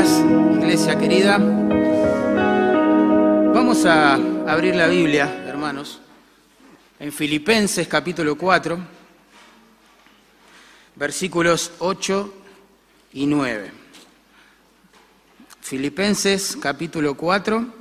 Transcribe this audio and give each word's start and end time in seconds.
días, 0.00 0.24
iglesia 0.56 0.98
querida. 0.98 1.38
Vamos 3.52 3.84
a 3.84 4.14
abrir 4.46 4.74
la 4.74 4.86
Biblia, 4.86 5.44
hermanos, 5.46 6.00
en 6.98 7.12
Filipenses 7.12 7.86
capítulo 7.86 8.36
4, 8.36 8.78
versículos 10.96 11.72
8 11.78 12.34
y 13.12 13.26
9. 13.26 13.72
Filipenses 15.60 16.56
capítulo 16.60 17.14
4, 17.14 17.74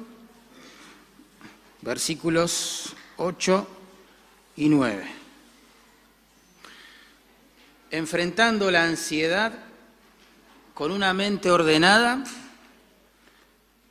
versículos 1.82 2.96
8 3.18 3.68
y 4.58 4.70
9. 4.70 5.08
Enfrentando 7.92 8.70
la 8.70 8.84
ansiedad 8.84 9.69
con 10.80 10.94
una 10.94 11.14
mente 11.14 11.52
ordenada 11.52 12.24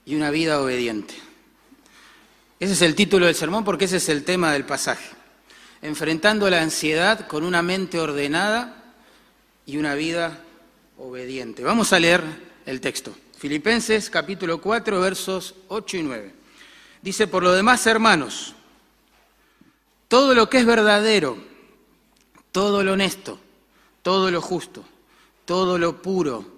y 0.06 0.14
una 0.14 0.30
vida 0.30 0.58
obediente. 0.58 1.12
Ese 2.58 2.72
es 2.72 2.80
el 2.80 2.94
título 2.94 3.26
del 3.26 3.34
sermón 3.34 3.62
porque 3.62 3.84
ese 3.84 3.98
es 3.98 4.08
el 4.08 4.24
tema 4.24 4.52
del 4.52 4.64
pasaje. 4.64 5.06
Enfrentando 5.82 6.48
la 6.48 6.62
ansiedad 6.62 7.26
con 7.26 7.44
una 7.44 7.60
mente 7.60 8.00
ordenada 8.00 8.94
y 9.66 9.76
una 9.76 9.94
vida 9.96 10.42
obediente. 10.96 11.62
Vamos 11.62 11.92
a 11.92 12.00
leer 12.00 12.24
el 12.64 12.80
texto. 12.80 13.14
Filipenses 13.36 14.08
capítulo 14.08 14.58
4 14.58 14.98
versos 14.98 15.56
8 15.68 15.96
y 15.98 16.02
9. 16.04 16.34
Dice, 17.02 17.26
por 17.26 17.42
lo 17.42 17.52
demás, 17.52 17.86
hermanos, 17.86 18.54
todo 20.08 20.34
lo 20.34 20.48
que 20.48 20.56
es 20.56 20.64
verdadero, 20.64 21.36
todo 22.50 22.82
lo 22.82 22.94
honesto, 22.94 23.38
todo 24.00 24.30
lo 24.30 24.40
justo, 24.40 24.86
todo 25.44 25.76
lo 25.76 26.00
puro, 26.00 26.56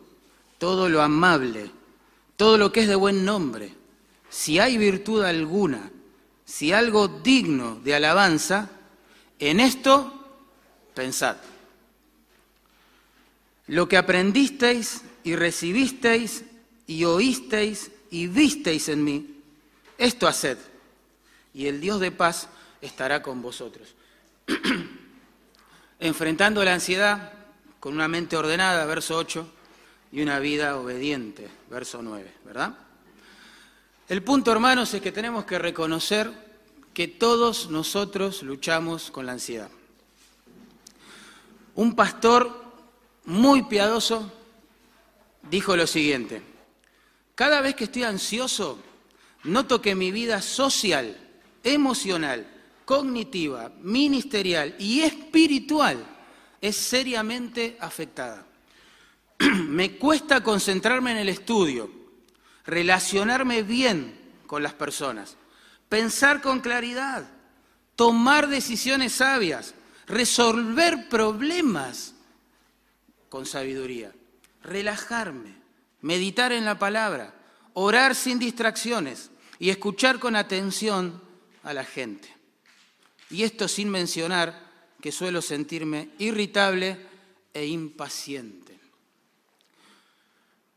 todo 0.60 0.91
lo 0.91 1.00
amable, 1.00 1.71
todo 2.37 2.59
lo 2.59 2.71
que 2.71 2.82
es 2.82 2.88
de 2.88 2.95
buen 2.95 3.24
nombre, 3.24 3.73
si 4.29 4.59
hay 4.59 4.76
virtud 4.76 5.24
alguna, 5.24 5.90
si 6.45 6.71
algo 6.71 7.09
digno 7.09 7.80
de 7.82 7.95
alabanza, 7.95 8.68
en 9.38 9.59
esto 9.59 10.12
pensad. 10.95 11.38
Lo 13.68 13.88
que 13.88 13.96
aprendisteis 13.96 15.01
y 15.24 15.35
recibisteis 15.35 16.45
y 16.87 17.04
oísteis 17.04 17.90
y 18.10 18.26
visteis 18.26 18.90
en 18.90 19.02
mí, 19.02 19.42
esto 19.96 20.29
haced, 20.29 20.59
y 21.54 21.68
el 21.68 21.80
Dios 21.80 22.01
de 22.01 22.10
paz 22.10 22.48
estará 22.82 23.23
con 23.23 23.40
vosotros. 23.40 23.95
Enfrentando 26.01 26.63
la 26.63 26.74
ansiedad 26.74 27.32
con 27.79 27.95
una 27.95 28.09
mente 28.09 28.37
ordenada, 28.37 28.85
verso 28.85 29.16
8, 29.16 29.60
y 30.13 30.23
una 30.23 30.39
vida 30.39 30.77
obediente, 30.77 31.49
verso 31.71 32.03
9, 32.03 32.33
¿verdad? 32.45 32.77
El 34.09 34.23
punto, 34.23 34.51
hermanos, 34.51 34.93
es 34.95 35.01
que 35.01 35.13
tenemos 35.13 35.45
que 35.45 35.59
reconocer 35.59 36.33
que 36.93 37.07
todos 37.07 37.71
nosotros 37.71 38.43
luchamos 38.43 39.11
con 39.11 39.27
la 39.27 39.33
ansiedad. 39.33 39.71
Un 41.77 41.95
pastor 41.95 42.65
muy 43.25 43.63
piadoso 43.63 44.33
dijo 45.49 45.77
lo 45.77 45.87
siguiente, 45.87 46.43
cada 47.35 47.61
vez 47.61 47.75
que 47.75 47.85
estoy 47.85 48.03
ansioso, 48.03 48.79
noto 49.45 49.81
que 49.81 49.95
mi 49.95 50.11
vida 50.11 50.43
social, 50.43 51.16
emocional, 51.63 52.47
cognitiva, 52.85 53.71
ministerial 53.81 54.75
y 54.79 55.03
espiritual 55.03 56.05
es 56.61 56.77
seriamente 56.77 57.77
afectada. 57.81 58.49
me 59.69 59.96
cuesta 59.96 60.43
concentrarme 60.43 61.13
en 61.13 61.16
el 61.16 61.29
estudio, 61.29 61.91
relacionarme 62.66 63.63
bien 63.63 64.19
con 64.47 64.62
las 64.62 64.75
personas, 64.75 65.37
pensar 65.88 66.42
con 66.42 66.60
claridad, 66.60 67.28
tomar 67.97 68.48
decisiones 68.48 69.12
sabias, 69.12 69.75
resolver 70.06 71.09
problemas 71.09 72.14
con 73.28 73.47
sabiduría, 73.47 74.12
relajarme, 74.62 75.54
meditar 76.03 76.53
en 76.53 76.64
la 76.64 76.78
palabra, 76.78 77.34
orar 77.72 78.14
sin 78.14 78.38
distracciones 78.38 79.31
y 79.59 79.70
escuchar 79.70 80.19
con 80.19 80.37
atención 80.37 81.20
a 81.62 81.72
la 81.72 81.84
gente. 81.84 82.28
Y 83.31 83.44
esto 83.44 83.69
sin 83.69 83.88
mencionar 83.88 84.69
que 85.00 85.12
suelo 85.12 85.41
sentirme 85.41 86.10
irritable 86.19 86.98
e 87.54 87.66
impaciente. 87.66 88.69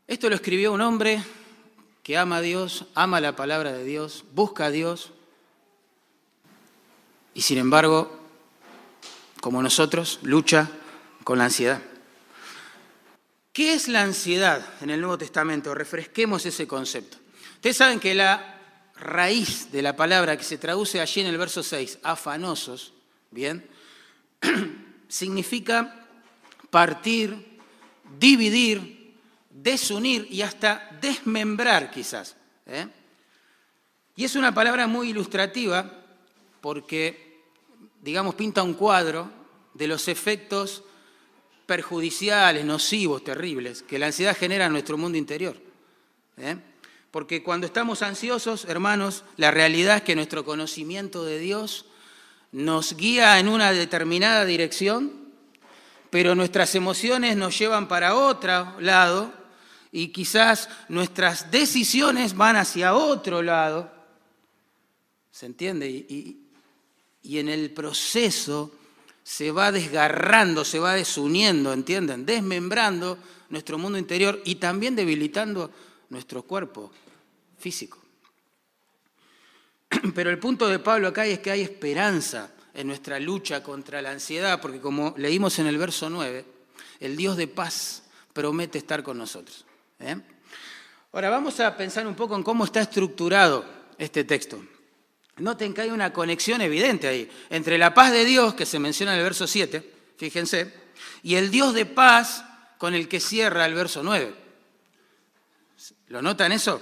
Esto 0.06 0.28
lo 0.28 0.34
escribió 0.34 0.72
un 0.72 0.82
hombre 0.82 1.22
que 2.02 2.18
ama 2.18 2.36
a 2.36 2.40
Dios, 2.42 2.84
ama 2.94 3.20
la 3.20 3.36
palabra 3.36 3.72
de 3.72 3.84
Dios, 3.84 4.24
busca 4.34 4.66
a 4.66 4.70
Dios 4.70 5.12
y 7.32 7.40
sin 7.40 7.58
embargo, 7.58 8.20
como 9.40 9.62
nosotros, 9.62 10.20
lucha 10.22 10.70
con 11.24 11.38
la 11.38 11.44
ansiedad. 11.44 11.82
¿Qué 13.52 13.72
es 13.72 13.88
la 13.88 14.02
ansiedad 14.02 14.64
en 14.82 14.90
el 14.90 15.00
Nuevo 15.00 15.16
Testamento? 15.16 15.74
Refresquemos 15.74 16.44
ese 16.44 16.66
concepto. 16.66 17.16
Ustedes 17.54 17.76
saben 17.76 17.98
que 17.98 18.14
la 18.14 18.60
raíz 18.96 19.72
de 19.72 19.80
la 19.80 19.96
palabra 19.96 20.36
que 20.36 20.44
se 20.44 20.58
traduce 20.58 21.00
allí 21.00 21.22
en 21.22 21.28
el 21.28 21.38
verso 21.38 21.62
6, 21.62 22.00
afanosos, 22.02 22.92
¿bien? 23.30 23.66
significa 25.08 26.06
partir, 26.70 27.58
dividir, 28.18 28.93
desunir 29.54 30.26
y 30.30 30.42
hasta 30.42 30.90
desmembrar 31.00 31.90
quizás. 31.90 32.36
¿eh? 32.66 32.88
Y 34.16 34.24
es 34.24 34.34
una 34.34 34.52
palabra 34.52 34.86
muy 34.86 35.10
ilustrativa 35.10 35.90
porque, 36.60 37.42
digamos, 38.02 38.34
pinta 38.34 38.62
un 38.62 38.74
cuadro 38.74 39.30
de 39.72 39.86
los 39.86 40.08
efectos 40.08 40.82
perjudiciales, 41.66 42.64
nocivos, 42.64 43.22
terribles, 43.22 43.82
que 43.82 43.98
la 43.98 44.06
ansiedad 44.06 44.36
genera 44.36 44.66
en 44.66 44.72
nuestro 44.72 44.98
mundo 44.98 45.16
interior. 45.16 45.56
¿eh? 46.36 46.56
Porque 47.10 47.42
cuando 47.42 47.66
estamos 47.66 48.02
ansiosos, 48.02 48.64
hermanos, 48.64 49.24
la 49.36 49.52
realidad 49.52 49.98
es 49.98 50.02
que 50.02 50.16
nuestro 50.16 50.44
conocimiento 50.44 51.24
de 51.24 51.38
Dios 51.38 51.86
nos 52.50 52.96
guía 52.96 53.38
en 53.38 53.48
una 53.48 53.72
determinada 53.72 54.44
dirección, 54.44 55.12
pero 56.10 56.34
nuestras 56.34 56.74
emociones 56.74 57.36
nos 57.36 57.56
llevan 57.58 57.88
para 57.88 58.14
otro 58.16 58.80
lado 58.80 59.43
y 59.96 60.08
quizás 60.08 60.68
nuestras 60.88 61.52
decisiones 61.52 62.36
van 62.36 62.56
hacia 62.56 62.96
otro 62.96 63.42
lado. 63.42 63.88
¿Se 65.30 65.46
entiende? 65.46 65.88
Y, 65.88 66.40
en 67.22 67.48
el 67.48 67.70
proceso 67.70 68.72
se 69.22 69.52
va 69.52 69.70
desgarrando, 69.70 70.64
se 70.64 70.80
va 70.80 70.94
desuniendo, 70.94 71.72
¿entienden? 71.72 72.26
Desmembrando 72.26 73.18
nuestro 73.50 73.78
mundo 73.78 73.96
interior 73.96 74.42
y 74.44 74.56
también 74.56 74.96
debilitando 74.96 75.70
nuestro 76.10 76.42
cuerpo 76.42 76.90
físico. 77.56 78.02
Pero 80.14 80.28
el 80.28 80.40
punto 80.40 80.66
de 80.66 80.80
Pablo 80.80 81.06
acá 81.06 81.24
es 81.24 81.38
que 81.38 81.52
hay 81.52 81.60
esperanza 81.60 82.52
en 82.74 82.88
nuestra 82.88 83.20
lucha 83.20 83.62
contra 83.62 84.02
la 84.02 84.10
ansiedad, 84.10 84.60
porque 84.60 84.80
como 84.80 85.14
leímos 85.16 85.60
en 85.60 85.68
el 85.68 85.78
verso 85.78 86.10
9, 86.10 86.44
el 86.98 87.16
Dios 87.16 87.36
de 87.36 87.46
paz 87.46 88.02
promete 88.32 88.78
estar 88.78 89.04
con 89.04 89.18
nosotros. 89.18 89.64
¿Eh? 90.00 90.16
Ahora 91.12 91.30
vamos 91.30 91.60
a 91.60 91.76
pensar 91.76 92.06
un 92.06 92.16
poco 92.16 92.34
en 92.34 92.42
cómo 92.42 92.64
está 92.64 92.80
estructurado 92.80 93.64
este 93.98 94.24
texto. 94.24 94.60
Noten 95.36 95.72
que 95.72 95.82
hay 95.82 95.90
una 95.90 96.12
conexión 96.12 96.60
evidente 96.60 97.06
ahí 97.06 97.30
entre 97.50 97.78
la 97.78 97.94
paz 97.94 98.12
de 98.12 98.24
Dios, 98.24 98.54
que 98.54 98.66
se 98.66 98.78
menciona 98.78 99.12
en 99.12 99.18
el 99.18 99.24
verso 99.24 99.46
7, 99.46 99.92
fíjense, 100.16 100.74
y 101.22 101.36
el 101.36 101.50
Dios 101.50 101.74
de 101.74 101.86
paz 101.86 102.44
con 102.78 102.94
el 102.94 103.08
que 103.08 103.20
cierra 103.20 103.66
el 103.66 103.74
verso 103.74 104.02
9. 104.02 104.34
¿Lo 106.08 106.22
notan 106.22 106.52
eso? 106.52 106.80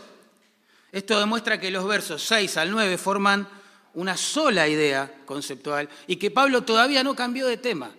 Esto 0.91 1.19
demuestra 1.19 1.61
que 1.61 1.71
los 1.71 1.87
versos 1.87 2.23
6 2.23 2.57
al 2.57 2.71
9 2.71 2.99
forman 2.99 3.49
una 3.95 4.17
sola 4.17 4.69
idea 4.69 5.13
conceptual 5.25 5.89
y 6.07 6.17
que 6.17 6.31
Pablo 6.31 6.63
todavía 6.63 7.05
no 7.05 7.15
cambió 7.15 7.47
de 7.47 7.59
tema. 7.59 7.91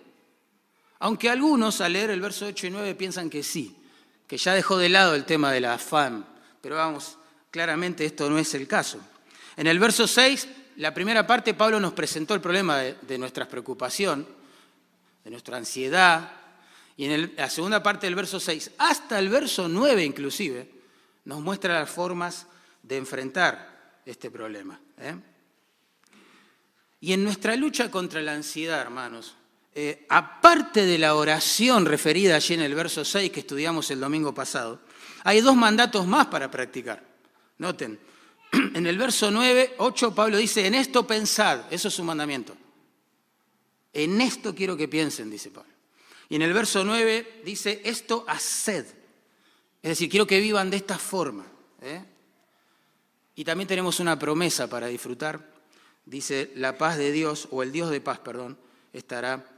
Aunque 1.00 1.30
algunos 1.30 1.80
al 1.80 1.92
leer 1.92 2.10
el 2.10 2.20
verso 2.20 2.46
8 2.46 2.68
y 2.68 2.70
9 2.70 2.94
piensan 2.94 3.30
que 3.30 3.42
sí 3.42 3.76
que 4.26 4.36
ya 4.36 4.54
dejó 4.54 4.78
de 4.78 4.88
lado 4.88 5.14
el 5.14 5.24
tema 5.24 5.52
de 5.52 5.60
la 5.60 5.74
afán, 5.74 6.26
pero 6.60 6.76
vamos, 6.76 7.18
claramente 7.50 8.04
esto 8.04 8.28
no 8.30 8.38
es 8.38 8.54
el 8.54 8.66
caso. 8.66 8.98
En 9.56 9.66
el 9.66 9.78
verso 9.78 10.06
6, 10.06 10.48
la 10.76 10.92
primera 10.92 11.26
parte, 11.26 11.54
Pablo 11.54 11.78
nos 11.78 11.92
presentó 11.92 12.34
el 12.34 12.40
problema 12.40 12.78
de, 12.78 13.18
nuestra 13.18 13.48
preocupación, 13.48 14.26
de 15.22 15.30
nuestra 15.30 15.56
ansiedad, 15.56 16.32
y 16.96 17.04
en 17.06 17.34
la 17.36 17.50
segunda 17.50 17.82
parte 17.82 18.06
del 18.06 18.14
verso 18.14 18.40
6, 18.40 18.72
hasta 18.78 19.18
el 19.18 19.28
verso 19.28 19.68
9 19.68 20.04
inclusive, 20.04 20.70
nos 21.24 21.40
muestra 21.40 21.80
las 21.80 21.90
formas 21.90 22.46
de 22.82 22.96
enfrentar 22.96 24.00
este 24.04 24.30
problema. 24.30 24.80
¿eh? 24.98 25.14
Y 27.00 27.12
en 27.12 27.22
nuestra 27.22 27.56
lucha 27.56 27.90
contra 27.90 28.20
la 28.20 28.32
ansiedad, 28.32 28.80
hermanos, 28.80 29.36
eh, 29.76 30.06
aparte 30.08 30.86
de 30.86 30.98
la 30.98 31.16
oración 31.16 31.84
referida 31.84 32.36
allí 32.36 32.54
en 32.54 32.60
el 32.60 32.74
verso 32.76 33.04
6 33.04 33.32
que 33.32 33.40
estudiamos 33.40 33.90
el 33.90 34.00
domingo 34.00 34.32
pasado, 34.32 34.80
Hay 35.24 35.40
dos 35.40 35.56
mandatos 35.56 36.06
más 36.06 36.26
para 36.26 36.50
practicar. 36.50 37.02
Noten, 37.58 37.98
en 38.52 38.86
el 38.86 38.98
verso 38.98 39.30
9, 39.30 39.76
8, 39.78 40.14
Pablo 40.14 40.36
dice, 40.36 40.66
en 40.66 40.74
esto 40.74 41.06
pensad, 41.06 41.72
eso 41.72 41.88
es 41.88 41.98
un 41.98 42.06
mandamiento. 42.06 42.54
En 43.92 44.20
esto 44.20 44.54
quiero 44.54 44.76
que 44.76 44.86
piensen, 44.86 45.30
dice 45.30 45.50
Pablo. 45.50 45.72
Y 46.28 46.36
en 46.36 46.42
el 46.42 46.52
verso 46.52 46.84
9 46.84 47.42
dice, 47.44 47.80
esto 47.84 48.24
haced. 48.28 48.86
Es 49.82 49.90
decir, 49.90 50.08
quiero 50.08 50.26
que 50.26 50.40
vivan 50.40 50.70
de 50.70 50.76
esta 50.76 50.98
forma. 50.98 51.46
¿eh? 51.80 52.04
Y 53.34 53.44
también 53.44 53.66
tenemos 53.66 53.98
una 54.00 54.18
promesa 54.18 54.68
para 54.68 54.86
disfrutar. 54.88 55.52
Dice, 56.06 56.52
la 56.54 56.76
paz 56.76 56.96
de 56.98 57.12
Dios, 57.12 57.48
o 57.50 57.62
el 57.62 57.72
Dios 57.72 57.90
de 57.90 58.00
paz, 58.00 58.18
perdón, 58.18 58.58
estará 58.92 59.53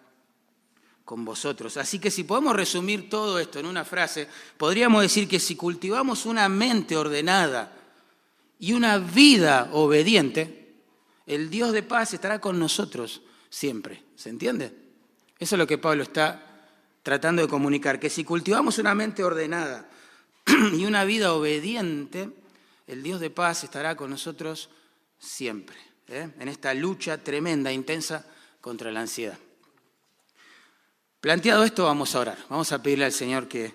con 1.06 1.24
vosotros. 1.24 1.76
Así 1.78 2.00
que 2.00 2.10
si 2.10 2.24
podemos 2.24 2.54
resumir 2.54 3.08
todo 3.08 3.38
esto 3.38 3.60
en 3.60 3.66
una 3.66 3.84
frase, 3.84 4.28
podríamos 4.58 5.00
decir 5.00 5.28
que 5.28 5.38
si 5.38 5.54
cultivamos 5.54 6.26
una 6.26 6.48
mente 6.48 6.96
ordenada 6.96 7.72
y 8.58 8.72
una 8.72 8.98
vida 8.98 9.70
obediente, 9.72 10.74
el 11.24 11.48
Dios 11.48 11.72
de 11.72 11.84
paz 11.84 12.12
estará 12.12 12.40
con 12.40 12.58
nosotros 12.58 13.22
siempre. 13.48 14.02
¿Se 14.16 14.30
entiende? 14.30 14.74
Eso 15.38 15.54
es 15.54 15.58
lo 15.58 15.66
que 15.66 15.78
Pablo 15.78 16.02
está 16.02 16.42
tratando 17.04 17.40
de 17.40 17.48
comunicar, 17.48 18.00
que 18.00 18.10
si 18.10 18.24
cultivamos 18.24 18.78
una 18.78 18.92
mente 18.92 19.22
ordenada 19.22 19.88
y 20.76 20.84
una 20.86 21.04
vida 21.04 21.34
obediente, 21.34 22.30
el 22.88 23.04
Dios 23.04 23.20
de 23.20 23.30
paz 23.30 23.62
estará 23.62 23.94
con 23.94 24.10
nosotros 24.10 24.70
siempre, 25.20 25.76
¿eh? 26.08 26.30
en 26.40 26.48
esta 26.48 26.74
lucha 26.74 27.22
tremenda, 27.22 27.72
intensa 27.72 28.26
contra 28.60 28.90
la 28.90 29.02
ansiedad. 29.02 29.38
Planteado 31.26 31.64
esto, 31.64 31.86
vamos 31.86 32.14
a 32.14 32.20
orar. 32.20 32.38
Vamos 32.48 32.70
a 32.70 32.80
pedirle 32.80 33.04
al 33.04 33.10
Señor 33.10 33.48
que 33.48 33.74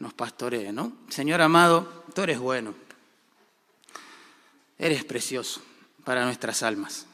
nos 0.00 0.12
pastoree, 0.12 0.70
¿no? 0.70 0.98
Señor 1.08 1.40
amado, 1.40 2.04
tú 2.14 2.20
eres 2.20 2.38
bueno. 2.38 2.74
Eres 4.78 5.02
precioso 5.04 5.62
para 6.04 6.26
nuestras 6.26 6.62
almas. 6.62 7.06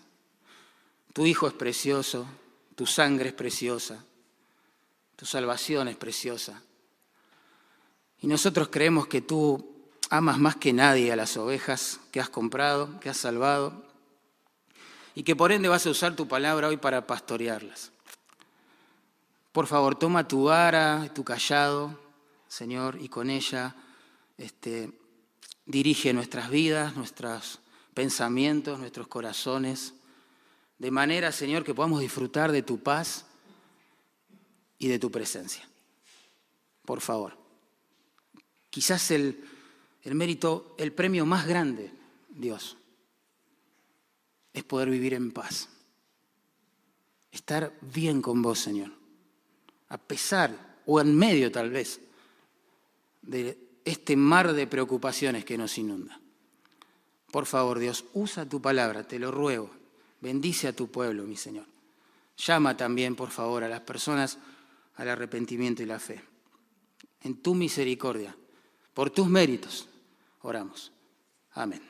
Tu 1.12 1.24
Hijo 1.26 1.46
es 1.46 1.52
precioso, 1.52 2.26
tu 2.74 2.84
sangre 2.84 3.28
es 3.28 3.34
preciosa, 3.36 4.04
tu 5.14 5.24
salvación 5.24 5.86
es 5.86 5.94
preciosa. 5.94 6.60
Y 8.20 8.26
nosotros 8.26 8.70
creemos 8.72 9.06
que 9.06 9.20
tú 9.20 9.86
amas 10.10 10.40
más 10.40 10.56
que 10.56 10.72
nadie 10.72 11.12
a 11.12 11.16
las 11.16 11.36
ovejas 11.36 12.00
que 12.10 12.18
has 12.18 12.28
comprado, 12.28 12.98
que 12.98 13.08
has 13.08 13.18
salvado, 13.18 13.86
y 15.14 15.22
que 15.22 15.36
por 15.36 15.52
ende 15.52 15.68
vas 15.68 15.86
a 15.86 15.90
usar 15.90 16.16
tu 16.16 16.26
palabra 16.26 16.66
hoy 16.66 16.76
para 16.76 17.06
pastorearlas. 17.06 17.92
Por 19.56 19.66
favor, 19.66 19.98
toma 19.98 20.28
tu 20.28 20.42
vara, 20.42 21.10
tu 21.14 21.24
callado, 21.24 21.98
Señor, 22.46 22.98
y 23.00 23.08
con 23.08 23.30
ella 23.30 23.74
este, 24.36 24.92
dirige 25.64 26.12
nuestras 26.12 26.50
vidas, 26.50 26.94
nuestros 26.94 27.60
pensamientos, 27.94 28.78
nuestros 28.78 29.08
corazones, 29.08 29.94
de 30.78 30.90
manera, 30.90 31.32
Señor, 31.32 31.64
que 31.64 31.72
podamos 31.72 32.00
disfrutar 32.00 32.52
de 32.52 32.60
tu 32.60 32.82
paz 32.82 33.24
y 34.78 34.88
de 34.88 34.98
tu 34.98 35.10
presencia. 35.10 35.66
Por 36.84 37.00
favor. 37.00 37.38
Quizás 38.68 39.10
el, 39.10 39.42
el 40.02 40.14
mérito, 40.16 40.74
el 40.76 40.92
premio 40.92 41.24
más 41.24 41.46
grande, 41.46 41.94
Dios, 42.28 42.76
es 44.52 44.64
poder 44.64 44.90
vivir 44.90 45.14
en 45.14 45.32
paz. 45.32 45.70
Estar 47.32 47.72
bien 47.80 48.20
con 48.20 48.42
vos, 48.42 48.58
Señor 48.58 49.05
a 49.88 49.98
pesar 49.98 50.80
o 50.86 51.00
en 51.00 51.14
medio 51.14 51.50
tal 51.50 51.70
vez 51.70 52.00
de 53.22 53.58
este 53.84 54.16
mar 54.16 54.52
de 54.52 54.66
preocupaciones 54.66 55.44
que 55.44 55.58
nos 55.58 55.78
inunda. 55.78 56.20
Por 57.30 57.46
favor, 57.46 57.78
Dios, 57.78 58.04
usa 58.14 58.48
tu 58.48 58.60
palabra, 58.60 59.04
te 59.04 59.18
lo 59.18 59.30
ruego. 59.30 59.70
Bendice 60.20 60.68
a 60.68 60.72
tu 60.72 60.90
pueblo, 60.90 61.24
mi 61.24 61.36
Señor. 61.36 61.66
Llama 62.36 62.76
también, 62.76 63.14
por 63.14 63.30
favor, 63.30 63.64
a 63.64 63.68
las 63.68 63.80
personas 63.80 64.38
al 64.96 65.08
arrepentimiento 65.08 65.82
y 65.82 65.86
la 65.86 65.98
fe. 65.98 66.22
En 67.22 67.42
tu 67.42 67.54
misericordia, 67.54 68.34
por 68.94 69.10
tus 69.10 69.28
méritos, 69.28 69.88
oramos. 70.42 70.92
Amén. 71.52 71.82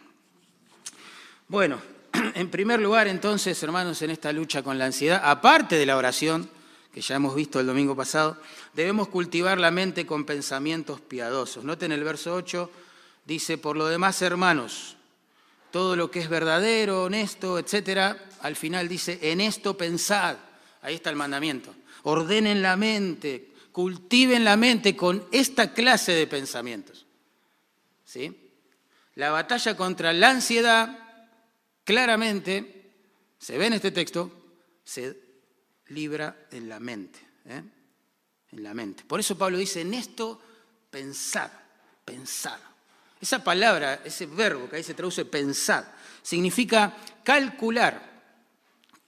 Bueno, 1.49 1.81
en 2.34 2.50
primer 2.50 2.81
lugar, 2.81 3.08
entonces, 3.08 3.60
hermanos, 3.62 4.02
en 4.02 4.10
esta 4.10 4.32
lucha 4.32 4.62
con 4.62 4.78
la 4.78 4.87
ansiedad, 4.87 5.20
aparte 5.25 5.76
de 5.76 5.87
la 5.87 5.96
oración, 5.96 6.49
que 6.96 7.02
ya 7.02 7.16
hemos 7.16 7.34
visto 7.34 7.60
el 7.60 7.66
domingo 7.66 7.94
pasado, 7.94 8.38
debemos 8.72 9.08
cultivar 9.08 9.58
la 9.58 9.70
mente 9.70 10.06
con 10.06 10.25
pensamientos 10.25 10.98
piadosos. 10.98 11.62
Noten 11.62 11.93
el 11.93 12.02
verso 12.02 12.34
8, 12.34 12.70
dice, 13.26 13.58
por 13.58 13.76
lo 13.76 13.87
demás, 13.87 14.22
hermanos, 14.22 14.96
todo 15.70 15.94
lo 15.94 16.10
que 16.10 16.20
es 16.20 16.31
verdadero, 16.31 17.02
honesto, 17.02 17.58
etcétera, 17.58 18.31
al 18.40 18.56
final 18.56 18.88
dice, 18.88 19.19
en 19.20 19.43
esto 19.43 19.76
pensad. 19.76 20.38
Ahí 20.81 20.94
está 20.94 21.10
el 21.10 21.16
mandamiento. 21.16 21.75
Ordenen 22.04 22.62
la 22.62 22.78
mente, 22.78 23.52
cultiven 23.72 24.42
la 24.42 24.56
mente 24.56 24.96
con 24.96 25.22
esta 25.32 25.75
clase 25.75 26.12
de 26.12 26.26
pensamientos. 26.26 27.04
¿Sí? 28.06 28.52
La 29.16 29.32
batalla 29.32 29.76
contra 29.76 30.14
la 30.14 30.31
ansiedad, 30.31 30.99
claramente, 31.84 32.90
se 33.38 33.58
ve 33.58 33.66
en 33.66 33.75
este 33.75 33.90
texto, 33.90 34.32
se 34.82 35.25
libra 35.88 36.47
en 36.50 36.69
la 36.69 36.81
mente. 36.81 37.19
¿eh? 37.47 37.62
En 38.53 38.62
la 38.62 38.75
mente. 38.75 39.05
Por 39.05 39.21
eso 39.21 39.37
Pablo 39.37 39.59
dice, 39.59 39.81
en 39.83 39.94
esto 39.94 40.41
pensad, 40.91 41.50
pensad. 42.05 42.59
Esa 43.21 43.43
palabra, 43.43 44.00
ese 44.05 44.27
verbo 44.27 44.69
que 44.69 44.77
ahí 44.77 44.83
se 44.83 44.94
traduce 44.94 45.25
pensad, 45.25 45.85
significa 46.23 46.97
calcular, 47.25 48.03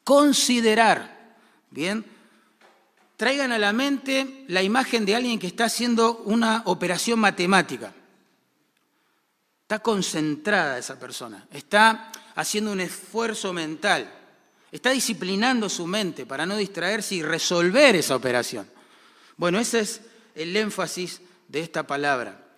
considerar. 0.04 1.36
Bien, 1.70 2.04
traigan 3.16 3.52
a 3.52 3.58
la 3.58 3.72
mente 3.72 4.44
la 4.48 4.62
imagen 4.62 5.04
de 5.04 5.14
alguien 5.14 5.38
que 5.38 5.46
está 5.46 5.66
haciendo 5.66 6.18
una 6.24 6.62
operación 6.66 7.18
matemática. 7.18 7.92
Está 9.62 9.80
concentrada 9.80 10.78
esa 10.78 10.98
persona, 10.98 11.46
está 11.52 12.10
haciendo 12.34 12.72
un 12.72 12.80
esfuerzo 12.80 13.52
mental. 13.52 14.10
Está 14.70 14.90
disciplinando 14.90 15.68
su 15.68 15.86
mente 15.86 16.26
para 16.26 16.44
no 16.44 16.56
distraerse 16.56 17.16
y 17.16 17.22
resolver 17.22 17.96
esa 17.96 18.16
operación. 18.16 18.68
Bueno, 19.36 19.58
ese 19.58 19.80
es 19.80 20.00
el 20.34 20.56
énfasis 20.56 21.20
de 21.48 21.60
esta 21.60 21.86
palabra. 21.86 22.56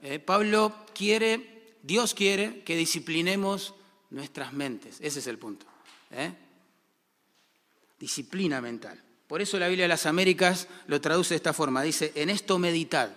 Eh, 0.00 0.18
Pablo 0.20 0.86
quiere, 0.94 1.76
Dios 1.82 2.14
quiere 2.14 2.62
que 2.62 2.76
disciplinemos 2.76 3.74
nuestras 4.10 4.52
mentes. 4.52 4.98
Ese 5.00 5.18
es 5.18 5.26
el 5.26 5.38
punto. 5.38 5.66
¿eh? 6.12 6.32
Disciplina 7.98 8.60
mental. 8.60 9.02
Por 9.26 9.42
eso 9.42 9.58
la 9.58 9.68
Biblia 9.68 9.84
de 9.84 9.88
las 9.88 10.06
Américas 10.06 10.68
lo 10.86 11.00
traduce 11.00 11.34
de 11.34 11.36
esta 11.36 11.52
forma. 11.52 11.82
Dice, 11.82 12.12
en 12.14 12.30
esto 12.30 12.58
meditad. 12.58 13.10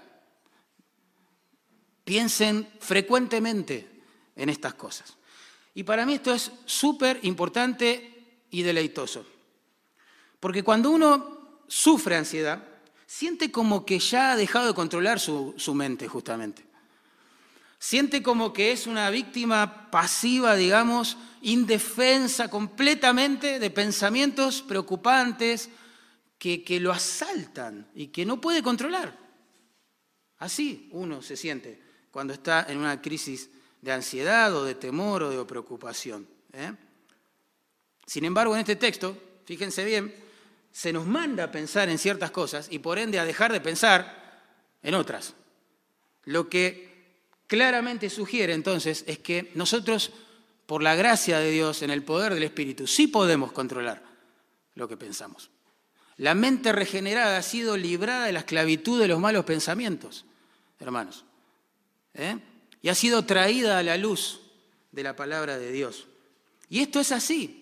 Piensen 2.04 2.68
frecuentemente 2.80 3.88
en 4.36 4.50
estas 4.50 4.74
cosas. 4.74 5.16
Y 5.74 5.84
para 5.84 6.06
mí 6.06 6.16
esto 6.16 6.34
es 6.34 6.52
súper 6.66 7.20
importante 7.22 8.11
y 8.52 8.62
deleitoso. 8.62 9.26
Porque 10.40 10.64
cuando 10.64 10.92
uno 10.92 11.62
sufre 11.68 12.16
ansiedad, 12.16 12.64
siente 13.08 13.52
como 13.52 13.86
que 13.86 14.00
ya 14.00 14.32
ha 14.32 14.36
dejado 14.36 14.68
de 14.68 14.74
controlar 14.74 15.20
su, 15.20 15.56
mente, 15.74 16.08
justamente. 16.08 16.64
Siente 17.80 18.22
como 18.22 18.54
que 18.54 18.72
es 18.72 18.86
una 18.86 19.10
víctima 19.10 19.90
pasiva, 19.90 20.56
digamos, 20.56 21.18
indefensa 21.42 22.50
completamente 22.50 23.60
de 23.60 23.70
pensamientos 23.72 24.62
preocupantes 24.62 25.70
que, 26.38 26.64
que 26.64 26.80
lo 26.80 26.92
asaltan 26.92 27.88
y 27.96 28.08
que 28.08 28.26
no 28.26 28.40
puede 28.40 28.62
controlar. 28.62 29.18
Así 30.38 30.90
uno 30.92 31.22
se 31.22 31.38
siente 31.38 31.82
cuando 32.12 32.34
está 32.34 32.66
en 32.70 32.78
una 32.78 33.02
crisis 33.02 33.50
de 33.82 33.92
ansiedad 33.92 34.56
o 34.56 34.64
de 34.64 34.76
temor 34.76 35.24
o 35.24 35.30
de 35.30 35.46
preocupación. 35.46 36.28
¿eh? 36.54 36.74
Sin 38.12 38.26
embargo, 38.26 38.54
en 38.54 38.60
este 38.60 38.76
texto, 38.76 39.18
fíjense 39.46 39.86
bien, 39.86 40.14
se 40.70 40.92
nos 40.92 41.08
manda 41.08 41.46
a 41.46 41.52
pensar 41.52 41.88
en 41.88 41.98
ciertas 41.98 42.30
cosas 42.30 42.68
y 42.70 42.80
por 42.80 43.00
ende 43.00 43.18
a 43.20 43.24
dejar 43.24 43.54
de 43.54 43.62
pensar 43.62 44.44
en 44.84 44.96
otras. 44.96 45.34
Lo 46.26 46.50
que 46.50 47.22
claramente 47.48 48.10
sugiere 48.10 48.52
entonces 48.52 49.06
es 49.08 49.20
que 49.20 49.50
nosotros, 49.56 50.12
por 50.66 50.84
la 50.84 50.96
gracia 50.96 51.40
de 51.40 51.52
Dios, 51.52 51.84
en 51.84 51.90
el 51.90 52.04
poder 52.04 52.34
del 52.34 52.44
Espíritu, 52.44 52.86
sí 52.86 53.08
podemos 53.08 53.54
controlar 53.54 54.04
lo 54.76 54.90
que 54.90 54.98
pensamos. 54.98 55.50
La 56.18 56.36
mente 56.36 56.74
regenerada 56.74 57.38
ha 57.38 57.44
sido 57.44 57.78
librada 57.78 58.26
de 58.26 58.34
la 58.34 58.40
esclavitud 58.40 59.00
de 59.00 59.08
los 59.08 59.22
malos 59.22 59.46
pensamientos, 59.46 60.26
hermanos. 60.82 61.24
¿eh? 62.14 62.38
Y 62.82 62.90
ha 62.90 62.96
sido 62.96 63.24
traída 63.24 63.78
a 63.78 63.84
la 63.84 63.96
luz 63.96 64.42
de 64.92 65.02
la 65.02 65.16
palabra 65.16 65.58
de 65.58 65.72
Dios. 65.72 66.08
Y 66.68 66.82
esto 66.82 67.00
es 67.00 67.14
así. 67.14 67.61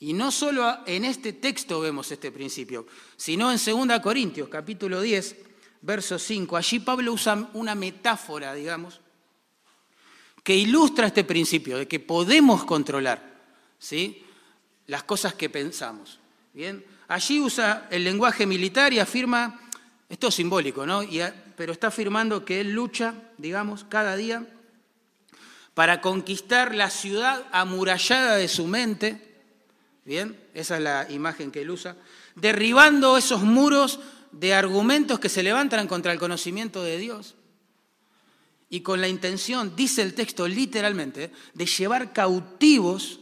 Y 0.00 0.12
no 0.12 0.30
solo 0.30 0.78
en 0.86 1.04
este 1.04 1.32
texto 1.32 1.80
vemos 1.80 2.10
este 2.12 2.30
principio, 2.30 2.86
sino 3.16 3.50
en 3.50 3.58
2 3.58 4.00
Corintios 4.00 4.48
capítulo 4.48 5.00
10, 5.00 5.36
verso 5.82 6.18
5. 6.18 6.56
Allí 6.56 6.78
Pablo 6.80 7.12
usa 7.12 7.50
una 7.54 7.74
metáfora, 7.74 8.54
digamos, 8.54 9.00
que 10.44 10.54
ilustra 10.54 11.08
este 11.08 11.24
principio 11.24 11.78
de 11.78 11.88
que 11.88 12.00
podemos 12.00 12.64
controlar 12.64 13.40
¿sí? 13.78 14.24
las 14.86 15.02
cosas 15.02 15.34
que 15.34 15.50
pensamos. 15.50 16.20
Bien, 16.54 16.84
allí 17.08 17.40
usa 17.40 17.88
el 17.90 18.04
lenguaje 18.04 18.46
militar 18.46 18.92
y 18.92 19.00
afirma, 19.00 19.60
esto 20.08 20.28
es 20.28 20.34
simbólico, 20.34 20.86
¿no? 20.86 21.02
pero 21.56 21.72
está 21.72 21.88
afirmando 21.88 22.44
que 22.44 22.60
él 22.60 22.72
lucha, 22.72 23.14
digamos, 23.36 23.84
cada 23.84 24.16
día 24.16 24.46
para 25.74 26.00
conquistar 26.00 26.74
la 26.74 26.90
ciudad 26.90 27.46
amurallada 27.52 28.34
de 28.34 28.48
su 28.48 28.66
mente. 28.66 29.27
Bien, 30.08 30.40
esa 30.54 30.78
es 30.78 30.82
la 30.82 31.06
imagen 31.10 31.50
que 31.50 31.60
él 31.60 31.68
usa, 31.68 31.94
derribando 32.34 33.18
esos 33.18 33.42
muros 33.42 34.00
de 34.32 34.54
argumentos 34.54 35.20
que 35.20 35.28
se 35.28 35.42
levantan 35.42 35.86
contra 35.86 36.14
el 36.14 36.18
conocimiento 36.18 36.82
de 36.82 36.96
Dios 36.96 37.34
y 38.70 38.80
con 38.80 39.02
la 39.02 39.08
intención, 39.08 39.76
dice 39.76 40.00
el 40.00 40.14
texto 40.14 40.48
literalmente, 40.48 41.30
de 41.52 41.66
llevar 41.66 42.14
cautivos 42.14 43.20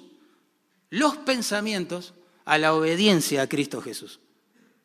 los 0.90 1.16
pensamientos 1.16 2.14
a 2.44 2.56
la 2.56 2.72
obediencia 2.72 3.42
a 3.42 3.48
Cristo 3.48 3.82
Jesús. 3.82 4.20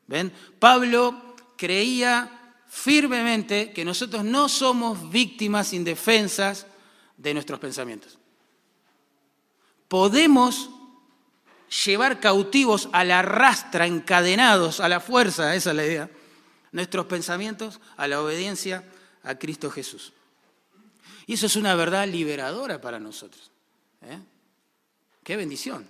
¿Ven? 0.08 0.34
Pablo 0.58 1.36
creía 1.56 2.56
firmemente 2.68 3.74
que 3.74 3.86
nosotros 3.86 4.24
no 4.24 4.50
somos 4.50 5.12
víctimas 5.12 5.72
indefensas 5.72 6.66
de 7.16 7.36
nuestros 7.36 7.60
pensamientos. 7.60 8.18
Podemos 9.88 10.72
llevar 11.86 12.20
cautivos 12.20 12.90
a 12.92 13.04
la 13.04 13.22
rastra, 13.22 13.88
encadenados 13.88 14.80
a 14.80 14.90
la 14.90 15.00
fuerza, 15.00 15.56
esa 15.56 15.72
es 15.72 15.76
la 15.76 15.86
idea, 15.86 16.10
nuestros 16.72 17.06
pensamientos 17.06 17.80
a 17.98 18.08
la 18.08 18.22
obediencia 18.22 18.84
a 19.24 19.36
Cristo 19.36 19.72
Jesús. 19.72 20.14
Y 21.28 21.34
eso 21.34 21.46
es 21.46 21.56
una 21.56 21.76
verdad 21.76 22.08
liberadora 22.08 22.82
para 22.82 23.00
nosotros. 23.00 23.52
¿eh? 24.02 24.20
Qué 25.24 25.36
bendición. 25.38 25.88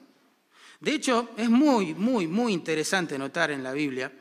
De 0.79 0.93
hecho, 0.93 1.29
es 1.37 1.49
muy, 1.49 1.93
muy, 1.93 2.27
muy 2.27 2.53
interesante 2.53 3.17
notar 3.17 3.51
en 3.51 3.63
la 3.63 3.71
Biblia 3.71 4.11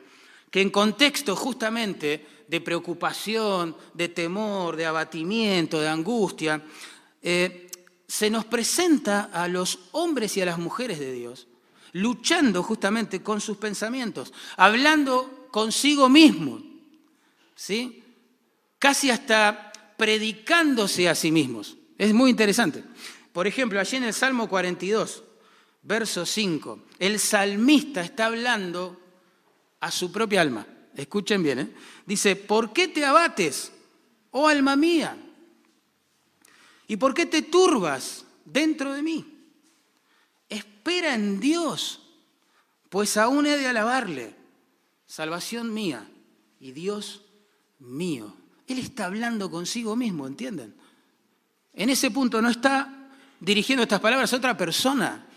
que 0.49 0.61
en 0.61 0.69
contexto 0.69 1.35
justamente 1.35 2.43
de 2.47 2.61
preocupación, 2.61 3.75
de 3.93 4.09
temor, 4.09 4.75
de 4.75 4.85
abatimiento, 4.85 5.79
de 5.79 5.87
angustia, 5.87 6.61
eh, 7.21 7.69
se 8.07 8.29
nos 8.29 8.45
presenta 8.45 9.29
a 9.31 9.47
los 9.47 9.79
hombres 9.93 10.35
y 10.35 10.41
a 10.41 10.45
las 10.45 10.59
mujeres 10.59 10.99
de 10.99 11.13
Dios 11.13 11.47
luchando 11.93 12.63
justamente 12.63 13.21
con 13.21 13.41
sus 13.41 13.57
pensamientos, 13.57 14.33
hablando 14.57 15.47
consigo 15.51 16.09
mismo, 16.09 16.61
¿sí? 17.55 18.03
casi 18.79 19.11
hasta 19.11 19.71
predicándose 19.97 21.07
a 21.07 21.15
sí 21.15 21.31
mismos. 21.31 21.77
Es 21.97 22.13
muy 22.13 22.31
interesante. 22.31 22.83
Por 23.31 23.45
ejemplo, 23.45 23.79
allí 23.79 23.97
en 23.97 24.05
el 24.05 24.13
Salmo 24.13 24.49
42, 24.49 25.23
verso 25.83 26.25
5, 26.25 26.79
el 26.99 27.19
salmista 27.19 28.01
está 28.01 28.25
hablando 28.25 28.99
a 29.79 29.91
su 29.91 30.11
propia 30.11 30.41
alma. 30.41 30.65
Escuchen 30.95 31.43
bien, 31.43 31.59
¿eh? 31.59 31.69
dice, 32.05 32.35
¿por 32.35 32.73
qué 32.73 32.87
te 32.87 33.05
abates, 33.05 33.71
oh 34.31 34.47
alma 34.47 34.75
mía? 34.75 35.15
¿Y 36.87 36.97
por 36.97 37.13
qué 37.13 37.25
te 37.25 37.43
turbas 37.43 38.25
dentro 38.43 38.93
de 38.93 39.01
mí? 39.01 39.30
Espera 40.81 41.13
en 41.13 41.39
Dios, 41.39 42.01
pues 42.89 43.15
aún 43.15 43.45
he 43.45 43.55
de 43.55 43.67
alabarle. 43.67 44.35
Salvación 45.05 45.71
mía 45.71 46.09
y 46.59 46.71
Dios 46.71 47.21
mío. 47.77 48.35
Él 48.65 48.79
está 48.79 49.05
hablando 49.05 49.51
consigo 49.51 49.95
mismo, 49.95 50.25
¿entienden? 50.25 50.73
En 51.73 51.91
ese 51.91 52.09
punto 52.09 52.41
no 52.41 52.49
está 52.49 53.11
dirigiendo 53.39 53.83
estas 53.83 53.99
palabras 53.99 54.33
a 54.33 54.37
otra 54.37 54.57
persona. 54.57 55.27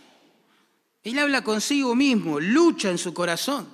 Él 1.03 1.19
habla 1.19 1.45
consigo 1.45 1.95
mismo, 1.95 2.41
lucha 2.41 2.91
en 2.91 2.97
su 2.97 3.13
corazón 3.13 3.69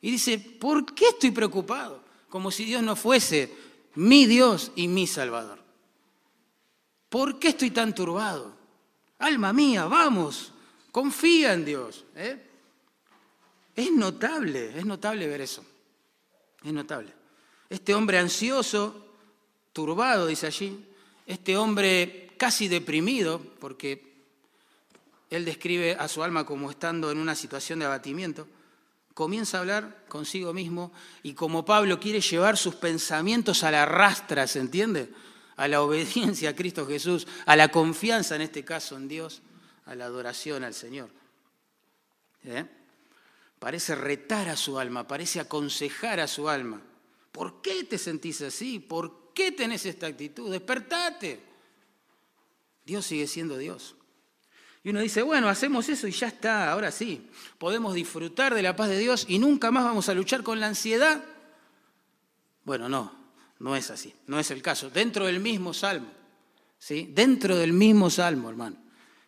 y 0.00 0.10
dice, 0.10 0.40
¿por 0.40 0.92
qué 0.92 1.10
estoy 1.10 1.30
preocupado? 1.30 2.02
Como 2.28 2.50
si 2.50 2.64
Dios 2.64 2.82
no 2.82 2.96
fuese 2.96 3.54
mi 3.94 4.26
Dios 4.26 4.72
y 4.74 4.88
mi 4.88 5.06
Salvador. 5.06 5.62
¿Por 7.08 7.38
qué 7.38 7.50
estoy 7.50 7.70
tan 7.70 7.94
turbado? 7.94 8.56
Alma 9.20 9.52
mía, 9.52 9.84
vamos, 9.84 10.51
confía 10.92 11.54
en 11.54 11.64
Dios. 11.64 12.04
¿eh? 12.14 12.40
Es 13.74 13.90
notable, 13.90 14.78
es 14.78 14.84
notable 14.84 15.26
ver 15.26 15.40
eso. 15.40 15.64
Es 16.62 16.72
notable. 16.72 17.12
Este 17.68 17.94
hombre 17.94 18.18
ansioso, 18.18 19.06
turbado, 19.72 20.26
dice 20.26 20.46
allí, 20.46 20.86
este 21.26 21.56
hombre 21.56 22.30
casi 22.36 22.68
deprimido, 22.68 23.40
porque 23.58 24.12
él 25.30 25.44
describe 25.44 25.96
a 25.98 26.06
su 26.08 26.22
alma 26.22 26.44
como 26.44 26.70
estando 26.70 27.10
en 27.10 27.18
una 27.18 27.34
situación 27.34 27.78
de 27.78 27.86
abatimiento, 27.86 28.46
comienza 29.14 29.56
a 29.56 29.60
hablar 29.60 30.04
consigo 30.08 30.52
mismo 30.52 30.92
y 31.22 31.32
como 31.34 31.64
Pablo 31.64 31.98
quiere 31.98 32.20
llevar 32.20 32.56
sus 32.56 32.74
pensamientos 32.74 33.64
a 33.64 33.70
la 33.70 33.86
rastra, 33.86 34.46
¿se 34.46 34.58
entiende? 34.58 35.10
A 35.56 35.68
la 35.68 35.82
obediencia 35.82 36.50
a 36.50 36.56
Cristo 36.56 36.86
Jesús, 36.86 37.26
a 37.46 37.56
la 37.56 37.68
confianza 37.68 38.36
en 38.36 38.42
este 38.42 38.64
caso 38.64 38.96
en 38.96 39.08
Dios, 39.08 39.42
a 39.86 39.94
la 39.94 40.06
adoración 40.06 40.64
al 40.64 40.74
Señor. 40.74 41.10
¿Eh? 42.44 42.64
Parece 43.58 43.94
retar 43.94 44.48
a 44.48 44.56
su 44.56 44.78
alma, 44.78 45.06
parece 45.06 45.40
aconsejar 45.40 46.20
a 46.20 46.26
su 46.26 46.48
alma. 46.48 46.80
¿Por 47.30 47.62
qué 47.62 47.84
te 47.84 47.98
sentís 47.98 48.42
así? 48.42 48.78
¿Por 48.78 49.32
qué 49.32 49.52
tenés 49.52 49.86
esta 49.86 50.06
actitud? 50.06 50.50
Despertate. 50.50 51.40
Dios 52.84 53.06
sigue 53.06 53.26
siendo 53.26 53.56
Dios. 53.56 53.94
Y 54.84 54.90
uno 54.90 55.00
dice, 55.00 55.22
bueno, 55.22 55.48
hacemos 55.48 55.88
eso 55.88 56.08
y 56.08 56.10
ya 56.10 56.26
está, 56.26 56.72
ahora 56.72 56.90
sí, 56.90 57.28
podemos 57.58 57.94
disfrutar 57.94 58.52
de 58.52 58.62
la 58.62 58.74
paz 58.74 58.88
de 58.88 58.98
Dios 58.98 59.26
y 59.28 59.38
nunca 59.38 59.70
más 59.70 59.84
vamos 59.84 60.08
a 60.08 60.14
luchar 60.14 60.42
con 60.42 60.58
la 60.58 60.66
ansiedad. 60.66 61.24
Bueno, 62.64 62.88
no, 62.88 63.12
no 63.60 63.76
es 63.76 63.90
así, 63.92 64.12
no 64.26 64.40
es 64.40 64.50
el 64.50 64.60
caso. 64.60 64.90
Dentro 64.90 65.26
del 65.26 65.38
mismo 65.38 65.72
salmo, 65.72 66.08
¿sí? 66.78 67.08
Dentro 67.14 67.56
del 67.56 67.72
mismo 67.72 68.10
salmo, 68.10 68.50
hermano. 68.50 68.81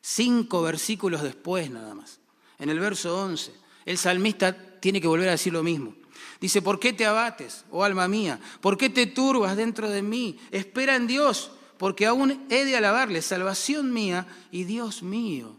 Cinco 0.07 0.61
versículos 0.61 1.23
después 1.23 1.71
nada 1.71 1.95
más. 1.95 2.21
En 2.59 2.69
el 2.69 2.79
verso 2.79 3.19
11, 3.23 3.55
el 3.87 3.97
salmista 3.97 4.55
tiene 4.79 5.01
que 5.01 5.07
volver 5.07 5.29
a 5.29 5.33
decir 5.33 5.55
lo 5.55 5.63
mismo. 5.63 5.95
Dice, 6.43 6.61
¿por 6.61 6.79
qué 6.79 6.93
te 6.93 7.07
abates, 7.07 7.65
oh 7.71 7.83
alma 7.83 8.07
mía? 8.07 8.39
¿Por 8.61 8.77
qué 8.77 8.91
te 8.91 9.07
turbas 9.07 9.57
dentro 9.57 9.89
de 9.89 10.03
mí? 10.03 10.39
Espera 10.51 10.95
en 10.95 11.07
Dios 11.07 11.53
porque 11.79 12.05
aún 12.05 12.47
he 12.51 12.67
de 12.67 12.77
alabarle, 12.77 13.23
salvación 13.23 13.95
mía 13.95 14.27
y 14.51 14.65
Dios 14.65 15.03
mío. 15.03 15.57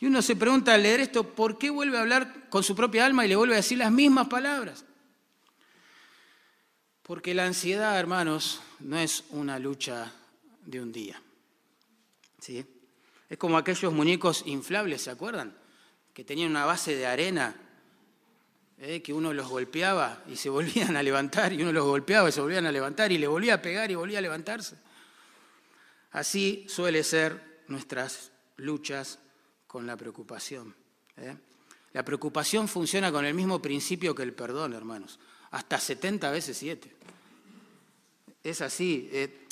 Y 0.00 0.06
uno 0.06 0.22
se 0.22 0.34
pregunta 0.34 0.72
al 0.72 0.82
leer 0.82 1.00
esto, 1.00 1.34
¿por 1.34 1.58
qué 1.58 1.68
vuelve 1.68 1.98
a 1.98 2.00
hablar 2.00 2.48
con 2.48 2.64
su 2.64 2.74
propia 2.74 3.04
alma 3.04 3.26
y 3.26 3.28
le 3.28 3.36
vuelve 3.36 3.52
a 3.52 3.58
decir 3.58 3.76
las 3.76 3.92
mismas 3.92 4.28
palabras? 4.28 4.86
Porque 7.02 7.34
la 7.34 7.44
ansiedad, 7.44 7.98
hermanos, 7.98 8.62
no 8.80 8.98
es 8.98 9.24
una 9.28 9.58
lucha 9.58 10.14
de 10.64 10.80
un 10.80 10.92
día. 10.92 11.20
¿Sí? 12.40 12.64
Es 13.32 13.38
como 13.38 13.56
aquellos 13.56 13.90
muñecos 13.94 14.42
inflables, 14.44 15.00
¿se 15.00 15.10
acuerdan? 15.10 15.56
Que 16.12 16.22
tenían 16.22 16.50
una 16.50 16.66
base 16.66 16.94
de 16.94 17.06
arena, 17.06 17.56
¿eh? 18.76 19.00
que 19.00 19.14
uno 19.14 19.32
los 19.32 19.48
golpeaba 19.48 20.22
y 20.28 20.36
se 20.36 20.50
volvían 20.50 20.98
a 20.98 21.02
levantar, 21.02 21.50
y 21.50 21.62
uno 21.62 21.72
los 21.72 21.86
golpeaba 21.86 22.28
y 22.28 22.32
se 22.32 22.42
volvían 22.42 22.66
a 22.66 22.70
levantar, 22.70 23.10
y 23.10 23.16
le 23.16 23.26
volvía 23.26 23.54
a 23.54 23.62
pegar 23.62 23.90
y 23.90 23.94
volvía 23.94 24.18
a 24.18 24.20
levantarse. 24.20 24.76
Así 26.10 26.66
suele 26.68 27.02
ser 27.02 27.62
nuestras 27.68 28.32
luchas 28.58 29.18
con 29.66 29.86
la 29.86 29.96
preocupación. 29.96 30.76
¿eh? 31.16 31.34
La 31.94 32.04
preocupación 32.04 32.68
funciona 32.68 33.10
con 33.10 33.24
el 33.24 33.32
mismo 33.32 33.62
principio 33.62 34.14
que 34.14 34.24
el 34.24 34.34
perdón, 34.34 34.74
hermanos, 34.74 35.18
hasta 35.52 35.80
70 35.80 36.30
veces 36.30 36.58
7. 36.58 36.96
Es 38.44 38.60
así. 38.60 39.08
Eh, 39.10 39.46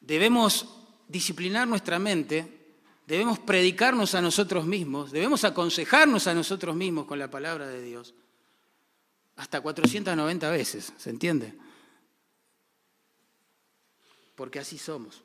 debemos 0.00 0.83
disciplinar 1.08 1.66
nuestra 1.68 1.98
mente, 1.98 2.64
debemos 3.06 3.38
predicarnos 3.38 4.14
a 4.14 4.20
nosotros 4.20 4.66
mismos, 4.66 5.10
debemos 5.10 5.44
aconsejarnos 5.44 6.26
a 6.26 6.34
nosotros 6.34 6.74
mismos 6.74 7.06
con 7.06 7.18
la 7.18 7.30
palabra 7.30 7.66
de 7.66 7.82
Dios, 7.82 8.14
hasta 9.36 9.60
490 9.60 10.50
veces, 10.50 10.92
¿se 10.96 11.10
entiende? 11.10 11.54
Porque 14.34 14.58
así 14.58 14.78
somos. 14.78 15.22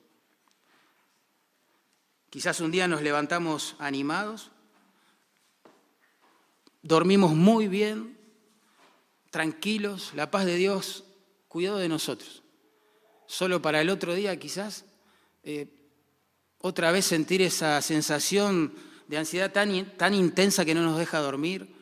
Quizás 2.29 2.59
un 2.59 2.71
día 2.71 2.87
nos 2.87 3.01
levantamos 3.01 3.75
animados, 3.79 4.51
dormimos 6.81 7.33
muy 7.33 7.67
bien, 7.67 8.17
tranquilos, 9.31 10.11
la 10.15 10.29
paz 10.29 10.45
de 10.45 10.55
Dios 10.55 11.05
cuidó 11.47 11.77
de 11.77 11.89
nosotros. 11.89 12.43
Solo 13.25 13.61
para 13.61 13.81
el 13.81 13.89
otro 13.89 14.13
día 14.13 14.39
quizás 14.39 14.85
eh, 15.49 15.67
otra 16.59 16.91
vez 16.91 17.05
sentir 17.05 17.41
esa 17.41 17.81
sensación 17.81 18.73
de 19.07 19.17
ansiedad 19.17 19.51
tan, 19.51 19.97
tan 19.97 20.13
intensa 20.13 20.65
que 20.65 20.75
no 20.75 20.81
nos 20.81 20.97
deja 20.97 21.19
dormir, 21.19 21.79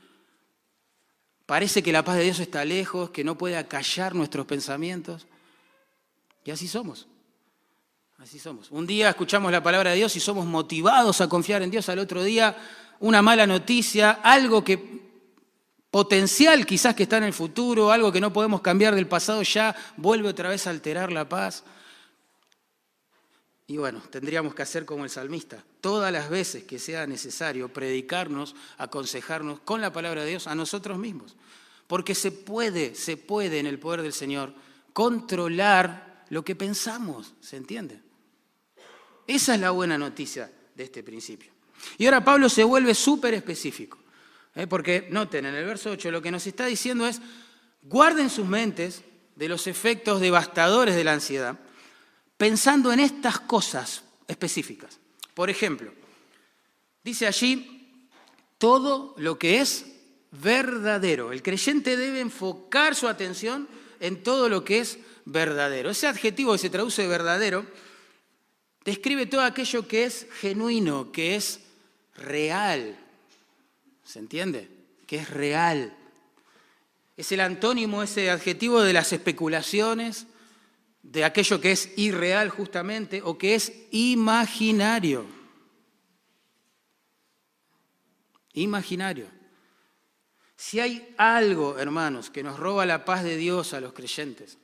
Parece 1.48 1.82
que 1.82 1.94
la 1.94 2.04
paz 2.04 2.18
de 2.18 2.26
Dios 2.26 2.40
está 2.42 2.66
lejos, 2.66 3.10
que 3.12 3.24
no 3.24 3.38
puede 3.38 3.56
acallar 3.56 4.14
nuestros 4.14 4.46
pensamientos. 4.46 5.28
Y 6.44 6.52
así 6.52 6.68
somos. 6.68 7.08
Así 8.18 8.38
somos. 8.38 8.70
Un 8.70 8.86
día 8.86 9.08
escuchamos 9.08 9.50
la 9.50 9.64
palabra 9.64 9.92
de 9.92 9.96
Dios 9.96 10.14
y 10.18 10.20
somos 10.20 10.46
motivados 10.46 11.22
a 11.22 11.30
confiar 11.30 11.62
en 11.62 11.72
Dios. 11.72 11.88
Al 11.88 12.00
otro 12.00 12.22
día, 12.22 12.58
una 13.00 13.22
mala 13.22 13.48
noticia, 13.48 14.12
algo 14.12 14.62
que 14.62 15.08
potencial 15.90 16.66
quizás 16.66 16.96
que 16.96 17.04
está 17.04 17.16
en 17.16 17.24
el 17.24 17.34
futuro, 17.34 17.94
algo 17.94 18.12
que 18.12 18.20
no 18.20 18.34
podemos 18.34 18.60
cambiar 18.60 18.94
del 18.94 19.08
pasado, 19.08 19.42
ya 19.42 19.74
vuelve 19.96 20.28
otra 20.28 20.50
vez 20.50 20.68
a 20.68 20.72
alterar 20.72 21.14
la 21.14 21.30
paz. 21.30 21.64
Y 23.70 23.76
bueno, 23.76 24.02
tendríamos 24.10 24.56
que 24.56 24.62
hacer 24.62 24.86
como 24.86 25.04
el 25.04 25.10
salmista, 25.10 25.62
todas 25.82 26.12
las 26.12 26.30
veces 26.30 26.64
que 26.64 26.80
sea 26.80 27.06
necesario 27.06 27.68
predicarnos, 27.68 28.56
aconsejarnos 28.78 29.60
con 29.60 29.82
la 29.82 29.92
palabra 29.92 30.24
de 30.24 30.30
Dios 30.30 30.48
a 30.48 30.56
nosotros 30.56 30.98
mismos. 30.98 31.36
Porque 31.86 32.16
se 32.16 32.32
puede, 32.32 32.96
se 32.96 33.18
puede 33.18 33.60
en 33.60 33.66
el 33.66 33.78
poder 33.78 34.02
del 34.02 34.14
Señor 34.14 34.54
controlar 34.94 36.26
lo 36.30 36.46
que 36.46 36.56
pensamos, 36.56 37.34
¿se 37.42 37.58
entiende? 37.58 38.00
Esa 39.28 39.56
es 39.56 39.60
la 39.60 39.72
buena 39.72 39.98
noticia 39.98 40.50
de 40.74 40.84
este 40.86 41.04
principio. 41.04 41.52
Y 41.98 42.06
ahora 42.06 42.24
Pablo 42.24 42.48
se 42.48 42.64
vuelve 42.64 42.96
súper 42.96 43.34
específico, 43.34 43.98
¿eh? 44.56 44.66
porque 44.66 45.10
noten, 45.12 45.46
en 45.46 45.56
el 45.56 45.66
verso 45.66 45.92
8 45.92 46.10
lo 46.10 46.22
que 46.22 46.32
nos 46.32 46.48
está 46.48 46.66
diciendo 46.66 47.06
es, 47.06 47.20
guarden 47.82 48.30
sus 48.30 48.48
mentes 48.48 49.04
de 49.36 49.50
los 49.50 49.68
efectos 49.68 50.22
devastadores 50.22 50.96
de 50.96 51.04
la 51.04 51.14
ansiedad 51.14 51.60
pensando 52.38 52.94
en 52.94 53.00
estas 53.00 53.40
cosas 53.40 54.04
específicas. 54.28 55.00
Por 55.34 55.50
ejemplo, 55.50 55.92
dice 57.04 57.28
allí, 57.28 58.08
todo 58.58 59.16
lo 59.18 59.38
que 59.38 59.60
es 59.62 59.86
verdadero. 60.32 61.32
El 61.32 61.44
creyente 61.44 61.98
debe 61.98 62.20
enfocar 62.20 62.96
su 62.96 63.08
atención 63.08 63.68
en 64.00 64.24
todo 64.24 64.50
lo 64.50 64.64
que 64.64 64.80
es 64.80 65.00
verdadero. 65.26 65.90
Ese 65.90 66.08
adjetivo 66.08 66.54
que 66.54 66.60
se 66.60 66.70
traduce 66.70 67.08
verdadero 67.08 67.66
describe 68.86 69.26
todo 69.26 69.42
aquello 69.42 69.88
que 69.88 70.06
es 70.06 70.28
genuino, 70.40 71.12
que 71.12 71.36
es 71.36 71.60
real. 72.16 72.98
¿Se 74.04 74.20
entiende? 74.20 74.70
Que 75.06 75.18
es 75.18 75.30
real. 75.30 75.96
Es 77.18 77.32
el 77.32 77.42
antónimo, 77.42 78.04
ese 78.04 78.30
adjetivo 78.30 78.82
de 78.82 78.94
las 78.94 79.12
especulaciones, 79.12 80.28
de 81.12 81.24
aquello 81.24 81.62
que 81.62 81.72
es 81.72 81.90
irreal 81.98 82.50
justamente 82.50 83.22
o 83.24 83.38
que 83.38 83.56
es 83.56 83.72
imaginario. 83.92 85.26
Imaginario. 88.54 89.28
Si 90.56 90.80
hay 90.80 91.14
algo, 91.18 91.78
hermanos, 91.78 92.30
que 92.30 92.44
nos 92.44 92.60
roba 92.60 92.86
la 92.86 93.06
paz 93.06 93.24
de 93.24 93.38
Dios 93.38 93.74
a 93.74 93.80
los 93.80 93.94
creyentes, 93.94 94.58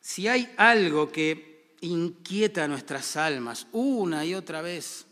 si 0.00 0.28
hay 0.28 0.52
algo 0.58 1.10
que 1.10 1.74
inquieta 1.80 2.68
nuestras 2.68 3.16
almas 3.16 3.66
una 3.72 4.24
y 4.24 4.34
otra 4.34 4.62
vez, 4.62 5.06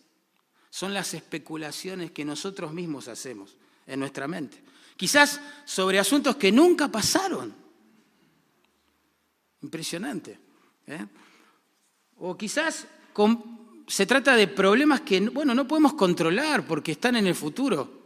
son 0.70 0.94
las 0.94 1.14
especulaciones 1.14 2.12
que 2.12 2.24
nosotros 2.24 2.72
mismos 2.72 3.08
hacemos 3.08 3.56
en 3.86 4.00
nuestra 4.00 4.28
mente. 4.28 4.62
Quizás 4.96 5.40
sobre 5.64 5.98
asuntos 5.98 6.36
que 6.36 6.52
nunca 6.52 6.88
pasaron. 6.88 7.61
Impresionante. 9.62 10.38
¿eh? 10.86 11.06
O 12.18 12.36
quizás 12.36 12.86
se 13.86 14.06
trata 14.06 14.36
de 14.36 14.48
problemas 14.48 15.02
que 15.02 15.20
bueno, 15.20 15.54
no 15.54 15.66
podemos 15.68 15.94
controlar 15.94 16.66
porque 16.66 16.92
están 16.92 17.16
en 17.16 17.26
el 17.26 17.34
futuro. 17.34 18.02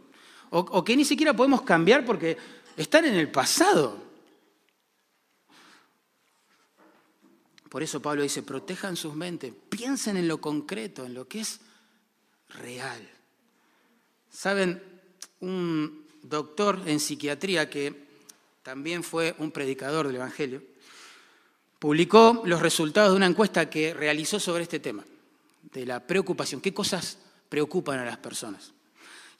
O, 0.49 0.59
o 0.59 0.83
que 0.83 0.95
ni 0.95 1.03
siquiera 1.03 1.35
podemos 1.35 1.61
cambiar 1.63 2.05
porque 2.05 2.37
están 2.75 3.05
en 3.05 3.15
el 3.15 3.29
pasado. 3.29 4.07
Por 7.69 7.83
eso 7.83 8.01
Pablo 8.01 8.23
dice, 8.23 8.43
protejan 8.43 8.95
sus 8.95 9.13
mentes, 9.13 9.53
piensen 9.69 10.15
en 10.15 10.27
lo 10.27 10.39
concreto, 10.39 11.05
en 11.05 11.13
lo 11.13 11.27
que 11.27 11.41
es 11.41 11.59
real. 12.49 13.07
Saben, 14.29 14.81
un 15.41 16.05
doctor 16.23 16.81
en 16.85 16.99
psiquiatría 16.99 17.69
que 17.69 18.07
también 18.63 19.03
fue 19.03 19.35
un 19.37 19.51
predicador 19.51 20.07
del 20.07 20.17
Evangelio, 20.17 20.61
publicó 21.79 22.41
los 22.45 22.61
resultados 22.61 23.11
de 23.11 23.17
una 23.17 23.25
encuesta 23.27 23.69
que 23.69 23.93
realizó 23.93 24.39
sobre 24.39 24.63
este 24.63 24.79
tema, 24.79 25.05
de 25.73 25.85
la 25.85 25.99
preocupación, 25.99 26.61
qué 26.61 26.73
cosas 26.73 27.19
preocupan 27.49 27.99
a 27.99 28.05
las 28.05 28.17
personas. 28.17 28.73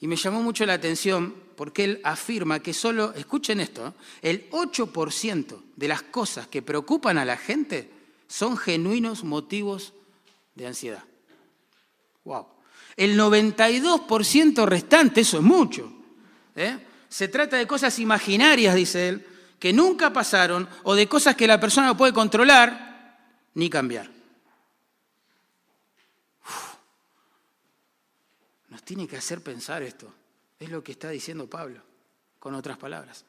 Y 0.00 0.06
me 0.06 0.16
llamó 0.16 0.42
mucho 0.42 0.64
la 0.64 0.74
atención 0.74 1.34
porque 1.56 1.84
él 1.84 2.00
afirma 2.04 2.60
que 2.60 2.72
solo, 2.72 3.12
escuchen 3.14 3.60
esto, 3.60 3.94
el 4.22 4.48
8% 4.50 5.60
de 5.74 5.88
las 5.88 6.02
cosas 6.02 6.46
que 6.46 6.62
preocupan 6.62 7.18
a 7.18 7.24
la 7.24 7.36
gente 7.36 7.90
son 8.28 8.56
genuinos 8.56 9.24
motivos 9.24 9.94
de 10.54 10.68
ansiedad. 10.68 11.02
Wow. 12.24 12.46
El 12.96 13.18
92% 13.18 14.66
restante, 14.66 15.22
eso 15.22 15.38
es 15.38 15.42
mucho. 15.42 15.92
¿eh? 16.54 16.78
Se 17.08 17.26
trata 17.28 17.56
de 17.56 17.66
cosas 17.66 17.98
imaginarias, 17.98 18.74
dice 18.74 19.08
él, 19.08 19.26
que 19.58 19.72
nunca 19.72 20.12
pasaron 20.12 20.68
o 20.84 20.94
de 20.94 21.08
cosas 21.08 21.36
que 21.36 21.46
la 21.46 21.60
persona 21.60 21.88
no 21.88 21.96
puede 21.96 22.12
controlar 22.12 23.18
ni 23.54 23.68
cambiar. 23.68 24.18
nos 28.68 28.82
tiene 28.82 29.08
que 29.08 29.16
hacer 29.16 29.42
pensar 29.42 29.82
esto. 29.82 30.12
Es 30.58 30.70
lo 30.70 30.82
que 30.82 30.92
está 30.92 31.10
diciendo 31.10 31.48
Pablo, 31.48 31.82
con 32.38 32.54
otras 32.54 32.78
palabras. 32.78 33.24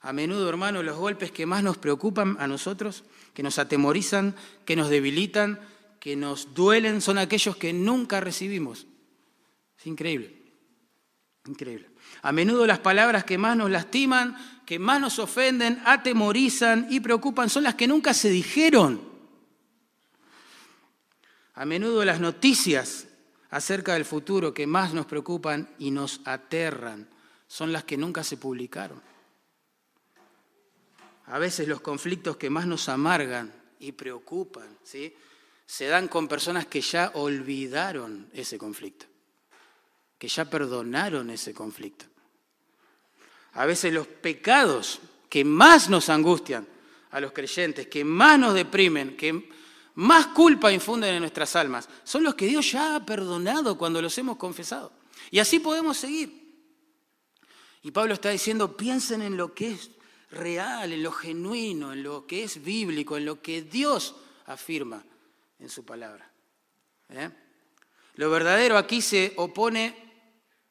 A 0.00 0.12
menudo, 0.12 0.48
hermano, 0.48 0.82
los 0.82 0.96
golpes 0.96 1.32
que 1.32 1.46
más 1.46 1.62
nos 1.62 1.76
preocupan 1.78 2.36
a 2.38 2.46
nosotros, 2.46 3.04
que 3.34 3.42
nos 3.42 3.58
atemorizan, 3.58 4.34
que 4.64 4.76
nos 4.76 4.88
debilitan, 4.88 5.60
que 5.98 6.14
nos 6.14 6.54
duelen, 6.54 7.00
son 7.00 7.18
aquellos 7.18 7.56
que 7.56 7.72
nunca 7.72 8.20
recibimos. 8.20 8.86
Es 9.78 9.86
increíble, 9.86 10.40
increíble. 11.46 11.87
A 12.22 12.32
menudo 12.32 12.66
las 12.66 12.80
palabras 12.80 13.24
que 13.24 13.38
más 13.38 13.56
nos 13.56 13.70
lastiman, 13.70 14.36
que 14.66 14.78
más 14.78 15.00
nos 15.00 15.18
ofenden, 15.18 15.80
atemorizan 15.84 16.86
y 16.90 17.00
preocupan 17.00 17.48
son 17.48 17.62
las 17.64 17.74
que 17.74 17.86
nunca 17.86 18.12
se 18.12 18.30
dijeron. 18.30 19.00
A 21.54 21.64
menudo 21.64 22.04
las 22.04 22.20
noticias 22.20 23.06
acerca 23.50 23.94
del 23.94 24.04
futuro 24.04 24.52
que 24.52 24.66
más 24.66 24.92
nos 24.94 25.06
preocupan 25.06 25.68
y 25.78 25.90
nos 25.90 26.20
aterran 26.24 27.08
son 27.46 27.72
las 27.72 27.84
que 27.84 27.96
nunca 27.96 28.22
se 28.22 28.36
publicaron. 28.36 29.00
A 31.26 31.38
veces 31.38 31.68
los 31.68 31.80
conflictos 31.80 32.36
que 32.36 32.50
más 32.50 32.66
nos 32.66 32.88
amargan 32.88 33.52
y 33.80 33.92
preocupan 33.92 34.78
¿sí? 34.82 35.14
se 35.66 35.86
dan 35.86 36.08
con 36.08 36.26
personas 36.26 36.66
que 36.66 36.80
ya 36.80 37.12
olvidaron 37.14 38.28
ese 38.32 38.58
conflicto 38.58 39.06
que 40.18 40.28
ya 40.28 40.44
perdonaron 40.44 41.30
ese 41.30 41.54
conflicto. 41.54 42.04
A 43.54 43.66
veces 43.66 43.92
los 43.92 44.06
pecados 44.06 45.00
que 45.28 45.44
más 45.44 45.88
nos 45.88 46.08
angustian 46.08 46.66
a 47.10 47.20
los 47.20 47.32
creyentes, 47.32 47.86
que 47.86 48.04
más 48.04 48.38
nos 48.38 48.54
deprimen, 48.54 49.16
que 49.16 49.48
más 49.94 50.28
culpa 50.28 50.72
infunden 50.72 51.14
en 51.14 51.20
nuestras 51.20 51.56
almas, 51.56 51.88
son 52.04 52.22
los 52.22 52.34
que 52.34 52.46
Dios 52.46 52.70
ya 52.72 52.96
ha 52.96 53.06
perdonado 53.06 53.78
cuando 53.78 54.02
los 54.02 54.16
hemos 54.18 54.36
confesado. 54.36 54.92
Y 55.30 55.38
así 55.38 55.58
podemos 55.58 55.96
seguir. 55.96 56.48
Y 57.82 57.90
Pablo 57.90 58.14
está 58.14 58.30
diciendo, 58.30 58.76
piensen 58.76 59.22
en 59.22 59.36
lo 59.36 59.54
que 59.54 59.72
es 59.72 59.90
real, 60.30 60.92
en 60.92 61.02
lo 61.02 61.12
genuino, 61.12 61.92
en 61.92 62.02
lo 62.02 62.26
que 62.26 62.44
es 62.44 62.62
bíblico, 62.62 63.16
en 63.16 63.24
lo 63.24 63.40
que 63.40 63.62
Dios 63.62 64.14
afirma 64.46 65.04
en 65.58 65.68
su 65.68 65.84
palabra. 65.84 66.30
¿Eh? 67.08 67.30
Lo 68.14 68.30
verdadero 68.30 68.76
aquí 68.76 69.00
se 69.00 69.32
opone 69.36 70.07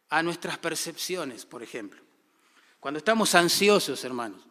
a 0.10 0.24
nuestras 0.24 0.58
percepciones, 0.58 1.46
por 1.46 1.64
ejemplo. 1.64 2.02
Cuando 2.80 3.00
estamos 3.00 3.36
ansiosos, 3.36 4.04
hermanos, 4.04 4.42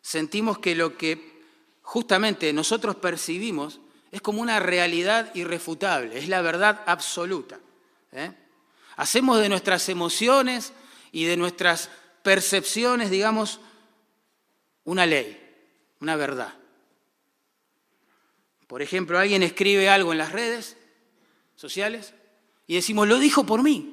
sentimos 0.00 0.58
que 0.58 0.74
lo 0.74 0.96
que 0.96 1.42
justamente 1.82 2.52
nosotros 2.52 2.96
percibimos 2.96 3.80
es 4.10 4.20
como 4.20 4.42
una 4.42 4.60
realidad 4.60 5.34
irrefutable, 5.34 6.18
es 6.18 6.28
la 6.28 6.42
verdad 6.42 6.82
absoluta. 6.86 7.58
¿eh? 8.12 8.32
Hacemos 8.96 9.40
de 9.40 9.48
nuestras 9.48 9.88
emociones 9.88 10.72
y 11.12 11.24
de 11.24 11.36
nuestras 11.36 11.90
percepciones, 12.22 13.10
digamos, 13.10 13.60
una 14.84 15.06
ley, 15.06 15.38
una 16.00 16.16
verdad. 16.16 16.54
Por 18.66 18.82
ejemplo, 18.82 19.18
alguien 19.18 19.42
escribe 19.42 19.88
algo 19.88 20.12
en 20.12 20.18
las 20.18 20.32
redes 20.32 20.76
sociales 21.56 22.14
y 22.66 22.74
decimos, 22.74 23.06
lo 23.06 23.18
dijo 23.18 23.44
por 23.44 23.62
mí. 23.62 23.91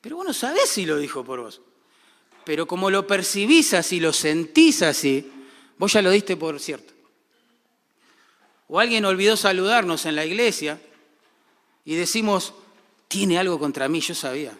Pero 0.00 0.16
vos 0.16 0.26
no 0.26 0.32
sabés 0.32 0.68
si 0.68 0.86
lo 0.86 0.98
dijo 0.98 1.24
por 1.24 1.40
vos. 1.40 1.60
Pero 2.44 2.66
como 2.66 2.90
lo 2.90 3.06
percibís 3.06 3.74
así, 3.74 3.98
lo 3.98 4.12
sentís 4.12 4.82
así, 4.82 5.30
vos 5.78 5.92
ya 5.92 6.02
lo 6.02 6.10
diste 6.10 6.36
por 6.36 6.60
cierto. 6.60 6.94
O 8.68 8.78
alguien 8.80 9.04
olvidó 9.04 9.36
saludarnos 9.36 10.06
en 10.06 10.16
la 10.16 10.24
iglesia 10.24 10.80
y 11.84 11.94
decimos, 11.94 12.54
tiene 13.08 13.38
algo 13.38 13.58
contra 13.58 13.88
mí, 13.88 14.00
yo 14.00 14.14
sabía. 14.14 14.56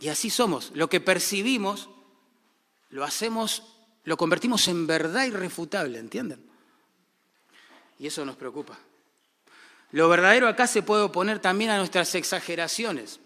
Y 0.00 0.08
así 0.08 0.30
somos. 0.30 0.70
Lo 0.74 0.88
que 0.88 1.00
percibimos, 1.00 1.88
lo 2.90 3.04
hacemos, 3.04 3.62
lo 4.04 4.16
convertimos 4.16 4.68
en 4.68 4.86
verdad 4.86 5.24
irrefutable, 5.24 5.98
¿entienden? 5.98 6.44
Y 7.98 8.08
eso 8.08 8.24
nos 8.24 8.36
preocupa. 8.36 8.78
Lo 9.94 10.08
verdadero 10.08 10.48
acá 10.48 10.66
se 10.66 10.82
puede 10.82 11.04
oponer 11.04 11.38
también 11.38 11.70
a 11.70 11.78
nuestras 11.78 12.16
exageraciones. 12.16 13.20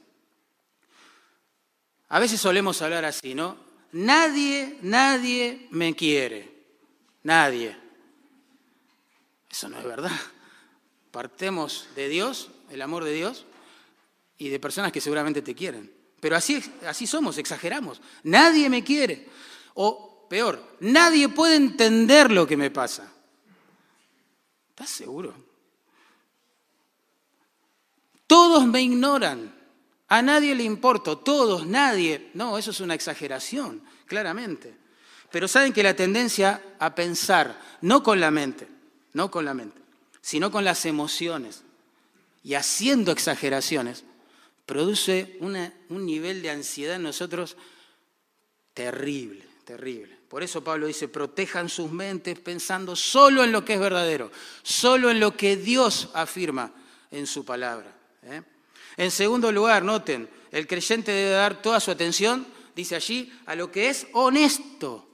A 2.11 2.19
veces 2.21 2.43
solemos 2.43 2.83
hablar 2.83 3.07
así, 3.07 3.35
¿no? 3.35 3.57
Nadie, 3.93 4.77
nadie 4.83 5.67
me 5.71 5.97
quiere. 5.97 6.67
Nadie. 7.23 7.75
Eso 9.51 9.71
no 9.71 9.79
es 9.79 9.85
verdad. 9.87 10.13
Partemos 11.11 11.89
de 11.97 12.11
Dios, 12.11 12.51
el 12.69 12.83
amor 12.83 13.03
de 13.05 13.15
Dios, 13.15 13.47
y 14.37 14.51
de 14.51 14.61
personas 14.61 14.93
que 14.93 15.01
seguramente 15.01 15.41
te 15.41 15.55
quieren. 15.55 15.91
Pero 16.21 16.37
así, 16.37 16.63
así 16.87 17.07
somos, 17.07 17.39
exageramos. 17.39 18.03
Nadie 18.25 18.69
me 18.69 18.85
quiere. 18.85 19.27
O 19.73 20.27
peor, 20.29 20.77
nadie 20.81 21.31
puede 21.31 21.57
entender 21.57 22.31
lo 22.31 22.47
que 22.47 22.59
me 22.59 22.71
pasa. 22.71 23.11
¿Estás 24.69 24.91
seguro? 24.91 25.48
Todos 28.29 28.67
me 28.67 28.83
ignoran. 28.83 29.53
A 30.07 30.23
nadie 30.23 30.55
le 30.55 30.63
importo. 30.63 31.19
Todos, 31.19 31.67
nadie. 31.67 32.31
No, 32.35 32.57
eso 32.57 32.71
es 32.71 32.79
una 32.79 32.95
exageración, 32.95 33.83
claramente. 34.07 34.77
Pero 35.33 35.49
saben 35.49 35.73
que 35.73 35.83
la 35.83 35.97
tendencia 35.97 36.63
a 36.79 36.95
pensar, 36.95 37.61
no 37.81 38.03
con 38.03 38.21
la 38.21 38.31
mente, 38.31 38.69
no 39.15 39.31
con 39.31 39.45
la 39.45 39.55
mente, 39.55 39.81
sino 40.21 40.53
con 40.53 40.65
las 40.65 40.87
emociones 40.87 41.63
y 42.45 42.55
haciendo 42.55 43.13
exageraciones, 43.13 44.05
produce 44.65 45.37
un 45.41 46.07
nivel 46.07 46.41
de 46.43 46.51
ansiedad 46.51 46.97
en 46.97 47.03
nosotros 47.03 47.57
terrible, 48.75 49.45
terrible. 49.65 50.17
Por 50.29 50.43
eso 50.43 50.63
Pablo 50.63 50.87
dice, 50.87 51.09
protejan 51.09 51.69
sus 51.69 51.91
mentes 51.91 52.39
pensando 52.39 52.95
solo 52.95 53.43
en 53.43 53.53
lo 53.53 53.65
que 53.65 53.75
es 53.75 53.81
verdadero, 53.81 54.31
solo 54.63 55.11
en 55.11 55.21
lo 55.21 55.37
que 55.37 55.57
Dios 55.57 56.11
afirma 56.15 56.73
en 57.11 57.27
su 57.27 57.45
palabra. 57.45 57.98
¿Eh? 58.29 58.43
En 58.97 59.11
segundo 59.11 59.53
lugar, 59.53 59.85
noten, 59.85 60.29
el 60.51 60.67
creyente 60.67 61.13
debe 61.13 61.31
dar 61.31 61.63
toda 61.63 61.81
su 61.81 61.91
atención, 61.91 62.47
dice 62.75 62.97
allí, 62.97 63.33
a 63.47 63.55
lo 63.55 63.71
que 63.71 63.89
es 63.89 64.07
honesto. 64.13 65.09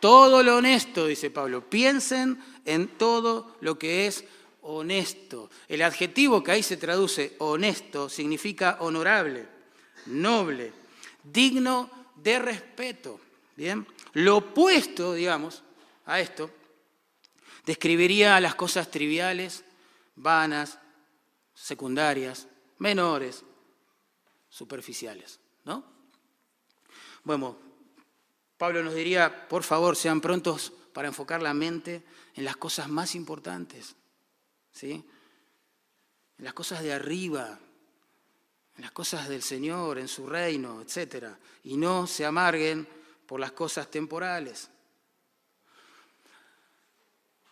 Todo 0.00 0.42
lo 0.42 0.56
honesto, 0.56 1.06
dice 1.06 1.30
Pablo. 1.30 1.68
Piensen 1.68 2.40
en 2.64 2.88
todo 2.88 3.56
lo 3.60 3.78
que 3.78 4.06
es 4.06 4.24
honesto. 4.62 5.50
El 5.68 5.82
adjetivo 5.82 6.42
que 6.42 6.52
ahí 6.52 6.62
se 6.62 6.76
traduce 6.76 7.34
honesto 7.38 8.08
significa 8.08 8.76
honorable, 8.80 9.46
noble, 10.06 10.72
digno 11.24 11.90
de 12.16 12.38
respeto. 12.38 13.20
Bien, 13.56 13.86
lo 14.12 14.36
opuesto, 14.36 15.14
digamos, 15.14 15.62
a 16.06 16.20
esto, 16.20 16.50
describiría 17.66 18.40
las 18.40 18.54
cosas 18.54 18.90
triviales, 18.90 19.64
vanas, 20.14 20.78
secundarias, 21.60 22.46
menores, 22.78 23.44
superficiales, 24.48 25.40
¿no? 25.64 25.84
Bueno, 27.24 27.58
Pablo 28.56 28.82
nos 28.82 28.94
diría, 28.94 29.48
por 29.48 29.64
favor, 29.64 29.96
sean 29.96 30.20
prontos 30.20 30.72
para 30.92 31.08
enfocar 31.08 31.42
la 31.42 31.54
mente 31.54 32.02
en 32.34 32.44
las 32.44 32.56
cosas 32.56 32.88
más 32.88 33.14
importantes, 33.14 33.96
¿sí? 34.72 35.04
En 36.38 36.44
las 36.44 36.54
cosas 36.54 36.82
de 36.82 36.92
arriba, 36.92 37.58
en 38.76 38.82
las 38.82 38.92
cosas 38.92 39.28
del 39.28 39.42
Señor, 39.42 39.98
en 39.98 40.08
su 40.08 40.26
reino, 40.26 40.80
etc. 40.80 41.26
Y 41.64 41.76
no 41.76 42.06
se 42.06 42.24
amarguen 42.24 42.88
por 43.26 43.40
las 43.40 43.52
cosas 43.52 43.90
temporales. 43.90 44.70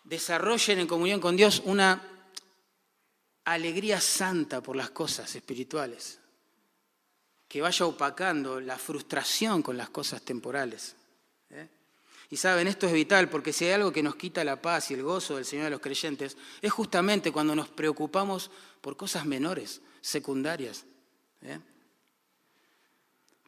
Desarrollen 0.05 0.79
en 0.79 0.87
comunión 0.87 1.21
con 1.21 1.37
Dios 1.37 1.61
una 1.64 2.15
alegría 3.46 4.00
santa 4.00 4.61
por 4.61 4.76
las 4.76 4.90
cosas 4.90 5.35
espirituales, 5.35 6.18
que 7.48 7.62
vaya 7.62 7.87
opacando 7.87 8.61
la 8.61 8.76
frustración 8.76 9.62
con 9.62 9.76
las 9.76 9.88
cosas 9.88 10.22
temporales. 10.22 10.96
¿eh? 11.50 11.68
Y 12.28 12.37
saben, 12.37 12.66
esto 12.66 12.88
es 12.88 12.92
vital 12.92 13.30
porque 13.30 13.52
si 13.52 13.64
hay 13.66 13.72
algo 13.72 13.92
que 13.92 14.02
nos 14.02 14.16
quita 14.16 14.42
la 14.42 14.61
paz 14.61 14.90
y 14.90 14.94
el 14.94 15.04
gozo 15.04 15.37
del 15.37 15.44
Señor 15.44 15.66
de 15.66 15.70
los 15.70 15.80
creyentes, 15.80 16.37
es 16.61 16.72
justamente 16.72 17.30
cuando 17.30 17.54
nos 17.54 17.68
preocupamos 17.68 18.50
por 18.80 18.96
cosas 18.96 19.24
menores, 19.24 19.80
secundarias. 20.00 20.85
¿eh? 21.42 21.61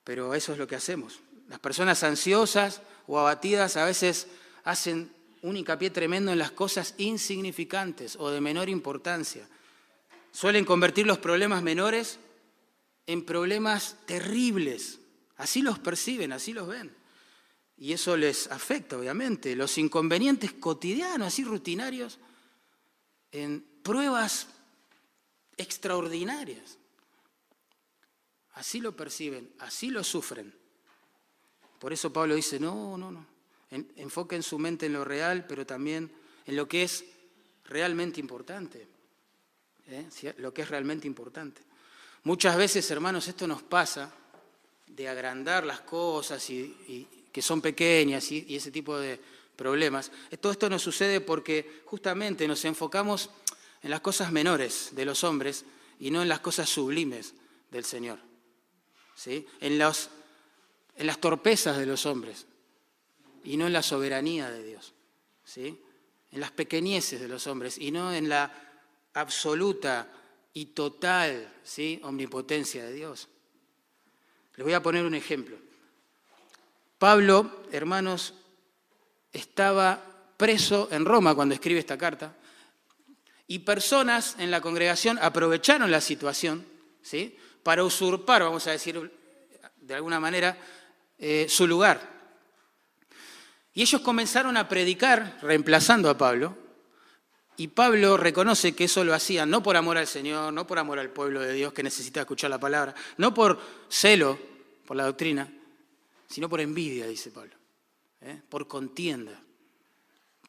Pero 0.04 0.32
eso 0.32 0.52
es 0.52 0.58
lo 0.58 0.68
que 0.68 0.76
hacemos. 0.76 1.18
Las 1.48 1.58
personas 1.58 2.04
ansiosas 2.04 2.82
o 3.08 3.18
abatidas 3.18 3.76
a 3.76 3.84
veces 3.84 4.28
hacen 4.62 5.11
un 5.42 5.56
hincapié 5.56 5.90
tremendo 5.90 6.30
en 6.30 6.38
las 6.38 6.52
cosas 6.52 6.94
insignificantes 6.98 8.14
o 8.16 8.30
de 8.30 8.40
menor 8.40 8.68
importancia 8.68 9.48
suelen 10.38 10.64
convertir 10.64 11.05
los 11.05 11.18
problemas 11.18 11.64
menores 11.64 12.20
en 13.07 13.24
problemas 13.24 13.96
terribles. 14.07 15.01
Así 15.37 15.62
los 15.62 15.81
perciben, 15.81 16.33
así 16.33 16.53
los 16.53 16.68
ven. 16.68 16.94
Y 17.77 17.92
eso 17.92 18.16
les 18.16 18.46
afecta, 18.46 18.96
obviamente. 18.96 19.57
Los 19.57 19.77
inconvenientes 19.79 20.53
cotidianos, 20.53 21.27
así 21.27 21.42
rutinarios, 21.42 22.20
en 23.33 23.66
pruebas 23.83 24.46
extraordinarias. 25.57 26.79
Así 28.53 28.79
lo 28.79 28.94
perciben, 28.94 29.51
así 29.59 29.90
lo 29.90 30.05
sufren. 30.05 30.55
Por 31.81 31.92
eso 31.92 32.12
Pablo 32.12 32.37
dice, 32.37 32.61
no, 32.61 32.96
no, 32.96 33.11
no. 33.11 33.27
Enfoquen 33.72 34.44
su 34.44 34.57
mente 34.61 34.87
en 34.87 34.92
lo 34.92 35.05
real, 35.05 35.46
pero 35.48 35.66
también 35.66 36.12
en 36.46 36.55
lo 36.55 36.68
que 36.68 36.85
es 36.85 37.05
realmente 37.64 38.20
importante. 38.20 38.97
¿Eh? 39.88 40.35
lo 40.38 40.53
que 40.53 40.62
es 40.62 40.68
realmente 40.68 41.07
importante. 41.07 41.62
Muchas 42.24 42.57
veces, 42.57 42.90
hermanos, 42.90 43.29
esto 43.29 43.46
nos 43.46 43.62
pasa 43.62 44.12
de 44.87 45.09
agrandar 45.09 45.64
las 45.64 45.81
cosas 45.81 46.48
y, 46.51 47.07
que 47.33 47.42
son 47.42 47.61
pequeñas 47.61 48.31
y, 48.33 48.55
ese 48.55 48.70
tipo 48.70 48.98
de 48.98 49.20
problemas. 49.57 50.11
Todo 50.40 50.53
esto 50.53 50.68
nos 50.68 50.83
sucede 50.83 51.20
porque 51.20 51.83
justamente 51.85 52.46
nos 52.48 52.64
enfocamos 52.64 53.31
en 53.83 53.90
las 53.90 54.01
cosas 54.01 54.33
menores 54.33 54.90
de 54.92 55.05
los 55.05 55.24
hombres 55.24 55.64
y 56.01 56.11
no 56.11 56.22
en 56.22 56.29
las 56.29 56.40
cosas 56.40 56.68
sublimes 56.68 57.35
del 57.70 57.85
Señor. 57.85 58.18
¿sí? 59.14 59.46
En, 59.61 59.72
en 59.72 61.07
las 61.07 61.20
torpezas 61.20 61.79
de 61.79 61.87
los 61.87 62.07
hombres 62.07 62.46
y 63.44 63.57
no 63.57 63.66
en 63.66 63.72
la 63.72 63.83
soberanía 63.83 64.51
de 64.51 64.62
Dios. 64.64 64.94
¿sí? 65.44 65.79
En 66.33 66.40
las 66.40 66.51
pequeñeces 66.51 67.20
de 67.20 67.29
los 67.29 67.46
hombres 67.46 67.79
y 67.79 67.90
no 67.90 68.12
en 68.12 68.29
la 68.29 68.67
absoluta 69.14 70.09
y 70.53 70.66
total 70.66 71.53
¿sí? 71.62 72.01
omnipotencia 72.03 72.85
de 72.85 72.92
Dios. 72.92 73.29
Les 74.57 74.64
voy 74.64 74.75
a 74.75 74.83
poner 74.83 75.05
un 75.05 75.14
ejemplo. 75.14 75.57
Pablo, 76.99 77.62
hermanos, 77.71 78.35
estaba 79.33 80.03
preso 80.37 80.88
en 80.90 81.05
Roma 81.05 81.35
cuando 81.35 81.55
escribe 81.55 81.81
esta 81.81 81.99
carta 81.99 82.35
y 83.47 83.61
personas 83.61 84.37
en 84.38 84.51
la 84.51 84.61
congregación 84.61 85.18
aprovecharon 85.21 85.90
la 85.90 86.01
situación 86.01 86.66
¿sí? 87.03 87.37
para 87.62 87.83
usurpar, 87.83 88.42
vamos 88.42 88.66
a 88.66 88.73
decir 88.73 89.11
de 89.81 89.94
alguna 89.94 90.21
manera, 90.21 90.57
eh, 91.18 91.47
su 91.49 91.66
lugar. 91.66 92.18
Y 93.73 93.83
ellos 93.83 94.03
comenzaron 94.03 94.57
a 94.59 94.68
predicar, 94.68 95.38
reemplazando 95.40 96.11
a 96.11 96.18
Pablo, 96.18 96.57
y 97.59 97.66
Pablo 97.66 98.16
reconoce 98.16 98.73
que 98.73 98.85
eso 98.85 99.03
lo 99.03 99.12
hacía 99.12 99.44
no 99.44 99.64
por 99.64 99.77
amor 99.77 99.99
al 99.99 100.07
Señor, 100.07 100.53
no 100.53 100.64
por 100.64 100.79
amor 100.79 101.01
al 101.01 101.11
pueblo 101.11 101.40
de 101.40 101.53
Dios 101.53 101.73
que 101.73 101.83
necesita 101.83 102.21
escuchar 102.21 102.51
la 102.51 102.61
palabra, 102.61 102.94
no 103.16 103.35
por 103.35 103.61
celo, 103.88 104.38
por 104.87 104.97
la 104.97 105.05
doctrina, 105.05 105.53
sino 106.29 106.49
por 106.49 106.61
envidia, 106.61 107.09
dice 107.09 107.33
Pablo, 107.33 107.55
¿eh? 108.21 108.40
por 108.49 108.68
contienda, 108.68 109.42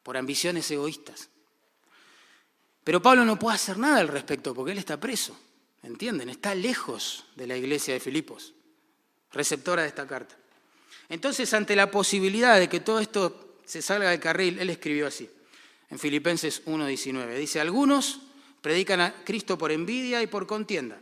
por 0.04 0.16
ambiciones 0.16 0.70
egoístas. 0.70 1.28
Pero 2.84 3.02
Pablo 3.02 3.24
no 3.24 3.36
puede 3.36 3.56
hacer 3.56 3.76
nada 3.76 3.98
al 3.98 4.08
respecto 4.08 4.54
porque 4.54 4.70
él 4.70 4.78
está 4.78 5.00
preso, 5.00 5.36
¿entienden? 5.82 6.28
Está 6.28 6.54
lejos 6.54 7.24
de 7.34 7.48
la 7.48 7.56
iglesia 7.56 7.92
de 7.92 7.98
Filipos, 7.98 8.54
receptora 9.32 9.82
de 9.82 9.88
esta 9.88 10.06
carta. 10.06 10.36
Entonces, 11.08 11.52
ante 11.54 11.74
la 11.74 11.90
posibilidad 11.90 12.56
de 12.56 12.68
que 12.68 12.78
todo 12.78 13.00
esto 13.00 13.58
se 13.64 13.82
salga 13.82 14.10
del 14.10 14.20
carril, 14.20 14.60
él 14.60 14.70
escribió 14.70 15.08
así 15.08 15.28
en 15.90 15.98
Filipenses 15.98 16.64
1.19. 16.66 17.36
Dice, 17.36 17.60
algunos 17.60 18.20
predican 18.60 19.00
a 19.00 19.24
Cristo 19.24 19.58
por 19.58 19.72
envidia 19.72 20.22
y 20.22 20.26
por 20.26 20.46
contienda. 20.46 21.00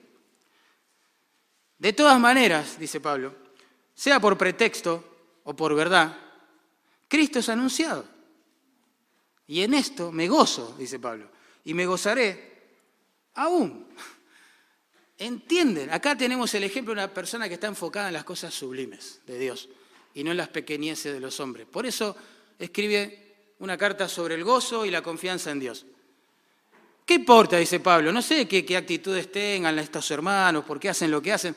De 1.78 1.92
todas 1.92 2.18
maneras, 2.18 2.78
dice 2.78 3.00
Pablo, 3.00 3.34
sea 3.94 4.18
por 4.18 4.36
pretexto 4.36 5.38
o 5.44 5.54
por 5.54 5.74
verdad, 5.74 6.16
Cristo 7.06 7.38
es 7.38 7.48
anunciado. 7.48 8.04
Y 9.46 9.62
en 9.62 9.74
esto 9.74 10.12
me 10.12 10.28
gozo, 10.28 10.74
dice 10.78 10.98
Pablo, 10.98 11.30
y 11.64 11.74
me 11.74 11.86
gozaré 11.86 12.48
aún. 13.34 13.86
entienden. 15.18 15.90
Acá 15.90 16.16
tenemos 16.16 16.54
el 16.54 16.64
ejemplo 16.64 16.94
de 16.94 17.00
una 17.00 17.12
persona 17.12 17.48
que 17.48 17.54
está 17.54 17.66
enfocada 17.66 18.08
en 18.08 18.14
las 18.14 18.24
cosas 18.24 18.54
sublimes 18.54 19.20
de 19.26 19.38
Dios 19.38 19.68
y 20.14 20.24
no 20.24 20.30
en 20.30 20.36
las 20.36 20.48
pequeñeces 20.48 21.12
de 21.12 21.20
los 21.20 21.40
hombres. 21.40 21.66
Por 21.66 21.86
eso 21.86 22.16
escribe 22.58 23.27
una 23.60 23.76
carta 23.76 24.08
sobre 24.08 24.34
el 24.34 24.44
gozo 24.44 24.84
y 24.84 24.90
la 24.90 25.02
confianza 25.02 25.50
en 25.50 25.60
Dios. 25.60 25.86
¿Qué 27.04 27.14
importa? 27.14 27.56
Dice 27.56 27.80
Pablo. 27.80 28.12
No 28.12 28.20
sé 28.20 28.46
qué, 28.46 28.76
actitudes 28.76 29.32
tengan 29.32 29.78
estos 29.78 30.10
hermanos, 30.10 30.64
por 30.64 30.78
qué 30.78 30.90
hacen 30.90 31.10
lo 31.10 31.22
que 31.22 31.32
hacen. 31.32 31.56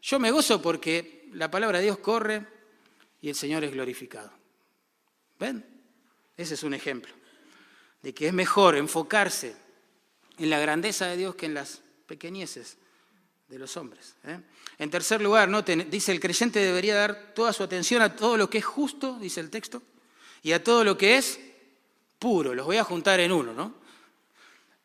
Yo 0.00 0.18
me 0.18 0.30
gozo 0.30 0.62
porque 0.62 1.28
la 1.32 1.50
palabra 1.50 1.78
de 1.78 1.84
Dios 1.84 1.98
corre 1.98 2.46
y 3.20 3.28
el 3.28 3.34
Señor 3.34 3.64
es 3.64 3.72
glorificado. 3.72 4.30
¿Ven? 5.38 5.64
Ese 6.36 6.54
es 6.54 6.62
un 6.62 6.74
ejemplo 6.74 7.12
de 8.00 8.14
que 8.14 8.28
es 8.28 8.32
mejor 8.32 8.76
enfocarse 8.76 9.54
en 10.38 10.50
la 10.50 10.58
grandeza 10.58 11.06
de 11.06 11.16
Dios 11.16 11.34
que 11.34 11.46
en 11.46 11.54
las 11.54 11.82
pequeñeces 12.06 12.78
de 13.48 13.58
los 13.58 13.76
hombres. 13.76 14.14
¿eh? 14.24 14.40
En 14.78 14.90
tercer 14.90 15.20
lugar, 15.20 15.48
dice 15.90 16.12
el 16.12 16.20
creyente 16.20 16.58
debería 16.60 16.94
dar 16.94 17.32
toda 17.34 17.52
su 17.52 17.62
atención 17.62 18.02
a 18.02 18.16
todo 18.16 18.36
lo 18.36 18.48
que 18.48 18.58
es 18.58 18.64
justo, 18.64 19.18
dice 19.20 19.40
el 19.40 19.50
texto, 19.50 19.82
y 20.42 20.52
a 20.52 20.62
todo 20.62 20.84
lo 20.84 20.98
que 20.98 21.16
es 21.16 21.40
puro. 22.18 22.54
Los 22.54 22.66
voy 22.66 22.76
a 22.76 22.84
juntar 22.84 23.20
en 23.20 23.32
uno, 23.32 23.52
¿no? 23.52 23.74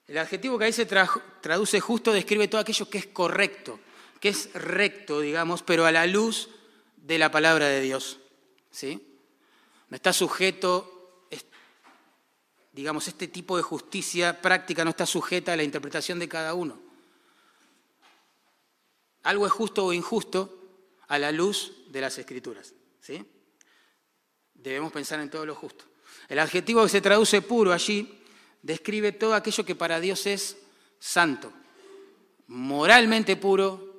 El 0.07 0.17
adjetivo 0.17 0.57
que 0.57 0.65
ahí 0.65 0.73
se 0.73 0.85
traduce 0.85 1.79
justo 1.79 2.13
describe 2.13 2.47
todo 2.47 2.61
aquello 2.61 2.89
que 2.89 2.97
es 2.97 3.07
correcto, 3.07 3.79
que 4.21 4.29
es 4.29 4.53
recto, 4.53 5.19
digamos, 5.19 5.63
pero 5.63 5.85
a 5.85 5.91
la 5.91 6.05
luz 6.05 6.49
de 6.95 7.17
la 7.17 7.29
palabra 7.29 7.67
de 7.67 7.81
Dios. 7.81 8.19
¿Sí? 8.71 9.03
No 9.89 9.95
está 9.95 10.13
sujeto, 10.13 11.27
digamos, 12.71 13.07
este 13.07 13.27
tipo 13.27 13.57
de 13.57 13.63
justicia 13.63 14.41
práctica 14.41 14.83
no 14.83 14.91
está 14.91 15.05
sujeta 15.05 15.53
a 15.53 15.57
la 15.57 15.63
interpretación 15.63 16.19
de 16.19 16.29
cada 16.29 16.53
uno. 16.53 16.79
Algo 19.23 19.45
es 19.45 19.51
justo 19.51 19.85
o 19.85 19.93
injusto 19.93 20.53
a 21.07 21.19
la 21.19 21.31
luz 21.31 21.73
de 21.89 22.01
las 22.01 22.17
escrituras. 22.17 22.73
¿Sí? 23.01 23.25
Debemos 24.57 24.91
pensar 24.91 25.19
en 25.19 25.29
todo 25.29 25.45
lo 25.45 25.55
justo. 25.55 25.85
El 26.27 26.39
adjetivo 26.39 26.83
que 26.83 26.89
se 26.89 27.01
traduce 27.01 27.41
puro 27.41 27.71
allí 27.71 28.21
describe 28.61 29.11
todo 29.13 29.33
aquello 29.33 29.65
que 29.65 29.75
para 29.75 29.99
Dios 29.99 30.25
es 30.25 30.57
santo, 30.99 31.53
moralmente 32.47 33.35
puro, 33.35 33.97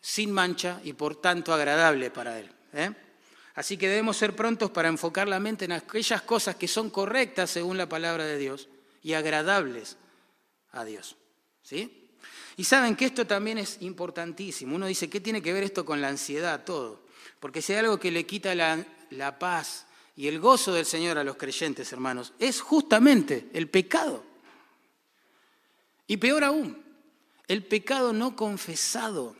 sin 0.00 0.30
mancha 0.30 0.80
y 0.84 0.92
por 0.92 1.16
tanto 1.20 1.52
agradable 1.52 2.10
para 2.10 2.38
Él. 2.38 2.50
¿eh? 2.72 2.92
Así 3.54 3.76
que 3.76 3.88
debemos 3.88 4.16
ser 4.16 4.36
prontos 4.36 4.70
para 4.70 4.88
enfocar 4.88 5.26
la 5.26 5.40
mente 5.40 5.64
en 5.64 5.72
aquellas 5.72 6.22
cosas 6.22 6.56
que 6.56 6.68
son 6.68 6.90
correctas 6.90 7.50
según 7.50 7.76
la 7.76 7.88
palabra 7.88 8.24
de 8.24 8.38
Dios 8.38 8.68
y 9.02 9.14
agradables 9.14 9.96
a 10.72 10.84
Dios. 10.84 11.16
¿Sí? 11.62 12.06
Y 12.56 12.64
saben 12.64 12.96
que 12.96 13.06
esto 13.06 13.26
también 13.26 13.58
es 13.58 13.78
importantísimo. 13.80 14.76
Uno 14.76 14.86
dice, 14.86 15.10
¿qué 15.10 15.20
tiene 15.20 15.42
que 15.42 15.52
ver 15.52 15.64
esto 15.64 15.84
con 15.84 16.00
la 16.00 16.08
ansiedad? 16.08 16.64
Todo. 16.64 17.02
Porque 17.40 17.60
si 17.60 17.72
hay 17.72 17.80
algo 17.80 17.98
que 17.98 18.10
le 18.10 18.24
quita 18.24 18.54
la, 18.54 18.84
la 19.10 19.38
paz 19.38 19.85
y 20.16 20.28
el 20.28 20.40
gozo 20.40 20.72
del 20.72 20.86
Señor 20.86 21.18
a 21.18 21.24
los 21.24 21.36
creyentes, 21.36 21.92
hermanos, 21.92 22.32
es 22.38 22.62
justamente 22.62 23.50
el 23.52 23.68
pecado. 23.68 24.24
Y 26.06 26.16
peor 26.16 26.42
aún, 26.42 26.82
el 27.46 27.62
pecado 27.64 28.14
no 28.14 28.34
confesado, 28.34 29.36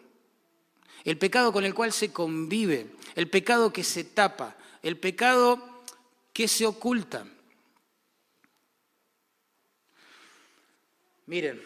el 1.02 1.16
pecado 1.16 1.50
con 1.50 1.64
el 1.64 1.74
cual 1.74 1.92
se 1.92 2.12
convive, 2.12 2.94
el 3.14 3.30
pecado 3.30 3.72
que 3.72 3.82
se 3.82 4.04
tapa, 4.04 4.56
el 4.82 4.98
pecado 4.98 5.82
que 6.34 6.46
se 6.46 6.66
oculta. 6.66 7.26
Miren, 11.24 11.62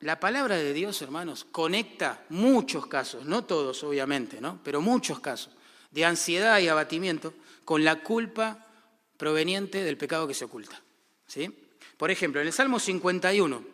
la 0.00 0.18
palabra 0.18 0.56
de 0.56 0.72
Dios, 0.72 1.00
hermanos, 1.02 1.44
conecta 1.44 2.24
muchos 2.30 2.86
casos, 2.86 3.24
no 3.26 3.44
todos 3.44 3.84
obviamente, 3.84 4.40
¿no? 4.40 4.58
pero 4.64 4.80
muchos 4.80 5.20
casos 5.20 5.52
de 5.90 6.04
ansiedad 6.04 6.58
y 6.60 6.68
abatimiento 6.68 7.34
con 7.64 7.84
la 7.84 8.02
culpa 8.02 8.66
proveniente 9.16 9.82
del 9.82 9.96
pecado 9.96 10.26
que 10.26 10.34
se 10.34 10.44
oculta. 10.44 10.80
¿sí? 11.26 11.50
Por 11.96 12.10
ejemplo, 12.10 12.40
en 12.40 12.46
el 12.46 12.52
Salmo 12.52 12.78
51, 12.78 13.64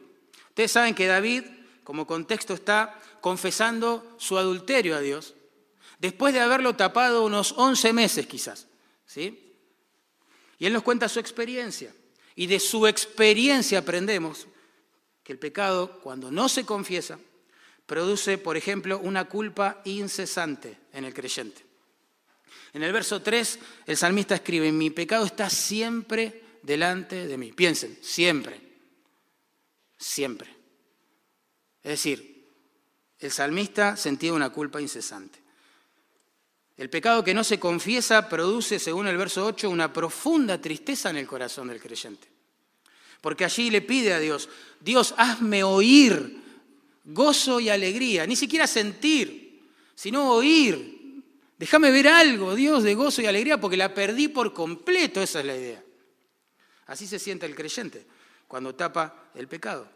ustedes 0.48 0.72
saben 0.72 0.94
que 0.94 1.06
David, 1.06 1.44
como 1.84 2.06
contexto, 2.06 2.54
está 2.54 3.00
confesando 3.20 4.16
su 4.18 4.38
adulterio 4.38 4.96
a 4.96 5.00
Dios, 5.00 5.34
después 5.98 6.34
de 6.34 6.40
haberlo 6.40 6.74
tapado 6.74 7.24
unos 7.24 7.54
11 7.56 7.92
meses 7.92 8.26
quizás. 8.26 8.66
¿sí? 9.06 9.54
Y 10.58 10.66
él 10.66 10.72
nos 10.72 10.82
cuenta 10.82 11.08
su 11.08 11.20
experiencia. 11.20 11.94
Y 12.34 12.46
de 12.46 12.60
su 12.60 12.86
experiencia 12.86 13.78
aprendemos 13.78 14.46
que 15.22 15.32
el 15.32 15.38
pecado, 15.38 16.00
cuando 16.02 16.30
no 16.30 16.48
se 16.48 16.66
confiesa, 16.66 17.18
produce, 17.86 18.36
por 18.36 18.56
ejemplo, 18.56 18.98
una 18.98 19.24
culpa 19.24 19.80
incesante 19.84 20.78
en 20.92 21.04
el 21.04 21.14
creyente. 21.14 21.64
En 22.72 22.82
el 22.82 22.92
verso 22.92 23.22
3, 23.22 23.58
el 23.86 23.96
salmista 23.96 24.34
escribe, 24.34 24.70
mi 24.72 24.90
pecado 24.90 25.24
está 25.24 25.48
siempre 25.48 26.42
delante 26.62 27.26
de 27.26 27.38
mí. 27.38 27.52
Piensen, 27.52 27.98
siempre, 28.02 28.60
siempre. 29.96 30.54
Es 31.82 31.90
decir, 31.90 32.46
el 33.18 33.30
salmista 33.30 33.96
sentía 33.96 34.32
una 34.32 34.50
culpa 34.50 34.80
incesante. 34.80 35.38
El 36.76 36.90
pecado 36.90 37.24
que 37.24 37.32
no 37.32 37.42
se 37.42 37.58
confiesa 37.58 38.28
produce, 38.28 38.78
según 38.78 39.06
el 39.06 39.16
verso 39.16 39.46
8, 39.46 39.70
una 39.70 39.92
profunda 39.92 40.60
tristeza 40.60 41.08
en 41.08 41.16
el 41.16 41.26
corazón 41.26 41.68
del 41.68 41.80
creyente. 41.80 42.28
Porque 43.22 43.44
allí 43.44 43.70
le 43.70 43.80
pide 43.80 44.12
a 44.12 44.18
Dios, 44.18 44.48
Dios, 44.80 45.14
hazme 45.16 45.64
oír 45.64 46.42
gozo 47.04 47.60
y 47.60 47.70
alegría, 47.70 48.26
ni 48.26 48.36
siquiera 48.36 48.66
sentir, 48.66 49.62
sino 49.94 50.30
oír 50.32 50.95
Déjame 51.58 51.90
ver 51.90 52.08
algo, 52.08 52.54
Dios, 52.54 52.82
de 52.82 52.94
gozo 52.94 53.22
y 53.22 53.26
alegría, 53.26 53.58
porque 53.58 53.76
la 53.76 53.94
perdí 53.94 54.28
por 54.28 54.52
completo, 54.52 55.22
esa 55.22 55.40
es 55.40 55.46
la 55.46 55.56
idea. 55.56 55.82
Así 56.86 57.06
se 57.06 57.18
siente 57.18 57.46
el 57.46 57.54
creyente 57.54 58.06
cuando 58.46 58.74
tapa 58.74 59.30
el 59.34 59.48
pecado. 59.48 59.88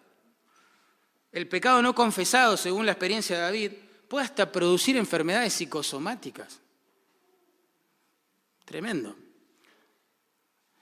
El 1.33 1.49
pecado 1.49 1.83
no 1.83 1.95
confesado, 1.95 2.57
según 2.57 2.87
la 2.87 2.93
experiencia 2.93 3.37
de 3.37 3.43
David, 3.43 3.73
puede 4.09 4.25
hasta 4.25 4.51
producir 4.51 4.97
enfermedades 4.97 5.53
psicosomáticas. 5.53 6.61
Tremendo. 8.65 9.17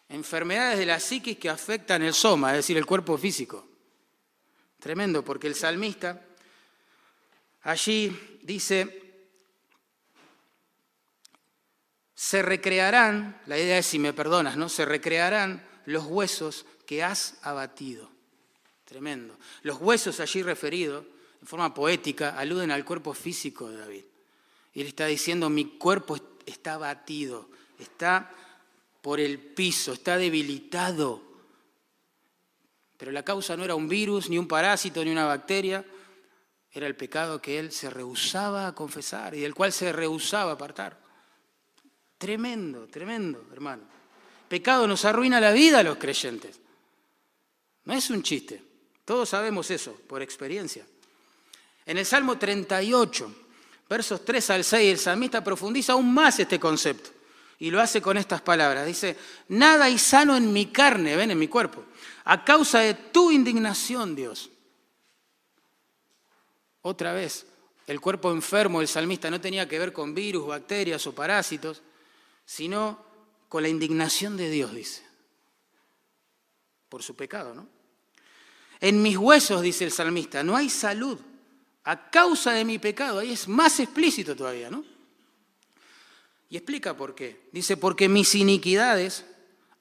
Enfermedades 0.09 0.79
de 0.79 0.87
la 0.87 1.01
psiquis 1.01 1.39
que 1.39 1.51
afectan 1.51 2.03
el 2.03 2.15
soma, 2.15 2.53
es 2.53 2.59
decir, 2.59 2.79
el 2.79 2.87
cuerpo 2.87 3.19
físico. 3.19 3.69
Tremendo, 4.79 5.25
porque 5.25 5.49
el 5.49 5.55
salmista 5.55 6.25
allí 7.63 8.39
dice, 8.43 9.08
se 12.19 12.43
recrearán, 12.43 13.41
la 13.47 13.57
idea 13.57 13.79
es 13.79 13.87
si 13.87 14.01
me 14.01 14.13
perdonas, 14.13 14.57
¿no? 14.57 14.69
Se 14.69 14.85
recrearán 14.85 15.65
los 15.85 16.07
huesos 16.07 16.67
que 16.85 17.05
has 17.05 17.39
abatido. 17.43 18.11
Tremendo. 18.85 19.39
Los 19.63 19.81
huesos 19.81 20.19
allí 20.19 20.43
referidos, 20.43 21.05
en 21.41 21.47
forma 21.47 21.73
poética, 21.73 22.37
aluden 22.37 22.73
al 22.73 22.85
cuerpo 22.85 23.15
físico 23.15 23.71
de 23.71 23.77
David. 23.77 24.05
Y 24.75 24.81
él 24.81 24.89
está 24.89 25.07
diciendo, 25.07 25.49
mi 25.49 25.79
cuerpo 25.79 26.19
está 26.45 26.75
abatido, 26.75 27.51
está 27.79 28.35
por 29.01 29.21
el 29.21 29.39
piso, 29.39 29.93
está 29.93 30.17
debilitado. 30.17 31.23
Pero 32.97 33.13
la 33.13 33.23
causa 33.23 33.57
no 33.57 33.63
era 33.63 33.77
un 33.77 33.89
virus, 33.89 34.29
ni 34.29 34.39
un 34.39 34.49
parásito, 34.49 35.05
ni 35.05 35.13
una 35.13 35.27
bacteria, 35.27 35.85
era 36.73 36.89
el 36.89 36.97
pecado 36.97 37.41
que 37.41 37.61
él 37.61 37.71
se 37.71 37.89
rehusaba 37.91 38.67
a 38.67 38.75
confesar 38.75 39.37
y 39.37 39.41
del 39.41 39.55
cual 39.55 39.73
se 39.73 39.93
rehusaba 39.93 40.51
a 40.51 40.55
apartar. 40.55 41.08
Tremendo, 42.19 42.89
tremendo, 42.89 43.47
hermano. 43.53 43.85
Pecado 44.49 44.87
nos 44.87 45.05
arruina 45.05 45.41
la 45.41 45.53
vida 45.53 45.79
a 45.79 45.83
los 45.83 45.99
creyentes. 45.99 46.59
No 47.85 47.95
es 47.95 48.11
un 48.11 48.23
chiste. 48.23 48.63
Todos 49.05 49.29
sabemos 49.29 49.71
eso 49.71 49.99
por 50.07 50.21
experiencia. 50.21 50.85
En 51.87 51.97
el 51.97 52.05
Salmo 52.05 52.37
38, 52.37 53.35
versos 53.89 54.25
3 54.25 54.51
al 54.51 54.65
6, 54.65 54.93
el 54.93 54.99
salmista 54.99 55.43
profundiza 55.43 55.95
aún 55.95 56.13
más 56.13 56.39
este 56.39 56.61
concepto 56.61 57.11
y 57.59 57.71
lo 57.71 57.81
hace 57.81 58.03
con 58.03 58.17
estas 58.19 58.43
palabras. 58.43 58.87
Dice, 58.87 59.17
nada 59.49 59.87
hay 59.87 59.99
sano 59.99 60.37
en 60.37 60.53
mi 60.53 60.67
carne, 60.67 61.17
ven, 61.17 61.31
en 61.31 61.39
mi 61.39 61.49
cuerpo, 61.49 61.85
a 62.25 62.45
causa 62.45 62.81
de 62.81 62.95
tu 62.95 63.31
indignación, 63.31 64.15
Dios. 64.15 64.51
Otra 66.83 67.13
vez, 67.13 67.47
el 67.87 68.01
cuerpo 68.01 68.31
enfermo 68.31 68.81
del 68.81 68.89
salmista 68.89 69.31
no 69.31 69.41
tenía 69.41 69.69
que 69.69 69.79
ver 69.79 69.93
con 69.93 70.15
virus, 70.15 70.47
bacterias 70.47 71.07
o 71.07 71.15
parásitos, 71.15 71.83
sino 72.49 73.05
con 73.51 73.63
la 73.63 73.69
indignación 73.69 74.39
de 74.39 74.49
Dios, 74.49 74.75
dice, 74.75 75.03
por 76.89 77.03
su 77.03 77.15
pecado, 77.15 77.55
¿no? 77.55 77.69
En 78.81 79.03
mis 79.03 79.19
huesos, 79.19 79.61
dice 79.61 79.85
el 79.85 79.93
salmista, 79.93 80.43
no 80.43 80.57
hay 80.57 80.71
salud 80.71 81.19
a 81.85 82.09
causa 82.09 82.53
de 82.53 82.65
mi 82.65 82.79
pecado. 82.79 83.19
Ahí 83.19 83.33
es 83.33 83.49
más 83.49 83.79
explícito 83.81 84.35
todavía, 84.35 84.71
¿no? 84.71 84.83
Y 86.49 86.57
explica 86.57 86.97
por 86.97 87.15
qué. 87.15 87.49
Dice, 87.53 87.77
porque 87.77 88.09
mis 88.09 88.35
iniquidades 88.35 89.27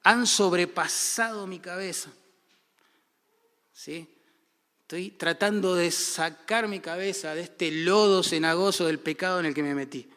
han 0.02 0.26
sobrepasado 0.26 1.46
mi 1.46 1.60
cabeza. 1.60 2.12
¿Sí? 3.72 4.06
Estoy 4.82 5.12
tratando 5.12 5.74
de 5.74 5.90
sacar 5.90 6.68
mi 6.68 6.80
cabeza 6.80 7.34
de 7.34 7.40
este 7.42 7.70
lodo 7.70 8.22
cenagoso 8.22 8.84
del 8.84 8.98
pecado 8.98 9.40
en 9.40 9.46
el 9.46 9.54
que 9.54 9.62
me 9.62 9.74
metí. 9.74 10.10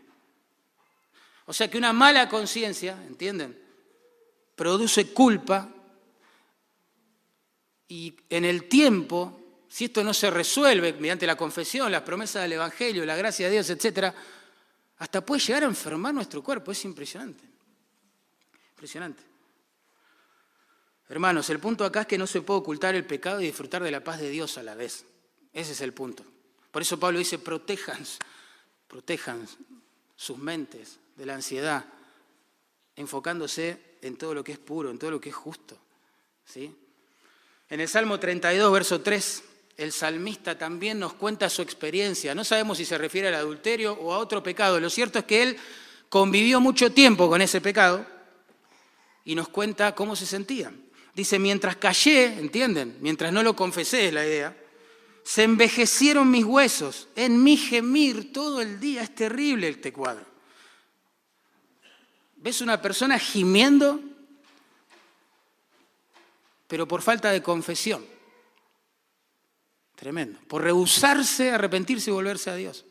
O 1.45 1.53
sea 1.53 1.69
que 1.69 1.77
una 1.77 1.93
mala 1.93 2.29
conciencia, 2.29 3.01
¿entienden? 3.07 3.59
Produce 4.55 5.13
culpa 5.13 5.69
y 7.91 8.15
en 8.29 8.45
el 8.45 8.69
tiempo, 8.69 9.65
si 9.67 9.85
esto 9.85 10.01
no 10.01 10.13
se 10.13 10.29
resuelve 10.29 10.93
mediante 10.93 11.27
la 11.27 11.35
confesión, 11.35 11.91
las 11.91 12.03
promesas 12.03 12.43
del 12.43 12.53
Evangelio, 12.53 13.05
la 13.05 13.17
gracia 13.17 13.47
de 13.47 13.51
Dios, 13.51 13.69
etc., 13.69 14.13
hasta 14.97 15.25
puede 15.25 15.41
llegar 15.41 15.63
a 15.63 15.65
enfermar 15.65 16.13
nuestro 16.13 16.41
cuerpo. 16.41 16.71
Es 16.71 16.85
impresionante. 16.85 17.43
Impresionante. 18.69 19.23
Hermanos, 21.09 21.49
el 21.49 21.59
punto 21.59 21.83
acá 21.83 22.01
es 22.01 22.07
que 22.07 22.17
no 22.17 22.27
se 22.27 22.41
puede 22.41 22.61
ocultar 22.61 22.95
el 22.95 23.03
pecado 23.03 23.41
y 23.41 23.47
disfrutar 23.47 23.83
de 23.83 23.91
la 23.91 24.01
paz 24.01 24.21
de 24.21 24.29
Dios 24.29 24.57
a 24.57 24.63
la 24.63 24.75
vez. 24.75 25.03
Ese 25.51 25.73
es 25.73 25.81
el 25.81 25.91
punto. 25.91 26.23
Por 26.71 26.83
eso 26.83 26.97
Pablo 26.97 27.19
dice, 27.19 27.39
protejan, 27.39 28.05
protejan 28.87 29.45
sus 30.15 30.37
mentes 30.37 31.00
de 31.15 31.25
la 31.25 31.35
ansiedad, 31.35 31.85
enfocándose 32.95 33.97
en 34.01 34.17
todo 34.17 34.33
lo 34.33 34.43
que 34.43 34.53
es 34.53 34.59
puro, 34.59 34.89
en 34.89 34.97
todo 34.97 35.11
lo 35.11 35.21
que 35.21 35.29
es 35.29 35.35
justo. 35.35 35.77
¿sí? 36.45 36.75
En 37.69 37.79
el 37.79 37.87
Salmo 37.87 38.19
32, 38.19 38.71
verso 38.71 39.01
3, 39.01 39.43
el 39.77 39.91
salmista 39.91 40.57
también 40.57 40.99
nos 40.99 41.13
cuenta 41.13 41.49
su 41.49 41.61
experiencia. 41.61 42.35
No 42.35 42.43
sabemos 42.43 42.77
si 42.77 42.85
se 42.85 42.97
refiere 42.97 43.29
al 43.29 43.35
adulterio 43.35 43.93
o 43.93 44.13
a 44.13 44.17
otro 44.17 44.43
pecado. 44.43 44.79
Lo 44.79 44.89
cierto 44.89 45.19
es 45.19 45.25
que 45.25 45.43
él 45.43 45.57
convivió 46.09 46.59
mucho 46.59 46.91
tiempo 46.91 47.29
con 47.29 47.41
ese 47.41 47.61
pecado 47.61 48.05
y 49.23 49.35
nos 49.35 49.47
cuenta 49.49 49.95
cómo 49.95 50.15
se 50.15 50.25
sentía. 50.25 50.71
Dice, 51.13 51.39
mientras 51.39 51.77
callé, 51.77 52.25
¿entienden? 52.39 52.97
Mientras 53.01 53.33
no 53.33 53.43
lo 53.43 53.55
confesé 53.55 54.07
es 54.07 54.13
la 54.13 54.25
idea, 54.25 54.55
se 55.23 55.43
envejecieron 55.43 56.29
mis 56.29 56.45
huesos, 56.45 57.07
en 57.15 57.43
mi 57.43 57.57
gemir 57.57 58.33
todo 58.33 58.61
el 58.61 58.79
día. 58.79 59.03
Es 59.03 59.13
terrible 59.13 59.69
este 59.69 59.93
cuadro. 59.93 60.25
¿Ves 62.41 62.61
una 62.61 62.81
persona 62.81 63.17
gimiendo? 63.17 63.99
Pero 66.67 66.87
por 66.87 67.01
falta 67.01 67.31
de 67.31 67.41
confesión. 67.41 68.05
Tremendo. 69.95 70.39
Por 70.47 70.63
rehusarse, 70.63 71.51
arrepentirse 71.51 72.09
y 72.09 72.13
volverse 72.13 72.49
a 72.49 72.55
Dios. 72.55 72.85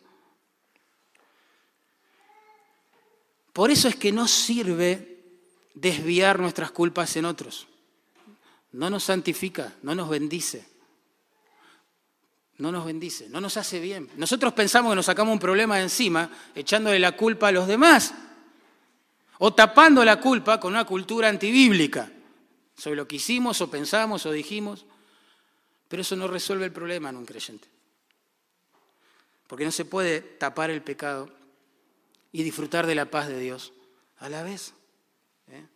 Por 3.52 3.70
eso 3.70 3.88
es 3.88 3.96
que 3.96 4.12
no 4.12 4.26
sirve 4.26 5.18
desviar 5.74 6.38
nuestras 6.38 6.70
culpas 6.70 7.16
en 7.16 7.24
otros 7.24 7.66
no 8.72 8.90
nos 8.90 9.04
santifica, 9.04 9.72
no 9.82 9.94
nos 9.94 10.08
bendice. 10.08 10.64
No 12.58 12.70
nos 12.70 12.84
bendice, 12.84 13.28
no 13.30 13.40
nos 13.40 13.56
hace 13.56 13.80
bien. 13.80 14.10
Nosotros 14.16 14.52
pensamos 14.52 14.92
que 14.92 14.96
nos 14.96 15.06
sacamos 15.06 15.32
un 15.32 15.38
problema 15.38 15.76
de 15.76 15.84
encima 15.84 16.30
echándole 16.54 16.98
la 16.98 17.12
culpa 17.12 17.48
a 17.48 17.52
los 17.52 17.66
demás 17.66 18.12
o 19.42 19.54
tapando 19.54 20.04
la 20.04 20.20
culpa 20.20 20.60
con 20.60 20.72
una 20.72 20.84
cultura 20.84 21.28
antibíblica 21.28 22.10
sobre 22.76 22.96
lo 22.96 23.08
que 23.08 23.16
hicimos 23.16 23.60
o 23.60 23.70
pensamos 23.70 24.26
o 24.26 24.32
dijimos. 24.32 24.84
Pero 25.88 26.02
eso 26.02 26.14
no 26.14 26.28
resuelve 26.28 26.66
el 26.66 26.72
problema 26.72 27.08
en 27.08 27.16
un 27.16 27.26
creyente. 27.26 27.66
Porque 29.46 29.64
no 29.64 29.72
se 29.72 29.84
puede 29.84 30.20
tapar 30.20 30.70
el 30.70 30.82
pecado 30.82 31.30
y 32.32 32.42
disfrutar 32.42 32.86
de 32.86 32.94
la 32.94 33.06
paz 33.06 33.28
de 33.28 33.40
Dios 33.40 33.72
a 34.18 34.28
la 34.28 34.42
vez. 34.42 34.74
¿eh? 35.48 35.66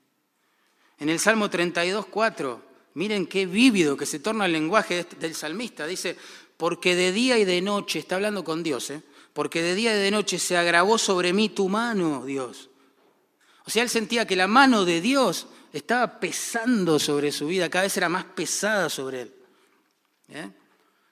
En 0.99 1.09
el 1.09 1.19
Salmo 1.19 1.51
32, 1.51 2.07
4 2.07 2.75
Miren 2.95 3.27
qué 3.27 3.47
vívido 3.47 3.97
que 3.97 4.07
se 4.07 4.21
torna 4.21 4.47
el 4.47 4.53
lenguaje 4.53 5.01
este, 5.01 5.17
del 5.17 5.35
salmista. 5.35 5.87
Dice, 5.87 6.17
porque 6.57 6.95
de 6.95 7.13
día 7.13 7.39
y 7.39 7.45
de 7.45 7.61
noche, 7.61 7.99
está 7.99 8.15
hablando 8.15 8.45
con 8.45 8.63
Dios, 8.63 8.91
¿eh? 8.91 9.03
porque 9.33 9.63
de 9.63 9.75
día 9.75 9.97
y 9.97 10.01
de 10.01 10.11
noche 10.13 10.39
se 10.39 10.57
agravó 10.57 10.97
sobre 10.97 11.33
mí 11.33 11.49
tu 11.49 11.69
mano, 11.69 12.25
Dios. 12.25 12.71
O 13.67 13.71
sea, 13.71 13.83
él 13.83 13.89
sentía 13.89 14.27
que 14.27 14.37
la 14.37 14.47
mano 14.47 14.85
de 14.85 15.01
Dios 15.01 15.47
estaba 15.73 16.21
pesando 16.21 16.99
sobre 16.99 17.33
su 17.33 17.47
vida, 17.47 17.71
cada 17.71 17.85
vez 17.85 17.97
era 17.97 18.09
más 18.09 18.25
pesada 18.25 18.89
sobre 18.89 19.23
él. 19.23 19.35
¿eh? 20.29 20.51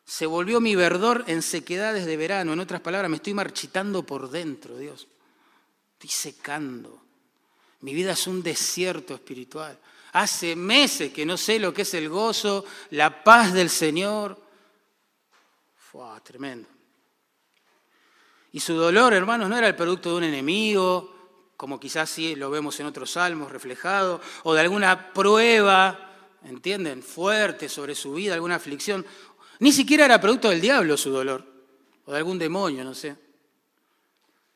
Se 0.04 0.26
volvió 0.26 0.60
mi 0.60 0.76
verdor 0.76 1.24
en 1.26 1.42
sequedades 1.42 2.04
de 2.04 2.16
verano. 2.16 2.52
En 2.52 2.60
otras 2.60 2.80
palabras, 2.80 3.10
me 3.10 3.16
estoy 3.16 3.34
marchitando 3.34 4.04
por 4.04 4.30
dentro, 4.30 4.76
Dios. 4.76 5.08
Estoy 5.94 6.10
secando. 6.10 7.02
Mi 7.80 7.94
vida 7.94 8.12
es 8.12 8.26
un 8.26 8.42
desierto 8.42 9.14
espiritual. 9.14 9.78
Hace 10.12 10.54
meses 10.54 11.12
que 11.12 11.24
no 11.24 11.36
sé 11.36 11.58
lo 11.58 11.72
que 11.72 11.82
es 11.82 11.94
el 11.94 12.08
gozo, 12.08 12.64
la 12.90 13.24
paz 13.24 13.52
del 13.52 13.70
Señor. 13.70 14.38
Fue 15.74 16.20
tremendo. 16.22 16.68
Y 18.52 18.60
su 18.60 18.74
dolor, 18.74 19.14
hermanos, 19.14 19.48
no 19.48 19.56
era 19.56 19.68
el 19.68 19.74
producto 19.74 20.10
de 20.10 20.16
un 20.16 20.24
enemigo, 20.24 21.21
como 21.62 21.78
quizás 21.78 22.10
sí 22.10 22.34
lo 22.34 22.50
vemos 22.50 22.80
en 22.80 22.86
otros 22.86 23.12
salmos 23.12 23.52
reflejado, 23.52 24.20
o 24.42 24.52
de 24.52 24.60
alguna 24.62 25.12
prueba, 25.12 26.10
¿entienden?, 26.42 27.04
fuerte 27.04 27.68
sobre 27.68 27.94
su 27.94 28.14
vida, 28.14 28.34
alguna 28.34 28.56
aflicción. 28.56 29.06
Ni 29.60 29.70
siquiera 29.70 30.06
era 30.06 30.20
producto 30.20 30.50
del 30.50 30.60
diablo 30.60 30.96
su 30.96 31.10
dolor, 31.10 31.46
o 32.04 32.10
de 32.10 32.18
algún 32.18 32.36
demonio, 32.36 32.82
no 32.82 32.94
sé, 32.94 33.14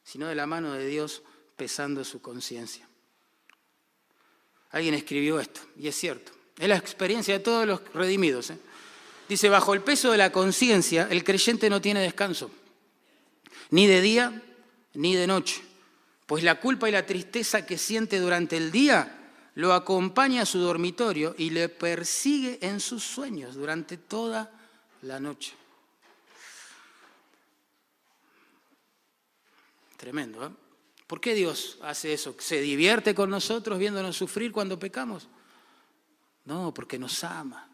sino 0.03 0.27
de 0.27 0.35
la 0.35 0.47
mano 0.47 0.73
de 0.73 0.85
Dios 0.85 1.23
pesando 1.55 2.03
su 2.03 2.21
conciencia. 2.21 2.89
Alguien 4.73 4.95
escribió 4.95 5.39
esto, 5.39 5.61
y 5.77 5.87
es 5.87 5.95
cierto. 5.95 6.33
Es 6.59 6.69
la 6.69 6.77
experiencia 6.77 7.35
de 7.35 7.45
todos 7.45 7.69
los 7.69 7.83
redimidos. 7.95 8.51
¿eh? 8.51 8.59
Dice, 9.29 9.49
bajo 9.49 9.75
el 9.75 9.83
peso 9.83 10.11
de 10.11 10.19
la 10.19 10.33
conciencia, 10.33 11.07
el 11.09 11.23
creyente 11.23 11.71
no 11.71 11.81
tiene 11.81 12.01
descanso, 12.01 12.51
ni 13.71 13.87
de 13.87 14.01
día 14.01 14.43
ni 14.95 15.15
de 15.15 15.29
noche, 15.29 15.63
pues 16.27 16.43
la 16.43 16.61
culpa 16.61 16.89
y 16.89 16.93
la 16.93 17.07
tristeza 17.07 17.65
que 17.65 17.79
siente 17.79 18.19
durante 18.19 18.57
el 18.57 18.71
día 18.71 19.33
lo 19.55 19.73
acompaña 19.73 20.43
a 20.43 20.47
su 20.47 20.59
dormitorio 20.59 21.35
y 21.39 21.51
le 21.51 21.69
persigue 21.69 22.59
en 22.61 22.81
sus 22.81 23.03
sueños 23.03 23.55
durante 23.55 23.97
toda 23.97 24.51
la 25.03 25.19
noche. 25.19 25.55
Tremendo, 29.97 30.47
¿eh? 30.47 30.51
¿Por 31.07 31.21
qué 31.21 31.35
Dios 31.35 31.79
hace 31.83 32.13
eso? 32.13 32.35
¿Se 32.39 32.61
divierte 32.61 33.15
con 33.15 33.31
nosotros 33.31 33.79
viéndonos 33.79 34.17
sufrir 34.17 34.51
cuando 34.51 34.79
pecamos? 34.79 35.29
No, 36.45 36.75
porque 36.75 36.99
nos 36.99 37.23
ama, 37.23 37.71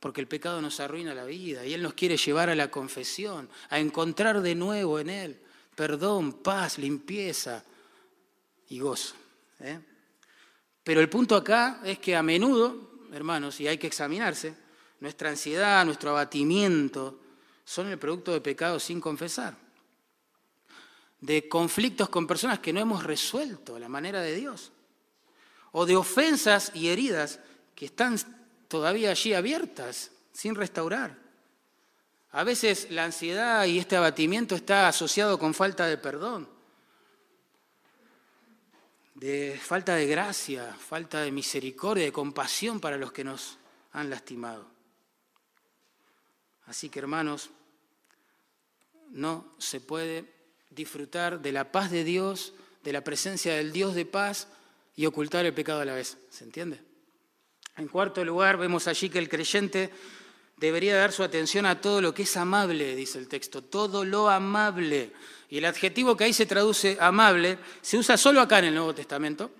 porque 0.00 0.22
el 0.22 0.26
pecado 0.26 0.62
nos 0.62 0.80
arruina 0.80 1.14
la 1.14 1.24
vida 1.24 1.66
y 1.66 1.74
Él 1.74 1.82
nos 1.82 1.92
quiere 1.92 2.16
llevar 2.16 2.48
a 2.48 2.54
la 2.54 2.70
confesión, 2.70 3.48
a 3.68 3.78
encontrar 3.78 4.40
de 4.40 4.54
nuevo 4.54 4.98
en 4.98 5.10
Él 5.10 5.40
perdón, 5.74 6.34
paz, 6.34 6.78
limpieza 6.78 7.64
y 8.72 8.80
gozo. 8.80 9.14
¿eh? 9.60 9.78
Pero 10.82 11.00
el 11.00 11.08
punto 11.08 11.36
acá 11.36 11.80
es 11.84 11.98
que 11.98 12.16
a 12.16 12.22
menudo, 12.22 13.00
hermanos, 13.12 13.60
y 13.60 13.68
hay 13.68 13.78
que 13.78 13.86
examinarse, 13.86 14.54
nuestra 15.00 15.30
ansiedad, 15.30 15.84
nuestro 15.84 16.10
abatimiento 16.10 17.20
son 17.64 17.88
el 17.88 17.98
producto 17.98 18.32
de 18.32 18.40
pecados 18.40 18.82
sin 18.82 19.00
confesar 19.00 19.56
de 21.22 21.48
conflictos 21.48 22.08
con 22.08 22.26
personas 22.26 22.58
que 22.58 22.72
no 22.72 22.80
hemos 22.80 23.04
resuelto 23.04 23.76
a 23.76 23.78
la 23.78 23.88
manera 23.88 24.20
de 24.20 24.34
Dios, 24.34 24.72
o 25.70 25.86
de 25.86 25.96
ofensas 25.96 26.72
y 26.74 26.88
heridas 26.88 27.38
que 27.76 27.86
están 27.86 28.18
todavía 28.68 29.10
allí 29.10 29.32
abiertas, 29.32 30.10
sin 30.32 30.56
restaurar. 30.56 31.16
A 32.32 32.44
veces 32.44 32.88
la 32.90 33.04
ansiedad 33.04 33.64
y 33.66 33.78
este 33.78 33.96
abatimiento 33.96 34.56
está 34.56 34.88
asociado 34.88 35.38
con 35.38 35.54
falta 35.54 35.86
de 35.86 35.96
perdón, 35.96 36.48
de 39.22 39.56
falta 39.56 39.94
de 39.94 40.08
gracia, 40.08 40.74
falta 40.74 41.20
de 41.20 41.30
misericordia, 41.30 42.04
de 42.04 42.10
compasión 42.10 42.80
para 42.80 42.96
los 42.96 43.12
que 43.12 43.22
nos 43.22 43.56
han 43.92 44.10
lastimado. 44.10 44.66
Así 46.66 46.88
que 46.88 46.98
hermanos, 46.98 47.50
no 49.10 49.54
se 49.58 49.80
puede 49.80 50.24
disfrutar 50.70 51.40
de 51.40 51.52
la 51.52 51.70
paz 51.70 51.92
de 51.92 52.02
Dios, 52.02 52.52
de 52.82 52.92
la 52.92 53.04
presencia 53.04 53.54
del 53.54 53.70
Dios 53.70 53.94
de 53.94 54.06
paz 54.06 54.48
y 54.96 55.06
ocultar 55.06 55.46
el 55.46 55.54
pecado 55.54 55.82
a 55.82 55.84
la 55.84 55.94
vez. 55.94 56.18
¿Se 56.28 56.42
entiende? 56.42 56.80
En 57.76 57.86
cuarto 57.86 58.24
lugar, 58.24 58.56
vemos 58.56 58.88
allí 58.88 59.08
que 59.08 59.20
el 59.20 59.28
creyente 59.28 59.92
debería 60.62 60.96
dar 60.96 61.10
su 61.10 61.24
atención 61.24 61.66
a 61.66 61.80
todo 61.80 62.00
lo 62.00 62.14
que 62.14 62.22
es 62.22 62.36
amable, 62.36 62.94
dice 62.94 63.18
el 63.18 63.26
texto, 63.26 63.62
todo 63.62 64.04
lo 64.04 64.30
amable. 64.30 65.10
Y 65.50 65.58
el 65.58 65.64
adjetivo 65.64 66.16
que 66.16 66.22
ahí 66.22 66.32
se 66.32 66.46
traduce 66.46 66.96
amable 67.00 67.58
se 67.80 67.98
usa 67.98 68.16
solo 68.16 68.40
acá 68.40 68.60
en 68.60 68.66
el 68.66 68.74
Nuevo 68.74 68.94
Testamento. 68.94 69.50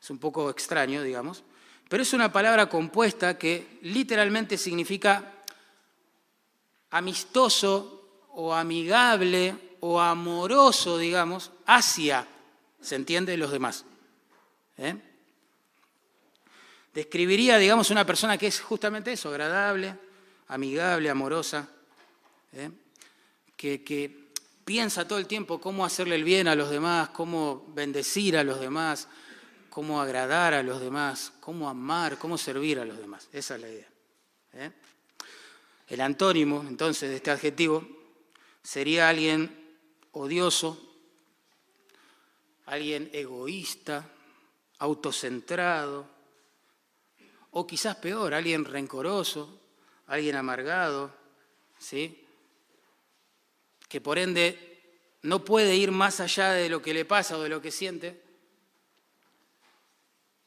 Es 0.00 0.08
un 0.08 0.18
poco 0.18 0.48
extraño, 0.48 1.02
digamos, 1.02 1.42
pero 1.88 2.04
es 2.04 2.12
una 2.12 2.32
palabra 2.32 2.68
compuesta 2.68 3.36
que 3.36 3.80
literalmente 3.82 4.56
significa 4.56 5.32
amistoso 6.92 8.28
o 8.30 8.54
amigable 8.54 9.56
o 9.80 10.00
amoroso, 10.00 10.96
digamos, 10.96 11.50
hacia, 11.66 12.24
¿se 12.80 12.94
entiende?, 12.94 13.36
los 13.36 13.50
demás. 13.50 13.84
¿Eh? 14.78 14.94
Describiría, 16.94 17.58
digamos, 17.58 17.90
una 17.90 18.06
persona 18.06 18.38
que 18.38 18.46
es 18.46 18.60
justamente 18.60 19.12
eso, 19.12 19.28
agradable, 19.30 19.96
amigable, 20.50 21.08
amorosa, 21.08 21.68
¿eh? 22.52 22.70
que, 23.56 23.84
que 23.84 24.30
piensa 24.64 25.06
todo 25.06 25.18
el 25.18 25.26
tiempo 25.26 25.60
cómo 25.60 25.84
hacerle 25.84 26.16
el 26.16 26.24
bien 26.24 26.48
a 26.48 26.56
los 26.56 26.70
demás, 26.70 27.10
cómo 27.10 27.66
bendecir 27.68 28.36
a 28.36 28.42
los 28.42 28.60
demás, 28.60 29.06
cómo 29.70 30.02
agradar 30.02 30.52
a 30.54 30.62
los 30.64 30.80
demás, 30.80 31.32
cómo 31.40 31.68
amar, 31.68 32.18
cómo 32.18 32.36
servir 32.36 32.80
a 32.80 32.84
los 32.84 32.98
demás. 32.98 33.28
Esa 33.32 33.54
es 33.54 33.60
la 33.60 33.68
idea. 33.68 33.88
¿eh? 34.54 34.72
El 35.86 36.00
antónimo, 36.00 36.64
entonces, 36.66 37.10
de 37.10 37.16
este 37.16 37.30
adjetivo 37.30 37.86
sería 38.60 39.08
alguien 39.08 39.78
odioso, 40.12 40.96
alguien 42.66 43.08
egoísta, 43.12 44.04
autocentrado, 44.78 46.06
o 47.52 47.66
quizás 47.66 47.96
peor, 47.96 48.34
alguien 48.34 48.64
rencoroso, 48.64 49.59
alguien 50.10 50.34
amargado, 50.34 51.14
¿sí? 51.78 52.26
que 53.88 54.00
por 54.00 54.18
ende 54.18 54.82
no 55.22 55.44
puede 55.44 55.76
ir 55.76 55.92
más 55.92 56.18
allá 56.18 56.50
de 56.50 56.68
lo 56.68 56.82
que 56.82 56.92
le 56.92 57.04
pasa 57.04 57.38
o 57.38 57.42
de 57.42 57.48
lo 57.48 57.62
que 57.62 57.70
siente, 57.70 58.20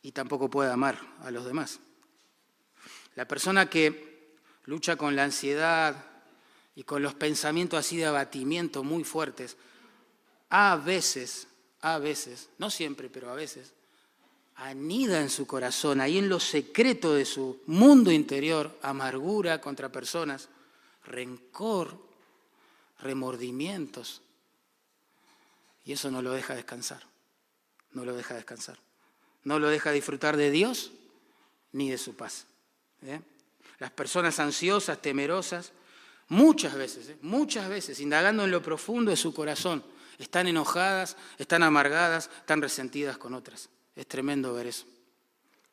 y 0.01 0.11
tampoco 0.11 0.49
puede 0.49 0.70
amar 0.70 0.99
a 1.22 1.32
los 1.32 1.45
demás. 1.45 1.80
La 3.16 3.26
persona 3.26 3.70
que 3.70 4.36
lucha 4.66 4.97
con 4.97 5.16
la 5.16 5.24
ansiedad 5.24 5.95
y 6.76 6.84
con 6.84 7.01
los 7.01 7.14
pensamientos 7.14 7.80
así 7.80 7.95
de 7.95 8.05
abatimiento 8.05 8.84
muy 8.84 9.05
fuertes, 9.05 9.55
a 10.49 10.76
veces, 10.76 11.47
a 11.80 11.99
veces, 11.99 12.49
no 12.57 12.70
siempre, 12.70 13.09
pero 13.09 13.32
a 13.32 13.36
veces, 13.36 13.74
anida 14.56 15.22
en 15.22 15.30
su 15.30 15.47
corazón, 15.47 16.01
ahí 16.01 16.18
en 16.18 16.30
lo 16.30 16.39
secreto 16.39 17.14
de 17.14 17.26
su 17.26 17.62
mundo 17.66 18.12
interior, 18.12 18.78
amargura 18.82 19.62
contra 19.62 19.91
personas, 19.91 20.49
rencor, 21.06 21.97
remordimientos. 22.99 24.22
Y 25.86 25.93
eso 25.93 26.10
no 26.12 26.22
lo 26.22 26.32
deja 26.32 26.56
descansar, 26.56 27.04
no 27.91 28.06
lo 28.06 28.14
deja 28.16 28.36
descansar 28.36 28.80
no 29.43 29.60
lo 29.60 29.70
deja 29.70 29.91
disfrutar 29.91 30.38
de 30.38 30.51
Dios 30.51 30.91
ni 31.72 31.89
de 31.89 31.97
su 31.97 32.16
paz. 32.16 32.45
¿eh? 33.04 33.20
Las 33.80 33.91
personas 33.91 34.39
ansiosas, 34.39 35.01
temerosas, 35.01 35.72
muchas 36.30 36.76
veces, 36.76 37.10
¿eh? 37.10 37.18
muchas 37.22 37.68
veces, 37.70 37.99
indagando 37.99 38.43
en 38.45 38.51
lo 38.51 38.62
profundo 38.62 39.12
de 39.12 39.18
su 39.18 39.34
corazón, 39.34 39.84
están 40.18 40.47
enojadas, 40.47 41.18
están 41.38 41.64
amargadas, 41.64 42.30
están 42.38 42.62
resentidas 42.62 43.18
con 43.18 43.34
otras. 43.34 43.70
Es 43.95 44.07
tremendo 44.07 44.53
ver 44.53 44.67
eso, 44.67 44.85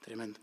tremendo. 0.00 0.38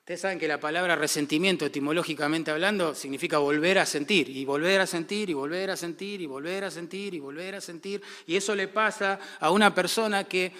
Ustedes 0.00 0.22
saben 0.22 0.38
que 0.38 0.48
la 0.48 0.58
palabra 0.58 0.96
resentimiento, 0.96 1.66
etimológicamente 1.66 2.50
hablando, 2.50 2.94
significa 2.94 3.38
volver 3.38 3.78
a 3.78 3.86
sentir, 3.86 4.28
y 4.28 4.44
volver 4.44 4.80
a 4.80 4.86
sentir, 4.86 5.30
y 5.30 5.34
volver 5.34 5.70
a 5.70 5.76
sentir, 5.76 6.20
y 6.20 6.26
volver 6.26 6.64
a 6.64 6.70
sentir, 6.70 7.14
y 7.14 7.20
volver 7.20 7.54
a 7.54 7.60
sentir. 7.60 8.02
Y 8.26 8.34
eso 8.34 8.54
le 8.54 8.66
pasa 8.66 9.20
a 9.38 9.50
una 9.50 9.72
persona 9.72 10.24
que 10.24 10.52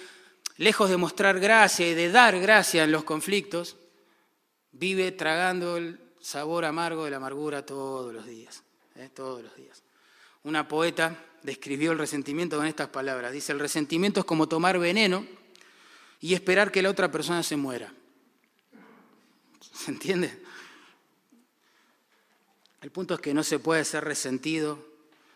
lejos 0.57 0.89
de 0.89 0.97
mostrar 0.97 1.39
gracia 1.39 1.89
y 1.89 1.95
de 1.95 2.11
dar 2.11 2.39
gracia 2.39 2.83
en 2.83 2.91
los 2.91 3.03
conflictos, 3.03 3.77
vive 4.71 5.11
tragando 5.11 5.77
el 5.77 5.99
sabor 6.21 6.65
amargo 6.65 7.05
de 7.05 7.11
la 7.11 7.17
amargura 7.17 7.65
todos 7.65 8.13
los 8.13 8.25
días, 8.25 8.63
¿eh? 8.95 9.09
todos 9.13 9.43
los 9.43 9.55
días. 9.55 9.83
Una 10.43 10.67
poeta 10.67 11.25
describió 11.43 11.91
el 11.91 11.97
resentimiento 11.97 12.57
con 12.57 12.67
estas 12.67 12.89
palabras. 12.89 13.33
Dice, 13.33 13.51
el 13.51 13.59
resentimiento 13.59 14.19
es 14.19 14.25
como 14.25 14.47
tomar 14.47 14.79
veneno 14.79 15.25
y 16.21 16.35
esperar 16.35 16.71
que 16.71 16.83
la 16.83 16.89
otra 16.89 17.11
persona 17.11 17.41
se 17.41 17.57
muera. 17.57 17.91
¿Se 19.73 19.89
entiende? 19.89 20.41
El 22.81 22.91
punto 22.91 23.15
es 23.15 23.19
que 23.19 23.33
no 23.33 23.43
se 23.43 23.59
puede 23.59 23.83
ser 23.83 24.03
resentido, 24.03 24.87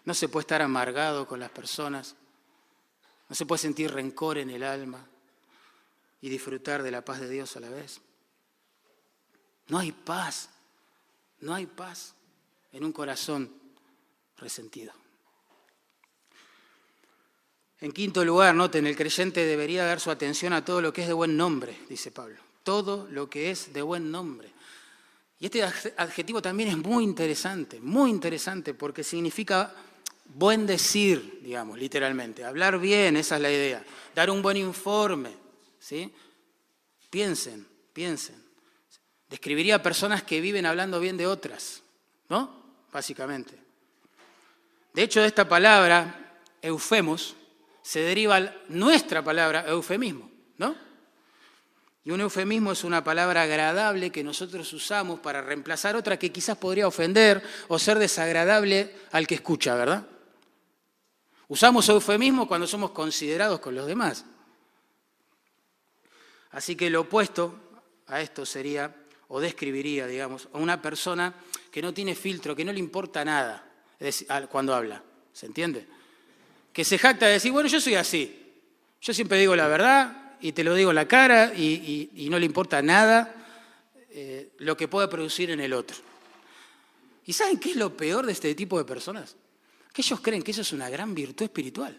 no 0.06 0.14
se 0.14 0.30
puede 0.30 0.44
estar 0.44 0.62
amargado 0.62 1.28
con 1.28 1.40
las 1.40 1.50
personas, 1.50 2.16
no 3.28 3.36
se 3.36 3.46
puede 3.46 3.60
sentir 3.60 3.92
rencor 3.92 4.38
en 4.38 4.52
el 4.52 4.64
alma 4.64 5.06
y 6.22 6.30
disfrutar 6.30 6.84
de 6.84 6.92
la 6.92 7.04
paz 7.04 7.20
de 7.20 7.30
Dios 7.30 7.58
a 7.58 7.60
la 7.60 7.70
vez. 7.70 8.00
No 9.68 9.80
hay 9.80 9.92
paz, 9.92 10.50
no 11.40 11.54
hay 11.56 11.66
paz 11.66 12.14
en 12.72 12.84
un 12.84 12.92
corazón 12.92 13.52
resentido. 14.38 14.94
En 17.82 17.92
quinto 17.92 18.24
lugar, 18.24 18.56
noten, 18.56 18.88
el 18.88 18.96
creyente 18.96 19.46
debería 19.46 19.86
dar 19.86 20.00
su 20.00 20.10
atención 20.10 20.54
a 20.54 20.64
todo 20.64 20.82
lo 20.82 20.94
que 20.94 21.02
es 21.02 21.08
de 21.08 21.14
buen 21.14 21.36
nombre, 21.36 21.78
dice 21.90 22.12
Pablo. 22.12 22.38
Todo 22.64 23.08
lo 23.12 23.30
que 23.30 23.52
es 23.52 23.74
de 23.74 23.82
buen 23.82 24.12
nombre. 24.12 24.50
Y 25.40 25.46
este 25.46 25.64
adjetivo 25.64 26.42
también 26.42 26.70
es 26.70 26.78
muy 26.78 27.04
interesante, 27.04 27.80
muy 27.82 28.10
interesante, 28.10 28.74
porque 28.74 29.04
significa 29.04 29.74
buen 30.26 30.66
decir, 30.66 31.42
digamos, 31.44 31.78
literalmente. 31.78 32.44
Hablar 32.44 32.80
bien, 32.80 33.18
esa 33.18 33.36
es 33.36 33.42
la 33.42 33.52
idea. 33.52 33.84
Dar 34.16 34.30
un 34.30 34.42
buen 34.42 34.58
informe. 34.58 35.32
¿sí? 35.80 36.12
Piensen, 37.10 37.68
piensen. 37.94 38.44
Describiría 39.30 39.84
personas 39.84 40.24
que 40.24 40.42
viven 40.42 40.66
hablando 40.66 41.00
bien 41.00 41.18
de 41.18 41.28
otras, 41.28 41.84
¿no? 42.30 42.64
Básicamente. 42.92 43.58
De 44.94 45.04
hecho, 45.04 45.24
esta 45.24 45.48
palabra, 45.48 46.40
eufemos, 46.62 47.36
se 47.86 48.00
deriva 48.00 48.52
nuestra 48.70 49.24
palabra 49.24 49.64
eufemismo, 49.68 50.28
¿no? 50.58 50.76
Y 52.04 52.10
un 52.10 52.20
eufemismo 52.20 52.72
es 52.72 52.84
una 52.84 53.04
palabra 53.04 53.44
agradable 53.44 54.12
que 54.12 54.24
nosotros 54.24 54.74
usamos 54.74 55.20
para 55.20 55.44
reemplazar 55.44 55.96
otra 55.96 56.18
que 56.18 56.32
quizás 56.32 56.58
podría 56.58 56.88
ofender 56.88 57.44
o 57.68 57.78
ser 57.78 58.00
desagradable 58.00 58.96
al 59.12 59.28
que 59.28 59.36
escucha, 59.36 59.76
¿verdad? 59.76 60.04
Usamos 61.48 61.88
eufemismo 61.88 62.48
cuando 62.48 62.66
somos 62.66 62.90
considerados 62.90 63.60
con 63.60 63.76
los 63.76 63.86
demás. 63.86 64.26
Así 66.50 66.76
que 66.76 66.90
lo 66.90 67.02
opuesto 67.02 67.54
a 68.08 68.20
esto 68.20 68.48
sería, 68.48 68.96
o 69.28 69.40
describiría, 69.40 70.08
digamos, 70.08 70.50
a 70.54 70.58
una 70.58 70.82
persona 70.82 71.36
que 71.70 71.84
no 71.84 71.94
tiene 71.94 72.16
filtro, 72.16 72.56
que 72.56 72.66
no 72.66 72.74
le 72.74 72.80
importa 72.80 73.24
nada 73.24 73.64
cuando 74.50 74.74
habla. 74.74 75.04
¿Se 75.32 75.46
entiende? 75.46 75.88
Que 76.76 76.84
se 76.84 77.00
jacta 77.00 77.26
de 77.26 77.34
decir, 77.34 77.52
bueno, 77.52 77.70
yo 77.70 77.80
soy 77.80 77.96
así. 77.96 78.44
Yo 79.02 79.14
siempre 79.14 79.40
digo 79.40 79.56
la 79.56 79.68
verdad 79.68 80.36
y 80.42 80.52
te 80.52 80.64
lo 80.64 80.76
digo 80.76 80.92
en 80.92 80.96
la 80.96 81.08
cara 81.08 81.54
y, 81.56 82.28
no 82.30 82.38
le 82.38 82.46
importa 82.46 82.84
nada 82.84 83.34
eh, 84.12 84.50
lo 84.60 84.76
que 84.76 84.88
pueda 84.88 85.10
producir 85.10 85.50
en 85.50 85.62
el 85.62 85.74
otro. 85.74 85.98
¿Y 87.26 87.34
saben 87.34 87.60
qué 87.60 87.72
es 87.72 87.78
lo 87.78 87.96
peor 87.96 88.26
de 88.26 88.34
este 88.34 88.54
tipo 88.54 88.78
de 88.78 88.86
personas? 88.86 89.36
que 89.96 90.02
ellos 90.02 90.20
creen 90.20 90.44
que 90.44 90.52
eso 90.52 90.60
es 90.60 90.74
una 90.74 90.90
gran 90.90 91.16
virtud 91.16 91.46
espiritual. 91.46 91.98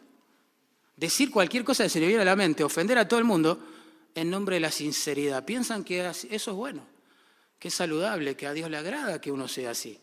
Decir 0.97 1.31
cualquier 1.31 1.65
cosa 1.65 1.85
que 1.85 1.89
se 1.89 2.21
a 2.21 2.25
la 2.27 2.37
mente, 2.37 2.63
ofender 2.63 2.99
a 2.99 3.09
todo 3.09 3.19
el 3.19 3.25
mundo 3.25 3.59
en 4.15 4.29
nombre 4.29 4.57
de 4.57 4.61
la 4.61 4.71
sinceridad. 4.71 5.47
Piensan 5.47 5.83
que 5.83 6.07
eso 6.07 6.29
es 6.31 6.47
bueno, 6.49 6.87
que 7.59 7.69
es 7.69 7.75
saludable, 7.75 8.37
que 8.37 8.47
a 8.47 8.53
Dios 8.53 8.71
le 8.71 8.77
agrada 8.77 9.19
que 9.19 9.33
uno 9.33 9.49
sea 9.49 9.71
así. 9.71 9.99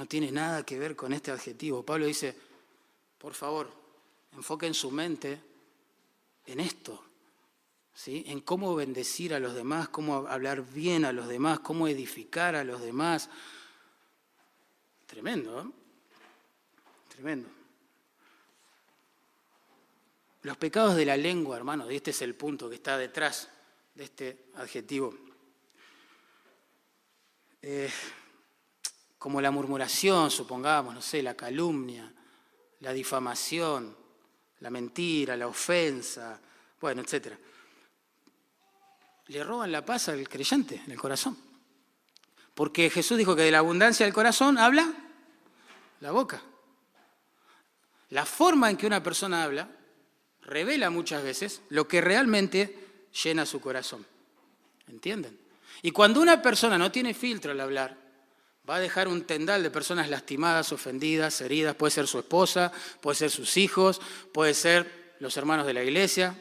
No 0.00 0.06
tiene 0.06 0.32
nada 0.32 0.64
que 0.64 0.78
ver 0.78 0.96
con 0.96 1.12
este 1.12 1.30
adjetivo. 1.30 1.84
Pablo 1.84 2.06
dice, 2.06 2.34
por 3.18 3.34
favor, 3.34 3.70
enfoquen 4.32 4.72
su 4.72 4.90
mente 4.90 5.38
en 6.46 6.58
esto, 6.58 7.04
¿sí? 7.92 8.24
en 8.26 8.40
cómo 8.40 8.74
bendecir 8.74 9.34
a 9.34 9.38
los 9.38 9.54
demás, 9.54 9.90
cómo 9.90 10.26
hablar 10.26 10.64
bien 10.64 11.04
a 11.04 11.12
los 11.12 11.28
demás, 11.28 11.60
cómo 11.60 11.86
edificar 11.86 12.56
a 12.56 12.64
los 12.64 12.80
demás 12.80 13.28
Tremendo, 15.10 15.60
¿eh? 15.60 15.70
Tremendo. 17.08 17.48
Los 20.42 20.56
pecados 20.56 20.94
de 20.94 21.04
la 21.04 21.16
lengua, 21.16 21.56
hermano, 21.56 21.90
y 21.90 21.96
este 21.96 22.12
es 22.12 22.22
el 22.22 22.36
punto 22.36 22.70
que 22.70 22.76
está 22.76 22.96
detrás 22.96 23.50
de 23.96 24.04
este 24.04 24.44
adjetivo. 24.54 25.12
Eh, 27.60 27.90
como 29.20 29.42
la 29.42 29.50
murmuración, 29.50 30.30
supongamos, 30.30 30.94
no 30.94 31.02
sé, 31.02 31.22
la 31.22 31.34
calumnia, 31.34 32.10
la 32.80 32.90
difamación, 32.90 33.94
la 34.60 34.70
mentira, 34.70 35.36
la 35.36 35.46
ofensa, 35.46 36.40
bueno, 36.80 37.02
etc. 37.02 37.34
Le 39.26 39.44
roban 39.44 39.70
la 39.70 39.84
paz 39.84 40.08
al 40.08 40.26
creyente 40.26 40.80
en 40.86 40.92
el 40.92 40.98
corazón. 40.98 41.36
Porque 42.54 42.88
Jesús 42.88 43.18
dijo 43.18 43.36
que 43.36 43.42
de 43.42 43.50
la 43.50 43.58
abundancia 43.58 44.06
del 44.06 44.14
corazón 44.14 44.56
habla 44.56 44.90
la 46.00 46.12
boca. 46.12 46.40
La 48.08 48.24
forma 48.24 48.70
en 48.70 48.78
que 48.78 48.86
una 48.86 49.02
persona 49.02 49.44
habla 49.44 49.68
revela 50.40 50.88
muchas 50.88 51.22
veces 51.22 51.60
lo 51.68 51.86
que 51.86 52.00
realmente 52.00 53.04
llena 53.22 53.44
su 53.44 53.60
corazón. 53.60 54.06
¿Entienden? 54.88 55.38
Y 55.82 55.90
cuando 55.90 56.22
una 56.22 56.40
persona 56.40 56.78
no 56.78 56.90
tiene 56.90 57.12
filtro 57.12 57.52
al 57.52 57.60
hablar, 57.60 57.99
va 58.68 58.76
a 58.76 58.80
dejar 58.80 59.08
un 59.08 59.24
tendal 59.24 59.62
de 59.62 59.70
personas 59.70 60.08
lastimadas, 60.08 60.72
ofendidas, 60.72 61.40
heridas. 61.40 61.74
Puede 61.74 61.90
ser 61.90 62.06
su 62.06 62.18
esposa, 62.18 62.72
puede 63.00 63.16
ser 63.16 63.30
sus 63.30 63.56
hijos, 63.56 64.00
puede 64.32 64.54
ser 64.54 65.14
los 65.18 65.36
hermanos 65.36 65.66
de 65.66 65.74
la 65.74 65.82
iglesia, 65.82 66.36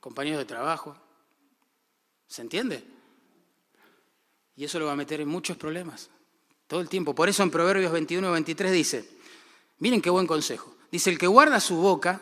compañeros 0.00 0.38
de 0.38 0.44
trabajo. 0.44 0.96
¿Se 2.26 2.42
entiende? 2.42 2.84
Y 4.56 4.64
eso 4.64 4.78
lo 4.78 4.86
va 4.86 4.92
a 4.92 4.96
meter 4.96 5.20
en 5.20 5.28
muchos 5.28 5.56
problemas, 5.56 6.10
todo 6.66 6.80
el 6.80 6.88
tiempo. 6.88 7.14
Por 7.14 7.28
eso 7.28 7.42
en 7.42 7.50
Proverbios 7.50 7.92
21 7.92 8.30
23 8.32 8.72
dice, 8.72 9.08
miren 9.78 10.02
qué 10.02 10.10
buen 10.10 10.26
consejo. 10.26 10.74
Dice, 10.90 11.10
el 11.10 11.18
que 11.18 11.26
guarda 11.26 11.60
su 11.60 11.76
boca, 11.76 12.20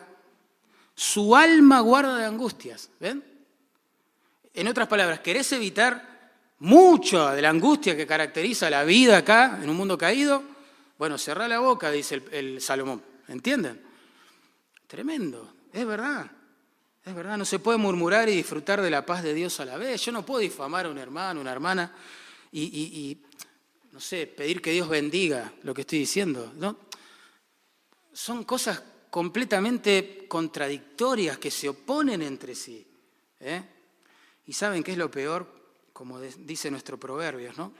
su 0.93 1.35
alma 1.35 1.79
guarda 1.79 2.17
de 2.17 2.25
angustias. 2.25 2.89
¿Ven? 2.99 3.23
En 4.53 4.67
otras 4.67 4.87
palabras, 4.87 5.19
¿querés 5.21 5.51
evitar 5.51 6.16
mucho 6.59 7.29
de 7.29 7.41
la 7.41 7.49
angustia 7.49 7.95
que 7.95 8.07
caracteriza 8.07 8.69
la 8.69 8.83
vida 8.83 9.17
acá, 9.17 9.59
en 9.61 9.69
un 9.69 9.77
mundo 9.77 9.97
caído? 9.97 10.43
Bueno, 10.97 11.17
cerrá 11.17 11.47
la 11.47 11.59
boca, 11.59 11.91
dice 11.91 12.23
el, 12.31 12.61
Salomón. 12.61 13.03
¿Entienden? 13.27 13.81
Tremendo, 14.87 15.53
es 15.71 15.85
verdad. 15.85 16.31
Es 17.05 17.15
verdad, 17.15 17.37
no 17.37 17.45
se 17.45 17.59
puede 17.59 17.77
murmurar 17.77 18.27
y 18.27 18.35
disfrutar 18.35 18.81
de 18.81 18.89
la 18.89 19.05
paz 19.05 19.23
de 19.23 19.33
Dios 19.33 19.59
a 19.59 19.65
la 19.65 19.77
vez. 19.77 20.01
Yo 20.03 20.11
no 20.11 20.25
puedo 20.25 20.41
difamar 20.41 20.85
a 20.85 20.89
un 20.89 20.97
hermano, 20.97 21.39
una 21.39 21.51
hermana 21.51 21.93
y, 22.51 23.17
no 23.91 23.99
sé, 23.99 24.27
pedir 24.27 24.61
que 24.61 24.71
Dios 24.71 24.89
bendiga 24.89 25.53
lo 25.63 25.73
que 25.73 25.81
estoy 25.81 25.99
diciendo. 25.99 26.53
Son 28.11 28.43
cosas 28.43 28.83
completamente 29.09 30.25
contradictorias 30.27 31.37
que 31.37 31.51
se 31.51 31.69
oponen 31.69 32.21
entre 32.21 32.55
sí. 32.55 32.85
¿eh? 33.39 33.63
Y 34.45 34.53
saben 34.53 34.83
qué 34.83 34.91
es 34.91 34.97
lo 34.97 35.09
peor, 35.09 35.56
como 35.97 36.19
dice 36.19 36.69
nuestro 36.69 36.99
proverbio, 36.99 37.51
¿no? 37.57 37.73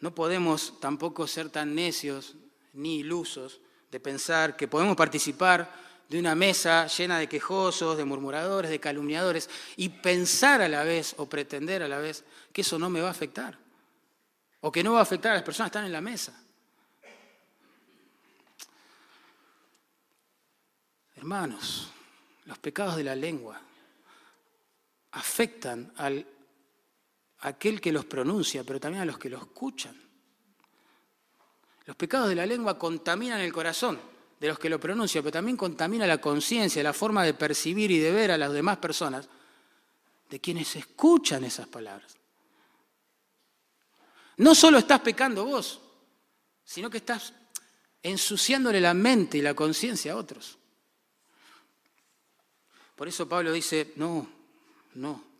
No 0.00 0.14
podemos 0.14 0.80
tampoco 0.80 1.26
ser 1.26 1.50
tan 1.50 1.74
necios 1.74 2.36
ni 2.72 3.00
ilusos 3.00 3.60
de 3.90 4.00
pensar 4.00 4.56
que 4.56 4.66
podemos 4.66 4.96
participar 4.96 5.70
de 6.08 6.18
una 6.18 6.34
mesa 6.34 6.86
llena 6.86 7.18
de 7.18 7.28
quejosos, 7.28 7.98
de 7.98 8.06
murmuradores, 8.06 8.70
de 8.70 8.80
calumniadores, 8.80 9.50
y 9.76 9.90
pensar 9.90 10.62
a 10.62 10.68
la 10.70 10.84
vez 10.84 11.14
o 11.18 11.28
pretender 11.28 11.82
a 11.82 11.88
la 11.88 11.98
vez 11.98 12.24
que 12.50 12.62
eso 12.62 12.78
no 12.78 12.88
me 12.88 13.02
va 13.02 13.08
a 13.08 13.10
afectar, 13.10 13.58
o 14.62 14.72
que 14.72 14.82
no 14.82 14.94
va 14.94 15.00
a 15.00 15.02
afectar 15.02 15.32
a 15.32 15.34
las 15.34 15.44
personas 15.44 15.70
que 15.70 15.76
están 15.76 15.84
en 15.84 15.92
la 15.92 16.00
mesa. 16.00 16.42
Hermanos, 21.14 21.90
los 22.46 22.58
pecados 22.58 22.96
de 22.96 23.04
la 23.04 23.14
lengua 23.14 23.60
afectan 25.12 25.92
al 25.98 26.26
aquel 27.44 27.80
que 27.80 27.92
los 27.92 28.06
pronuncia, 28.06 28.64
pero 28.64 28.80
también 28.80 29.02
a 29.02 29.06
los 29.06 29.18
que 29.18 29.28
lo 29.28 29.38
escuchan. 29.38 29.94
Los 31.84 31.96
pecados 31.96 32.28
de 32.28 32.34
la 32.34 32.46
lengua 32.46 32.78
contaminan 32.78 33.40
el 33.40 33.52
corazón 33.52 34.00
de 34.40 34.48
los 34.48 34.58
que 34.58 34.70
lo 34.70 34.80
pronuncian, 34.80 35.22
pero 35.22 35.32
también 35.32 35.56
contamina 35.56 36.06
la 36.06 36.20
conciencia, 36.20 36.82
la 36.82 36.94
forma 36.94 37.22
de 37.22 37.34
percibir 37.34 37.90
y 37.90 37.98
de 37.98 38.10
ver 38.12 38.30
a 38.30 38.38
las 38.38 38.52
demás 38.52 38.78
personas 38.78 39.28
de 40.30 40.40
quienes 40.40 40.74
escuchan 40.76 41.44
esas 41.44 41.68
palabras. 41.68 42.16
No 44.38 44.54
solo 44.54 44.78
estás 44.78 45.00
pecando 45.00 45.44
vos, 45.44 45.80
sino 46.64 46.88
que 46.88 46.98
estás 46.98 47.34
ensuciándole 48.02 48.80
la 48.80 48.94
mente 48.94 49.38
y 49.38 49.42
la 49.42 49.54
conciencia 49.54 50.14
a 50.14 50.16
otros. 50.16 50.58
Por 52.96 53.06
eso 53.06 53.28
Pablo 53.28 53.52
dice, 53.52 53.92
no, 53.96 54.26
no, 54.94 55.33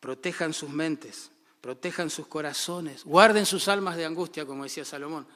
protejan 0.00 0.52
sus 0.52 0.70
mentes, 0.70 1.30
protejan 1.60 2.10
sus 2.10 2.26
corazones, 2.26 3.04
guarden 3.04 3.46
sus 3.46 3.68
almas 3.68 3.96
de 3.96 4.04
angustia, 4.04 4.46
como 4.46 4.64
decía 4.64 4.84
Salomón. 4.84 5.26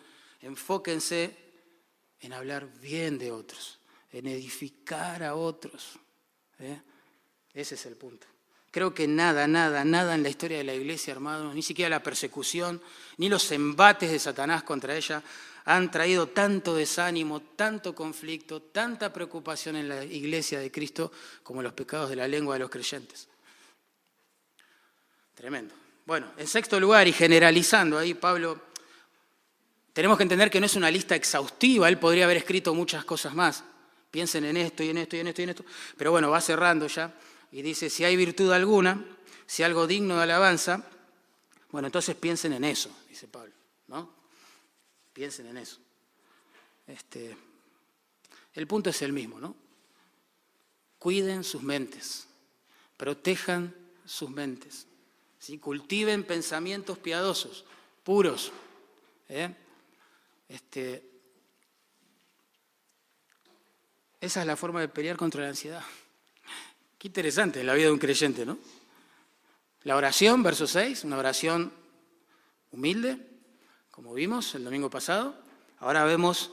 Enfóquense 0.41 1.37
en 2.21 2.33
hablar 2.33 2.69
bien 2.81 3.19
de 3.19 3.33
otros, 3.33 3.79
en 4.13 4.27
edificar 4.27 5.23
a 5.23 5.35
otros. 5.35 5.99
¿eh? 6.59 6.81
Ese 7.53 7.75
es 7.75 7.87
el 7.87 7.97
punto. 7.97 8.27
Creo 8.71 8.95
que 8.95 9.07
nada, 9.07 9.47
nada, 9.47 9.85
nada 9.85 10.15
en 10.15 10.23
la 10.23 10.31
historia 10.31 10.59
de 10.59 10.65
la 10.65 10.75
iglesia, 10.75 11.13
hermanos, 11.13 11.55
ni 11.55 11.63
siquiera 11.63 11.91
la 11.91 12.03
persecución, 12.03 12.81
ni 13.19 13.29
los 13.29 13.51
embates 13.53 14.11
de 14.11 14.19
Satanás 14.19 14.63
contra 14.63 14.97
ella 14.97 15.23
han 15.65 15.91
traído 15.91 16.29
tanto 16.29 16.75
desánimo, 16.75 17.41
tanto 17.41 17.95
conflicto, 17.95 18.63
tanta 18.63 19.13
preocupación 19.13 19.77
en 19.77 19.89
la 19.89 20.05
iglesia 20.05 20.59
de 20.59 20.73
Cristo 20.73 21.13
como 21.43 21.63
los 21.63 21.73
pecados 21.75 22.11
de 22.11 22.17
la 22.17 22.27
lengua 22.27 22.55
de 22.55 22.61
los 22.61 22.71
creyentes. 22.71 23.29
Tremendo. 25.35 25.75
Bueno, 26.05 26.33
en 26.37 26.47
sexto 26.47 26.79
lugar, 26.81 27.07
y 27.07 27.13
generalizando 27.13 27.99
ahí, 27.99 28.15
Pablo, 28.15 28.61
tenemos 29.93 30.17
que 30.17 30.23
entender 30.25 30.51
que 30.51 30.61
no 30.61 30.67
es 30.67 30.75
una 30.75 30.91
lista 30.91 31.15
exhaustiva, 31.15 31.89
él 31.89 31.99
podría 31.99 32.25
haber 32.25 32.39
escrito 32.39 32.75
muchas 32.75 33.05
cosas 33.05 33.35
más. 33.35 33.65
Piensen 34.11 34.45
en 34.45 34.57
esto 34.57 34.83
y 34.83 34.91
en 34.91 34.99
esto 34.99 35.17
y 35.17 35.21
en 35.21 35.29
esto 35.29 35.41
y 35.41 35.45
en 35.45 35.51
esto. 35.51 35.65
Pero 35.97 36.11
bueno, 36.11 36.31
va 36.31 36.41
cerrando 36.41 36.87
ya 36.87 37.15
y 37.51 37.63
dice, 37.63 37.89
si 37.89 38.05
hay 38.05 38.17
virtud 38.17 38.53
alguna, 38.53 39.05
si 39.47 39.63
algo 39.63 39.87
digno 39.87 40.17
de 40.17 40.23
alabanza, 40.23 40.85
bueno, 41.71 41.89
entonces 41.89 42.17
piensen 42.17 42.53
en 42.53 42.65
eso, 42.65 42.91
dice 43.09 43.29
Pablo, 43.29 43.53
¿no? 43.89 44.11
Piensen 45.13 45.47
en 45.47 45.59
eso. 45.59 45.79
Este, 46.87 47.37
el 48.55 48.67
punto 48.67 48.91
es 48.91 49.01
el 49.03 49.13
mismo, 49.13 49.41
¿no? 49.41 49.55
Cuiden 50.99 51.45
sus 51.45 51.63
mentes, 51.63 52.27
protejan 52.97 53.75
sus 54.05 54.31
mentes. 54.31 54.87
Cultiven 55.61 56.23
pensamientos 56.23 56.99
piadosos, 56.99 57.65
puros. 58.05 58.53
¿eh? 59.29 59.53
Este, 60.49 61.05
esa 64.21 64.41
es 64.41 64.47
la 64.47 64.57
forma 64.57 64.81
de 64.81 64.89
pelear 64.89 65.17
contra 65.17 65.43
la 65.43 65.49
ansiedad. 65.49 65.83
Qué 66.97 67.09
interesante 67.09 67.65
la 67.65 67.75
vida 67.75 67.87
de 67.87 67.93
un 67.93 67.99
creyente, 67.99 68.47
¿no? 68.47 68.57
La 69.83 69.97
oración, 69.97 70.45
verso 70.45 70.69
6, 70.69 71.03
una 71.03 71.19
oración 71.19 71.73
humilde, 72.71 73.19
como 73.91 74.15
vimos 74.15 74.55
el 74.55 74.63
domingo 74.63 74.91
pasado. 74.91 75.35
Ahora 75.81 76.05
vemos 76.05 76.53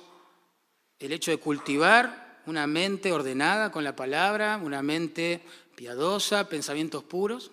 el 0.98 1.12
hecho 1.14 1.30
de 1.30 1.38
cultivar 1.38 2.42
una 2.48 2.66
mente 2.66 3.12
ordenada 3.12 3.72
con 3.72 3.84
la 3.84 3.96
palabra, 3.96 4.58
una 4.58 4.82
mente 4.82 5.44
piadosa, 5.76 6.50
pensamientos 6.50 7.04
puros. 7.04 7.52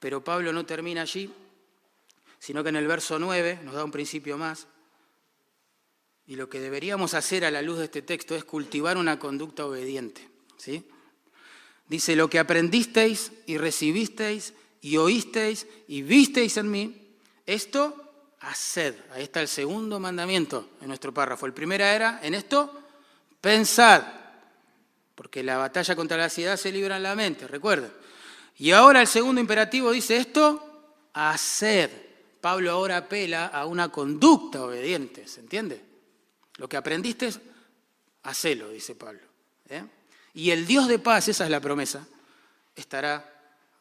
Pero 0.00 0.22
Pablo 0.22 0.52
no 0.52 0.64
termina 0.64 1.02
allí, 1.02 1.32
sino 2.38 2.62
que 2.62 2.68
en 2.68 2.76
el 2.76 2.86
verso 2.86 3.18
9 3.18 3.60
nos 3.64 3.74
da 3.74 3.84
un 3.84 3.90
principio 3.90 4.38
más. 4.38 4.66
Y 6.26 6.36
lo 6.36 6.48
que 6.48 6.60
deberíamos 6.60 7.14
hacer 7.14 7.44
a 7.44 7.50
la 7.50 7.62
luz 7.62 7.78
de 7.78 7.84
este 7.84 8.02
texto 8.02 8.34
es 8.36 8.44
cultivar 8.44 8.96
una 8.96 9.18
conducta 9.18 9.64
obediente. 9.66 10.28
¿sí? 10.58 10.86
Dice, 11.88 12.14
lo 12.14 12.28
que 12.28 12.38
aprendisteis 12.38 13.32
y 13.46 13.56
recibisteis 13.56 14.52
y 14.82 14.98
oísteis 14.98 15.66
y 15.88 16.02
visteis 16.02 16.56
en 16.58 16.70
mí, 16.70 17.16
esto 17.46 18.08
haced. 18.40 18.94
Ahí 19.12 19.22
está 19.22 19.40
el 19.40 19.48
segundo 19.48 19.98
mandamiento 19.98 20.68
en 20.80 20.88
nuestro 20.88 21.12
párrafo. 21.12 21.46
El 21.46 21.54
primero 21.54 21.84
era, 21.84 22.20
en 22.22 22.34
esto, 22.34 22.78
pensad. 23.40 24.02
Porque 25.14 25.42
la 25.42 25.56
batalla 25.56 25.96
contra 25.96 26.18
la 26.18 26.24
ansiedad 26.24 26.56
se 26.56 26.70
libra 26.70 26.96
en 26.98 27.02
la 27.02 27.14
mente, 27.14 27.48
recuerden. 27.48 27.90
Y 28.58 28.72
ahora 28.72 29.00
el 29.00 29.06
segundo 29.06 29.40
imperativo 29.40 29.92
dice 29.92 30.16
esto, 30.16 31.08
hacer. 31.12 32.08
Pablo 32.40 32.70
ahora 32.70 32.98
apela 32.98 33.46
a 33.46 33.66
una 33.66 33.88
conducta 33.88 34.62
obediente, 34.62 35.26
¿se 35.26 35.40
entiende? 35.40 35.82
Lo 36.56 36.68
que 36.68 36.76
aprendiste, 36.76 37.30
hacelo, 38.22 38.70
dice 38.70 38.94
Pablo. 38.94 39.20
¿eh? 39.68 39.84
Y 40.34 40.50
el 40.50 40.66
Dios 40.66 40.86
de 40.88 40.98
paz, 40.98 41.28
esa 41.28 41.44
es 41.44 41.50
la 41.50 41.60
promesa, 41.60 42.06
estará 42.76 43.28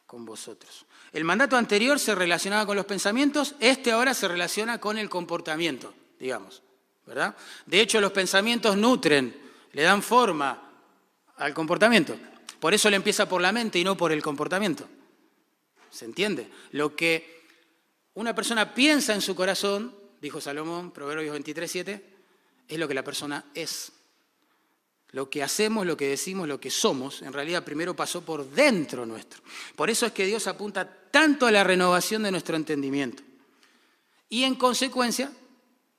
con 0.05 0.25
vosotros. 0.25 0.85
El 1.13 1.23
mandato 1.23 1.55
anterior 1.55 1.99
se 1.99 2.15
relacionaba 2.15 2.65
con 2.65 2.75
los 2.75 2.85
pensamientos, 2.85 3.55
este 3.59 3.91
ahora 3.91 4.13
se 4.13 4.27
relaciona 4.27 4.79
con 4.79 4.97
el 4.97 5.09
comportamiento, 5.09 5.93
digamos, 6.19 6.61
¿verdad? 7.05 7.35
De 7.65 7.79
hecho, 7.79 8.01
los 8.01 8.11
pensamientos 8.11 8.75
nutren, 8.75 9.35
le 9.71 9.81
dan 9.83 10.01
forma 10.01 10.61
al 11.37 11.53
comportamiento. 11.53 12.17
Por 12.59 12.73
eso 12.73 12.89
le 12.89 12.95
empieza 12.95 13.29
por 13.29 13.41
la 13.41 13.51
mente 13.51 13.79
y 13.79 13.83
no 13.83 13.95
por 13.95 14.11
el 14.11 14.21
comportamiento. 14.21 14.87
¿Se 15.89 16.05
entiende? 16.05 16.49
Lo 16.71 16.95
que 16.95 17.43
una 18.15 18.33
persona 18.33 18.73
piensa 18.73 19.13
en 19.13 19.21
su 19.21 19.35
corazón, 19.35 19.95
dijo 20.21 20.41
Salomón, 20.41 20.91
Proverbios 20.91 21.33
23, 21.33 21.71
7, 21.71 22.03
es 22.67 22.79
lo 22.79 22.87
que 22.87 22.93
la 22.93 23.03
persona 23.03 23.45
es. 23.53 23.91
Lo 25.11 25.29
que 25.29 25.41
hacemos, 25.41 25.85
lo 25.85 25.95
que 25.95 26.07
decimos, 26.07 26.47
lo 26.47 26.59
que 26.59 26.69
somos, 26.69 27.21
en 27.21 27.31
realidad 27.31 27.63
primero 27.63 27.95
pasó 27.95 28.25
por 28.25 28.49
dentro 28.49 29.05
nuestro. 29.05 29.41
Por 29.75 29.89
eso 29.89 30.05
es 30.05 30.11
que 30.11 30.25
Dios 30.25 30.47
apunta 30.47 30.85
tanto 31.11 31.45
a 31.45 31.51
la 31.51 31.63
renovación 31.63 32.23
de 32.23 32.31
nuestro 32.31 32.57
entendimiento 32.57 33.23
y 34.29 34.43
en 34.43 34.55
consecuencia 34.55 35.31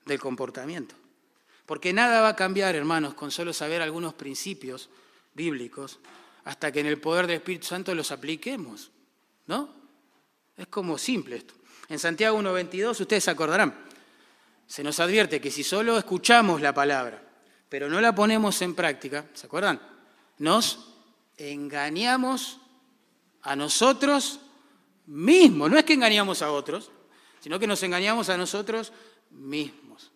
del 0.05 0.19
comportamiento. 0.19 0.95
Porque 1.65 1.93
nada 1.93 2.21
va 2.21 2.29
a 2.29 2.35
cambiar, 2.35 2.75
hermanos, 2.75 3.13
con 3.13 3.31
solo 3.31 3.53
saber 3.53 3.81
algunos 3.81 4.13
principios 4.13 4.89
bíblicos 5.33 5.99
hasta 6.45 6.71
que 6.71 6.79
en 6.79 6.85
el 6.85 6.99
poder 6.99 7.27
del 7.27 7.37
Espíritu 7.37 7.67
Santo 7.67 7.93
los 7.93 8.11
apliquemos. 8.11 8.91
¿No? 9.47 9.69
Es 10.57 10.67
como 10.67 10.97
simple 10.97 11.37
esto. 11.37 11.53
En 11.89 11.99
Santiago 11.99 12.39
1.22 12.39 13.01
ustedes 13.01 13.23
se 13.23 13.31
acordarán. 13.31 13.75
Se 14.67 14.83
nos 14.83 14.99
advierte 14.99 15.41
que 15.41 15.49
si 15.49 15.63
solo 15.63 15.97
escuchamos 15.97 16.61
la 16.61 16.73
palabra, 16.73 17.23
pero 17.67 17.89
no 17.89 17.99
la 17.99 18.13
ponemos 18.13 18.61
en 18.61 18.75
práctica, 18.75 19.25
¿se 19.33 19.47
acuerdan? 19.47 19.81
Nos 20.37 20.93
engañamos 21.37 22.59
a 23.41 23.55
nosotros 23.55 24.39
mismos. 25.07 25.71
No 25.71 25.77
es 25.77 25.85
que 25.85 25.93
engañamos 25.93 26.41
a 26.41 26.51
otros, 26.51 26.91
sino 27.39 27.59
que 27.59 27.67
nos 27.67 27.81
engañamos 27.83 28.29
a 28.29 28.37
nosotros 28.37 28.91
mismos. 29.31 30.11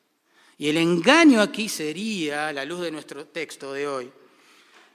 Y 0.58 0.70
el 0.70 0.78
engaño 0.78 1.42
aquí 1.42 1.68
sería, 1.68 2.50
a 2.50 2.54
la 2.54 2.66
luz 2.66 2.82
de 2.82 2.92
nuestro 2.92 3.26
texto 3.26 3.74
de 3.74 3.88
hoy, 3.88 4.12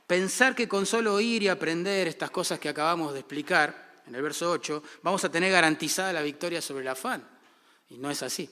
pensar 0.08 0.56
que 0.56 0.66
con 0.66 0.86
solo 0.86 1.14
oír 1.14 1.42
y 1.44 1.48
aprender 1.48 2.08
estas 2.08 2.30
cosas 2.30 2.58
que 2.58 2.70
acabamos 2.70 3.12
de 3.12 3.20
explicar, 3.20 4.02
en 4.06 4.14
el 4.14 4.22
verso 4.22 4.50
8, 4.50 4.82
vamos 5.02 5.22
a 5.22 5.30
tener 5.30 5.52
garantizada 5.52 6.14
la 6.14 6.22
victoria 6.22 6.62
sobre 6.62 6.80
el 6.80 6.88
afán. 6.88 7.28
Y 7.90 7.98
no 7.98 8.10
es 8.10 8.22
así. 8.22 8.48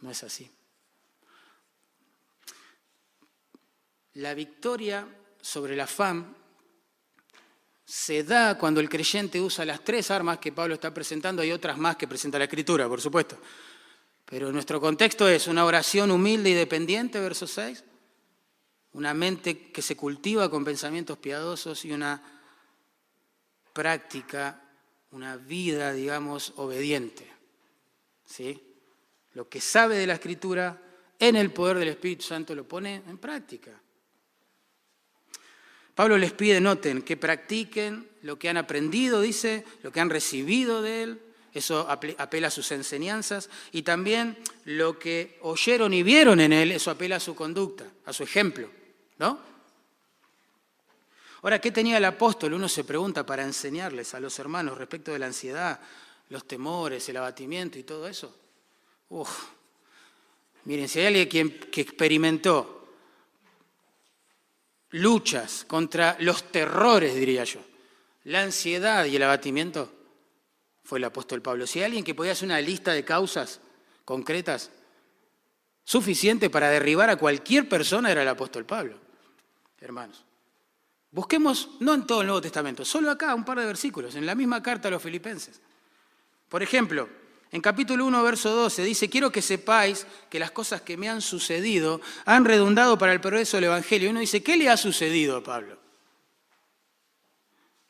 No 0.00 0.10
es 0.10 0.22
así. 0.22 0.48
La 4.14 4.32
victoria 4.34 5.04
sobre 5.40 5.74
el 5.74 5.80
afán 5.80 6.36
se 7.84 8.22
da 8.22 8.56
cuando 8.56 8.80
el 8.80 8.88
creyente 8.88 9.40
usa 9.40 9.64
las 9.64 9.82
tres 9.82 10.12
armas 10.12 10.38
que 10.38 10.52
Pablo 10.52 10.74
está 10.74 10.94
presentando, 10.94 11.42
hay 11.42 11.50
otras 11.50 11.76
más 11.76 11.96
que 11.96 12.06
presenta 12.06 12.38
la 12.38 12.44
Escritura, 12.44 12.88
por 12.88 13.00
supuesto. 13.00 13.36
Pero 14.24 14.52
nuestro 14.52 14.80
contexto 14.80 15.28
es 15.28 15.48
una 15.48 15.64
oración 15.64 16.12
humilde 16.12 16.50
y 16.50 16.54
dependiente, 16.54 17.18
verso 17.18 17.48
6, 17.48 17.82
una 18.92 19.14
mente 19.14 19.70
que 19.70 19.82
se 19.82 19.96
cultiva 19.96 20.50
con 20.50 20.64
pensamientos 20.64 21.18
piadosos 21.18 21.84
y 21.84 21.92
una 21.92 22.22
práctica, 23.72 24.62
una 25.12 25.36
vida, 25.36 25.92
digamos, 25.92 26.52
obediente. 26.56 27.30
¿Sí? 28.24 28.60
Lo 29.34 29.48
que 29.48 29.60
sabe 29.60 29.96
de 29.96 30.06
la 30.06 30.14
Escritura 30.14 30.80
en 31.18 31.36
el 31.36 31.52
poder 31.52 31.78
del 31.78 31.88
Espíritu 31.88 32.24
Santo 32.24 32.54
lo 32.54 32.66
pone 32.66 33.02
en 33.06 33.18
práctica. 33.18 33.80
Pablo 35.94 36.16
les 36.16 36.32
pide, 36.32 36.60
noten, 36.60 37.02
que 37.02 37.16
practiquen 37.16 38.08
lo 38.22 38.38
que 38.38 38.48
han 38.48 38.56
aprendido, 38.56 39.20
dice, 39.20 39.64
lo 39.82 39.92
que 39.92 40.00
han 40.00 40.10
recibido 40.10 40.82
de 40.82 41.02
él, 41.02 41.22
eso 41.52 41.86
apela 41.90 42.48
a 42.48 42.50
sus 42.50 42.72
enseñanzas, 42.72 43.50
y 43.72 43.82
también 43.82 44.38
lo 44.64 44.98
que 44.98 45.38
oyeron 45.42 45.92
y 45.92 46.02
vieron 46.02 46.40
en 46.40 46.52
él, 46.52 46.72
eso 46.72 46.90
apela 46.90 47.16
a 47.16 47.20
su 47.20 47.34
conducta, 47.34 47.86
a 48.06 48.12
su 48.12 48.22
ejemplo, 48.22 48.70
¿no? 49.20 49.38
Ahora, 51.42 51.60
¿qué 51.60 51.70
tenía 51.70 51.98
el 51.98 52.04
apóstol? 52.06 52.54
Uno 52.54 52.70
se 52.70 52.84
pregunta 52.84 53.24
para 53.24 53.42
enseñarles 53.42 54.14
a 54.14 54.20
los 54.20 54.38
hermanos 54.38 54.78
respecto 54.78 55.12
de 55.12 55.18
la 55.18 55.26
ansiedad, 55.26 55.78
los 56.30 56.46
temores, 56.46 57.06
el 57.08 57.18
abatimiento 57.18 57.78
y 57.78 57.82
todo 57.82 58.08
eso. 58.08 58.34
Uf. 59.10 59.44
Miren, 60.64 60.88
si 60.88 61.00
hay 61.00 61.06
alguien 61.06 61.60
que 61.70 61.80
experimentó 61.82 62.88
luchas, 64.90 65.64
contra 65.66 66.16
los 66.20 66.50
terrores, 66.50 67.14
diría 67.14 67.44
yo, 67.44 67.60
la 68.24 68.42
ansiedad 68.42 69.04
y 69.04 69.16
el 69.16 69.22
abatimiento, 69.22 69.92
fue 70.82 70.98
el 70.98 71.04
apóstol 71.04 71.42
Pablo. 71.42 71.66
Si 71.66 71.78
hay 71.78 71.86
alguien 71.86 72.04
que 72.04 72.14
podía 72.14 72.32
hacer 72.32 72.46
una 72.46 72.60
lista 72.60 72.92
de 72.92 73.04
causas 73.04 73.60
concretas 74.04 74.70
suficiente 75.84 76.48
para 76.48 76.70
derribar 76.70 77.10
a 77.10 77.16
cualquier 77.16 77.68
persona, 77.68 78.10
era 78.10 78.22
el 78.22 78.28
apóstol 78.28 78.64
Pablo. 78.64 79.09
Hermanos, 79.80 80.22
busquemos, 81.10 81.70
no 81.80 81.94
en 81.94 82.06
todo 82.06 82.20
el 82.20 82.26
Nuevo 82.26 82.42
Testamento, 82.42 82.84
solo 82.84 83.10
acá 83.10 83.34
un 83.34 83.44
par 83.44 83.58
de 83.58 83.66
versículos, 83.66 84.14
en 84.14 84.26
la 84.26 84.34
misma 84.34 84.62
carta 84.62 84.88
a 84.88 84.90
los 84.90 85.02
filipenses. 85.02 85.60
Por 86.48 86.62
ejemplo, 86.62 87.08
en 87.52 87.60
capítulo 87.60 88.06
1, 88.06 88.22
verso 88.22 88.50
12 88.50 88.84
dice, 88.84 89.08
quiero 89.10 89.32
que 89.32 89.42
sepáis 89.42 90.06
que 90.28 90.38
las 90.38 90.52
cosas 90.52 90.82
que 90.82 90.96
me 90.96 91.08
han 91.08 91.20
sucedido 91.20 92.00
han 92.24 92.44
redundado 92.44 92.96
para 92.96 93.12
el 93.12 93.20
progreso 93.20 93.56
del 93.56 93.64
Evangelio. 93.64 94.08
Y 94.08 94.10
uno 94.10 94.20
dice, 94.20 94.42
¿qué 94.42 94.56
le 94.56 94.68
ha 94.68 94.76
sucedido 94.76 95.36
a 95.36 95.42
Pablo? 95.42 95.76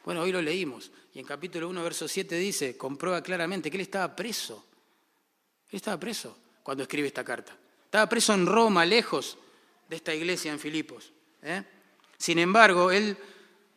Bueno, 0.05 0.22
hoy 0.22 0.32
lo 0.32 0.41
leímos. 0.41 0.91
Y 1.12 1.18
en 1.18 1.26
capítulo 1.26 1.68
1, 1.68 1.82
verso 1.82 2.09
7 2.09 2.36
dice, 2.36 2.76
comprueba 2.78 3.22
claramente 3.22 3.70
que 3.70 3.76
él 3.76 3.82
estaba 3.82 4.16
preso. 4.16 4.64
Él 5.68 5.76
estaba 5.76 6.01
preso 6.01 6.38
cuando 6.62 6.84
escribe 6.84 7.09
esta 7.09 7.24
carta. 7.24 7.55
Estaba 7.84 8.09
preso 8.09 8.32
en 8.32 8.47
Roma, 8.47 8.86
lejos 8.86 9.36
de 9.88 9.97
esta 9.97 10.14
iglesia 10.14 10.53
en 10.53 10.59
Filipos. 10.59 11.12
¿eh? 11.43 11.62
Sin 12.21 12.39
embargo, 12.39 12.93
él 12.93 13.16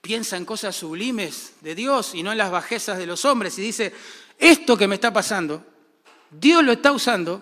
piensa 0.02 0.38
en 0.38 0.46
cosas 0.46 0.76
sublimes 0.76 1.54
de 1.62 1.74
Dios 1.74 2.14
y 2.14 2.22
no 2.22 2.32
en 2.32 2.38
las 2.38 2.52
bajezas 2.52 3.00
de 3.00 3.08
los 3.08 3.26
hombres. 3.26 3.58
Y 3.58 3.64
dice, 3.64 3.92
esto 4.38 4.78
que 4.78 4.88
me 4.88 4.96
está 4.96 5.12
pasando 5.12 5.66
Dios 6.40 6.64
lo 6.64 6.72
está 6.72 6.92
usando 6.92 7.42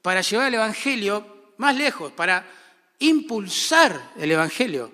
para 0.00 0.20
llevar 0.22 0.48
el 0.48 0.54
Evangelio 0.54 1.52
más 1.58 1.76
lejos, 1.76 2.12
para 2.12 2.46
impulsar 2.98 4.12
el 4.16 4.30
Evangelio 4.30 4.90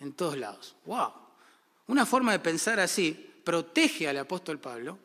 en 0.00 0.12
todos 0.12 0.36
lados. 0.36 0.76
¡Wow! 0.86 1.12
Una 1.88 2.06
forma 2.06 2.32
de 2.32 2.38
pensar 2.38 2.80
así 2.80 3.30
protege 3.44 4.08
al 4.08 4.18
apóstol 4.18 4.58
Pablo, 4.58 4.98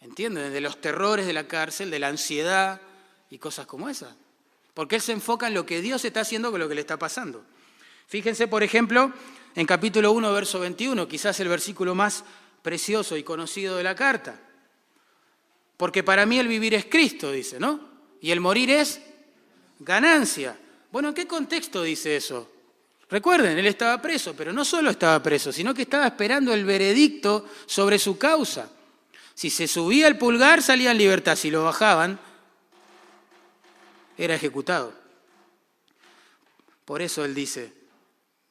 ¿entienden? 0.00 0.52
De 0.52 0.60
los 0.60 0.80
terrores 0.80 1.26
de 1.26 1.32
la 1.32 1.46
cárcel, 1.46 1.90
de 1.90 1.98
la 1.98 2.08
ansiedad 2.08 2.80
y 3.30 3.38
cosas 3.38 3.66
como 3.66 3.88
esas. 3.88 4.14
Porque 4.74 4.96
él 4.96 5.02
se 5.02 5.12
enfoca 5.12 5.46
en 5.46 5.54
lo 5.54 5.64
que 5.64 5.80
Dios 5.80 6.04
está 6.04 6.20
haciendo 6.20 6.50
con 6.50 6.60
lo 6.60 6.68
que 6.68 6.74
le 6.74 6.80
está 6.80 6.98
pasando. 6.98 7.44
Fíjense, 8.06 8.48
por 8.48 8.62
ejemplo, 8.62 9.12
en 9.54 9.66
capítulo 9.66 10.12
1, 10.12 10.32
verso 10.32 10.60
21, 10.60 11.08
quizás 11.08 11.38
el 11.40 11.48
versículo 11.48 11.94
más 11.94 12.24
precioso 12.62 13.16
y 13.16 13.22
conocido 13.22 13.76
de 13.76 13.82
la 13.82 13.94
carta. 13.94 14.40
Porque 15.76 16.02
para 16.02 16.26
mí 16.26 16.38
el 16.38 16.48
vivir 16.48 16.74
es 16.74 16.86
Cristo, 16.86 17.32
dice, 17.32 17.58
¿no? 17.58 17.80
Y 18.20 18.30
el 18.30 18.40
morir 18.40 18.70
es 18.70 19.00
ganancia. 19.80 20.56
Bueno, 20.90 21.08
¿en 21.08 21.14
qué 21.14 21.26
contexto 21.26 21.82
dice 21.82 22.16
eso? 22.16 22.50
Recuerden, 23.10 23.58
él 23.58 23.66
estaba 23.66 24.00
preso, 24.00 24.34
pero 24.34 24.52
no 24.52 24.64
solo 24.64 24.90
estaba 24.90 25.22
preso, 25.22 25.52
sino 25.52 25.74
que 25.74 25.82
estaba 25.82 26.06
esperando 26.06 26.54
el 26.54 26.64
veredicto 26.64 27.46
sobre 27.66 27.98
su 27.98 28.16
causa. 28.16 28.70
Si 29.34 29.50
se 29.50 29.66
subía 29.66 30.08
el 30.08 30.16
pulgar, 30.16 30.62
salía 30.62 30.92
en 30.92 30.98
libertad. 30.98 31.36
Si 31.36 31.50
lo 31.50 31.64
bajaban, 31.64 32.18
era 34.16 34.34
ejecutado. 34.34 34.94
Por 36.84 37.02
eso 37.02 37.24
él 37.24 37.34
dice, 37.34 37.72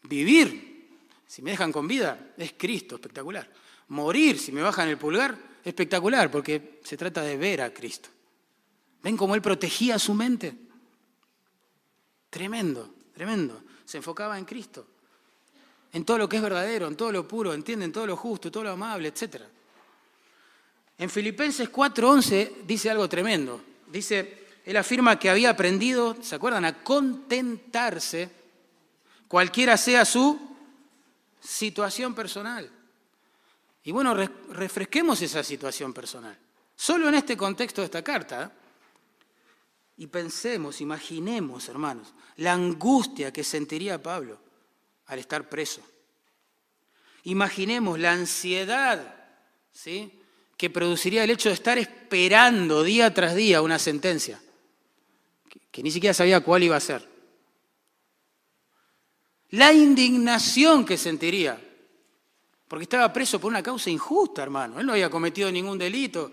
vivir, 0.04 0.98
si 1.28 1.42
me 1.42 1.52
dejan 1.52 1.72
con 1.72 1.88
vida, 1.88 2.34
es 2.38 2.54
Cristo, 2.58 2.96
espectacular. 2.96 3.50
Morir, 3.90 4.40
si 4.40 4.52
me 4.52 4.62
bajan 4.62 4.90
el 4.90 4.98
pulgar, 4.98 5.38
espectacular 5.64 6.30
porque 6.32 6.80
se 6.84 6.98
trata 6.98 7.22
de 7.22 7.38
ver 7.38 7.62
a 7.62 7.74
Cristo. 7.74 8.10
¿Ven 9.04 9.18
cómo 9.18 9.36
Él 9.36 9.42
protegía 9.42 9.98
su 9.98 10.14
mente? 10.14 10.56
Tremendo, 12.30 12.96
tremendo. 13.14 13.64
Se 13.86 13.98
enfocaba 13.98 14.38
en 14.38 14.46
Cristo, 14.46 14.88
en 15.92 16.06
todo 16.06 16.18
lo 16.18 16.30
que 16.30 16.38
es 16.38 16.42
verdadero, 16.42 16.88
en 16.88 16.96
todo 16.96 17.12
lo 17.12 17.28
puro, 17.28 17.54
entienden 17.54 17.92
todo 17.92 18.08
lo 18.08 18.16
justo, 18.16 18.52
todo 18.52 18.64
lo 18.64 18.72
amable, 18.72 19.10
etc. 19.10 19.42
En 20.98 21.10
Filipenses 21.10 21.70
4:11 21.70 22.64
dice 22.66 22.90
algo 22.90 23.10
tremendo. 23.10 23.62
Dice, 23.88 24.46
él 24.64 24.78
afirma 24.78 25.20
que 25.20 25.30
había 25.30 25.50
aprendido, 25.50 26.16
¿se 26.22 26.36
acuerdan?, 26.36 26.64
a 26.64 26.84
contentarse, 26.84 28.30
cualquiera 29.32 29.78
sea 29.78 30.04
su 30.04 30.38
situación 31.40 32.14
personal. 32.14 32.70
Y 33.82 33.94
bueno, 33.94 34.14
refresquemos 34.14 35.22
esa 35.22 35.42
situación 35.42 35.94
personal. 35.94 36.38
Solo 36.76 37.08
en 37.08 37.16
este 37.16 37.38
contexto 37.38 37.80
de 37.80 37.86
esta 37.86 38.04
carta. 38.04 38.52
Y 39.96 40.08
pensemos, 40.08 40.82
imaginemos, 40.82 41.70
hermanos, 41.70 42.14
la 42.36 42.52
angustia 42.52 43.32
que 43.32 43.46
sentiría 43.46 44.04
Pablo 44.04 44.38
al 45.06 45.20
estar 45.20 45.48
preso. 45.48 45.82
Imaginemos 47.24 48.00
la 48.00 48.12
ansiedad 48.12 49.16
¿sí? 49.72 50.12
que 50.58 50.70
produciría 50.70 51.24
el 51.24 51.30
hecho 51.30 51.48
de 51.48 51.56
estar 51.56 51.78
esperando 51.78 52.84
día 52.84 53.14
tras 53.14 53.34
día 53.34 53.62
una 53.62 53.80
sentencia, 53.80 54.42
que 55.72 55.84
ni 55.84 55.90
siquiera 55.90 56.14
sabía 56.14 56.42
cuál 56.42 56.64
iba 56.64 56.76
a 56.76 56.82
ser. 56.82 57.11
La 59.52 59.74
indignación 59.74 60.86
que 60.86 60.98
sentiría 60.98 61.60
porque 62.72 62.84
estaba 62.84 63.12
preso 63.12 63.38
por 63.38 63.52
una 63.52 63.62
causa 63.62 63.90
injusta, 63.90 64.42
hermano. 64.42 64.80
Él 64.80 64.86
no 64.86 64.94
había 64.94 65.10
cometido 65.10 65.52
ningún 65.52 65.78
delito, 65.78 66.32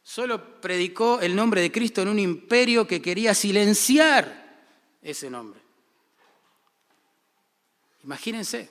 solo 0.00 0.60
predicó 0.60 1.20
el 1.20 1.34
nombre 1.34 1.60
de 1.60 1.72
Cristo 1.72 2.02
en 2.02 2.08
un 2.08 2.20
imperio 2.20 2.86
que 2.86 3.02
quería 3.02 3.34
silenciar 3.34 4.62
ese 5.02 5.28
nombre. 5.28 5.60
Imagínense, 8.04 8.70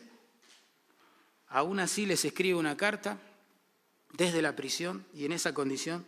aún 1.50 1.82
así 1.82 2.06
les 2.06 2.24
escribe 2.24 2.58
una 2.58 2.78
carta 2.78 3.20
desde 4.14 4.42
la 4.42 4.56
prisión 4.56 5.06
y 5.14 5.26
en 5.26 5.34
esa 5.34 5.54
condición, 5.54 6.06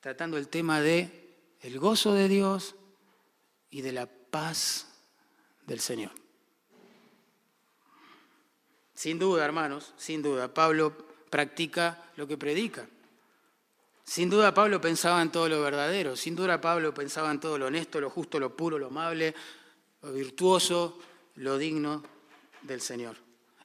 tratando 0.00 0.38
el 0.38 0.48
tema 0.48 0.80
de 0.80 1.36
el 1.60 1.78
gozo 1.78 2.14
de 2.14 2.26
Dios 2.26 2.74
y 3.70 3.82
de 3.82 3.92
la 3.92 4.06
paz 4.06 4.88
del 5.68 5.78
Señor. 5.78 6.25
Sin 8.96 9.18
duda, 9.18 9.44
hermanos, 9.44 9.92
sin 9.98 10.22
duda, 10.22 10.52
Pablo 10.52 10.92
practica 11.28 12.02
lo 12.16 12.26
que 12.26 12.38
predica. 12.38 12.88
Sin 14.04 14.30
duda 14.30 14.54
Pablo 14.54 14.80
pensaba 14.80 15.20
en 15.20 15.30
todo 15.30 15.48
lo 15.50 15.60
verdadero, 15.60 16.16
sin 16.16 16.34
duda 16.34 16.60
Pablo 16.60 16.94
pensaba 16.94 17.30
en 17.30 17.38
todo 17.38 17.58
lo 17.58 17.66
honesto, 17.66 18.00
lo 18.00 18.08
justo, 18.08 18.40
lo 18.40 18.56
puro, 18.56 18.78
lo 18.78 18.86
amable, 18.86 19.34
lo 20.00 20.12
virtuoso, 20.12 20.98
lo 21.34 21.58
digno 21.58 22.02
del 22.62 22.80
Señor. 22.80 23.16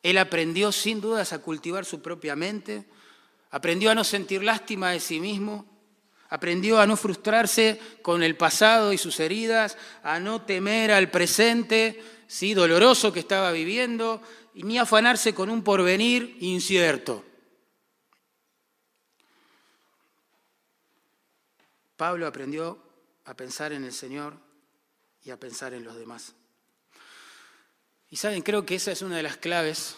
Él 0.03 0.17
aprendió 0.17 0.71
sin 0.73 0.99
dudas 0.99 1.31
a 1.31 1.39
cultivar 1.39 1.85
su 1.85 2.01
propia 2.01 2.35
mente, 2.35 2.85
aprendió 3.51 3.91
a 3.91 3.95
no 3.95 4.03
sentir 4.03 4.43
lástima 4.43 4.91
de 4.91 4.99
sí 4.99 5.21
mismo, 5.21 5.65
aprendió 6.27 6.79
a 6.81 6.87
no 6.87 6.97
frustrarse 6.97 7.79
con 8.01 8.21
el 8.21 8.35
pasado 8.35 8.91
y 8.91 8.97
sus 8.97 9.19
heridas, 9.21 9.77
a 10.03 10.19
no 10.19 10.41
temer 10.41 10.91
al 10.91 11.09
presente, 11.09 12.03
¿sí? 12.25 12.53
doloroso 12.53 13.13
que 13.13 13.19
estaba 13.19 13.51
viviendo, 13.51 14.21
y 14.53 14.63
ni 14.63 14.77
afanarse 14.77 15.33
con 15.33 15.49
un 15.49 15.63
porvenir 15.63 16.37
incierto. 16.39 17.23
Pablo 21.95 22.25
aprendió 22.27 22.81
a 23.25 23.35
pensar 23.35 23.73
en 23.73 23.83
el 23.83 23.93
Señor 23.93 24.35
y 25.23 25.29
a 25.29 25.39
pensar 25.39 25.73
en 25.73 25.83
los 25.83 25.95
demás. 25.95 26.33
Y 28.09 28.17
saben, 28.17 28.41
creo 28.41 28.65
que 28.65 28.75
esa 28.75 28.91
es 28.91 29.01
una 29.01 29.17
de 29.17 29.23
las 29.23 29.37
claves 29.37 29.95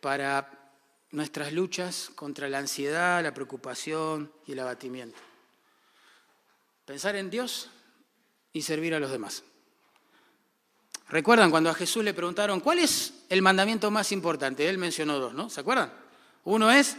para 0.00 0.62
nuestras 1.10 1.52
luchas 1.52 2.10
contra 2.14 2.48
la 2.48 2.58
ansiedad, 2.58 3.22
la 3.22 3.34
preocupación 3.34 4.32
y 4.46 4.52
el 4.52 4.60
abatimiento. 4.60 5.18
Pensar 6.86 7.16
en 7.16 7.28
Dios 7.28 7.70
y 8.52 8.62
servir 8.62 8.94
a 8.94 9.00
los 9.00 9.10
demás. 9.10 9.44
Recuerdan 11.12 11.50
cuando 11.50 11.68
a 11.68 11.74
Jesús 11.74 12.02
le 12.02 12.14
preguntaron, 12.14 12.60
¿cuál 12.60 12.78
es 12.78 13.12
el 13.28 13.42
mandamiento 13.42 13.90
más 13.90 14.12
importante? 14.12 14.66
Él 14.66 14.78
mencionó 14.78 15.18
dos, 15.18 15.34
¿no? 15.34 15.50
¿Se 15.50 15.60
acuerdan? 15.60 15.92
Uno 16.44 16.70
es 16.70 16.96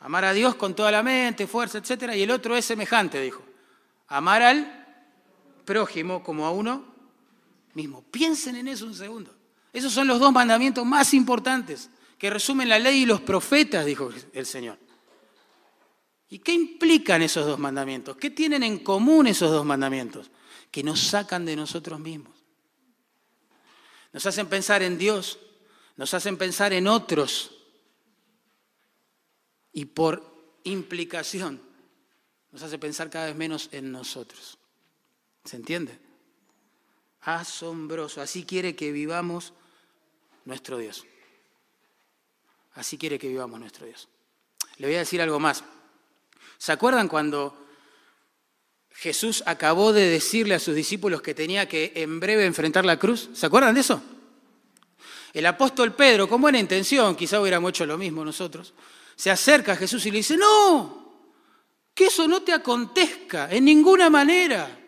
amar 0.00 0.24
a 0.24 0.32
Dios 0.32 0.56
con 0.56 0.74
toda 0.74 0.90
la 0.90 1.04
mente, 1.04 1.46
fuerza, 1.46 1.78
etc. 1.78 2.14
Y 2.16 2.22
el 2.22 2.32
otro 2.32 2.56
es 2.56 2.64
semejante, 2.64 3.20
dijo. 3.20 3.44
Amar 4.08 4.42
al 4.42 4.86
prójimo 5.64 6.24
como 6.24 6.46
a 6.46 6.50
uno 6.50 6.84
mismo. 7.74 8.02
Piensen 8.10 8.56
en 8.56 8.66
eso 8.66 8.86
un 8.86 8.94
segundo. 8.94 9.32
Esos 9.72 9.92
son 9.92 10.08
los 10.08 10.18
dos 10.18 10.32
mandamientos 10.32 10.84
más 10.84 11.14
importantes 11.14 11.88
que 12.18 12.28
resumen 12.28 12.68
la 12.68 12.80
ley 12.80 13.02
y 13.02 13.06
los 13.06 13.20
profetas, 13.20 13.86
dijo 13.86 14.10
el 14.32 14.46
Señor. 14.46 14.78
¿Y 16.28 16.40
qué 16.40 16.52
implican 16.52 17.22
esos 17.22 17.46
dos 17.46 17.60
mandamientos? 17.60 18.16
¿Qué 18.16 18.30
tienen 18.30 18.64
en 18.64 18.80
común 18.80 19.28
esos 19.28 19.52
dos 19.52 19.64
mandamientos? 19.64 20.28
Que 20.72 20.82
nos 20.82 20.98
sacan 20.98 21.44
de 21.44 21.54
nosotros 21.54 22.00
mismos. 22.00 22.35
Nos 24.16 24.24
hacen 24.24 24.46
pensar 24.46 24.82
en 24.82 24.96
Dios, 24.96 25.38
nos 25.98 26.14
hacen 26.14 26.38
pensar 26.38 26.72
en 26.72 26.86
otros 26.86 27.50
y 29.74 29.84
por 29.84 30.56
implicación 30.64 31.60
nos 32.50 32.62
hace 32.62 32.78
pensar 32.78 33.10
cada 33.10 33.26
vez 33.26 33.36
menos 33.36 33.68
en 33.72 33.92
nosotros. 33.92 34.56
¿Se 35.44 35.56
entiende? 35.56 35.98
Asombroso. 37.20 38.22
Así 38.22 38.46
quiere 38.46 38.74
que 38.74 38.90
vivamos 38.90 39.52
nuestro 40.46 40.78
Dios. 40.78 41.04
Así 42.72 42.96
quiere 42.96 43.18
que 43.18 43.28
vivamos 43.28 43.60
nuestro 43.60 43.84
Dios. 43.84 44.08
Le 44.78 44.86
voy 44.86 44.96
a 44.96 45.00
decir 45.00 45.20
algo 45.20 45.38
más. 45.38 45.62
¿Se 46.56 46.72
acuerdan 46.72 47.06
cuando 47.08 47.65
Jesús 48.96 49.42
acabó 49.46 49.92
de 49.92 50.08
decirle 50.08 50.54
a 50.54 50.58
sus 50.58 50.74
discípulos 50.74 51.22
que 51.22 51.34
tenía 51.34 51.68
que 51.68 51.92
en 51.96 52.18
breve 52.20 52.44
enfrentar 52.44 52.84
la 52.84 52.98
cruz? 52.98 53.30
¿Se 53.34 53.46
acuerdan 53.46 53.74
de 53.74 53.80
eso? 53.80 54.02
El 55.32 55.46
apóstol 55.46 55.94
Pedro, 55.94 56.28
con 56.28 56.40
buena 56.40 56.58
intención, 56.58 57.14
quizá 57.14 57.40
hubiéramos 57.40 57.70
hecho 57.70 57.86
lo 57.86 57.98
mismo 57.98 58.24
nosotros, 58.24 58.72
se 59.14 59.30
acerca 59.30 59.72
a 59.72 59.76
Jesús 59.76 60.04
y 60.06 60.10
le 60.10 60.18
dice, 60.18 60.36
no, 60.36 61.12
que 61.94 62.06
eso 62.06 62.26
no 62.26 62.42
te 62.42 62.52
acontezca 62.52 63.50
en 63.50 63.64
ninguna 63.66 64.08
manera. 64.08 64.80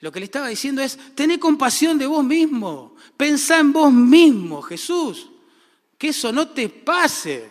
Lo 0.00 0.12
que 0.12 0.20
le 0.20 0.24
estaba 0.26 0.48
diciendo 0.48 0.80
es, 0.80 0.98
tené 1.14 1.38
compasión 1.38 1.98
de 1.98 2.06
vos 2.06 2.24
mismo, 2.24 2.96
pensá 3.16 3.58
en 3.58 3.72
vos 3.72 3.92
mismo, 3.92 4.62
Jesús 4.62 5.28
que 5.98 6.08
eso 6.08 6.32
no 6.32 6.48
te 6.48 6.68
pase. 6.68 7.50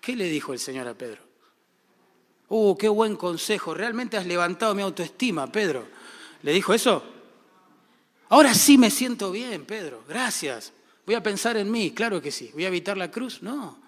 ¿Qué 0.00 0.14
le 0.14 0.26
dijo 0.26 0.52
el 0.52 0.58
Señor 0.58 0.86
a 0.86 0.94
Pedro? 0.94 1.22
¡Uh, 2.54 2.76
qué 2.76 2.86
buen 2.86 3.16
consejo! 3.16 3.72
Realmente 3.72 4.18
has 4.18 4.26
levantado 4.26 4.74
mi 4.74 4.82
autoestima, 4.82 5.50
Pedro. 5.50 5.88
¿Le 6.42 6.52
dijo 6.52 6.74
eso? 6.74 7.02
Ahora 8.28 8.52
sí 8.52 8.76
me 8.76 8.90
siento 8.90 9.30
bien, 9.30 9.64
Pedro. 9.64 10.04
Gracias. 10.06 10.70
Voy 11.06 11.14
a 11.14 11.22
pensar 11.22 11.56
en 11.56 11.70
mí, 11.70 11.92
claro 11.92 12.20
que 12.20 12.30
sí. 12.30 12.50
¿Voy 12.52 12.66
a 12.66 12.68
evitar 12.68 12.98
la 12.98 13.10
cruz? 13.10 13.42
No. 13.42 13.78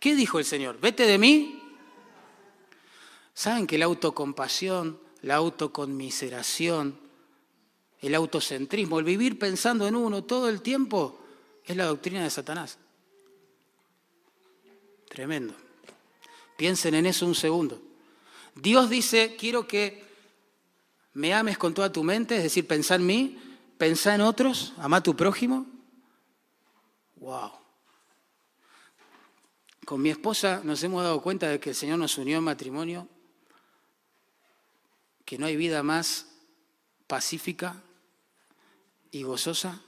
¿Qué 0.00 0.14
dijo 0.14 0.38
el 0.38 0.46
Señor? 0.46 0.80
Vete 0.80 1.02
de 1.02 1.18
mí. 1.18 1.62
¿Saben 3.34 3.66
que 3.66 3.76
la 3.76 3.84
autocompasión, 3.84 4.98
la 5.20 5.34
autoconmiseración, 5.34 6.98
el 8.00 8.14
autocentrismo, 8.14 8.98
el 8.98 9.04
vivir 9.04 9.38
pensando 9.38 9.86
en 9.86 9.94
uno 9.94 10.24
todo 10.24 10.48
el 10.48 10.62
tiempo, 10.62 11.20
es 11.66 11.76
la 11.76 11.84
doctrina 11.84 12.24
de 12.24 12.30
Satanás. 12.30 12.78
Tremendo. 15.06 15.52
Piensen 16.56 16.94
en 16.94 17.04
eso 17.04 17.26
un 17.26 17.34
segundo. 17.34 17.85
Dios 18.56 18.90
dice, 18.90 19.36
quiero 19.38 19.68
que 19.68 20.04
me 21.12 21.32
ames 21.32 21.58
con 21.58 21.74
toda 21.74 21.92
tu 21.92 22.02
mente, 22.02 22.36
es 22.36 22.42
decir, 22.42 22.66
pensá 22.66 22.96
en 22.96 23.06
mí, 23.06 23.38
pensá 23.78 24.14
en 24.14 24.22
otros, 24.22 24.72
ama 24.78 24.98
a 24.98 25.02
tu 25.02 25.14
prójimo. 25.14 25.66
Wow. 27.16 27.52
Con 29.84 30.02
mi 30.02 30.10
esposa 30.10 30.62
nos 30.64 30.82
hemos 30.82 31.02
dado 31.02 31.22
cuenta 31.22 31.48
de 31.48 31.60
que 31.60 31.70
el 31.70 31.76
Señor 31.76 31.98
nos 31.98 32.18
unió 32.18 32.38
en 32.38 32.44
matrimonio, 32.44 33.08
que 35.24 35.38
no 35.38 35.46
hay 35.46 35.56
vida 35.56 35.82
más 35.82 36.26
pacífica 37.06 37.82
y 39.10 39.22
gozosa 39.22 39.80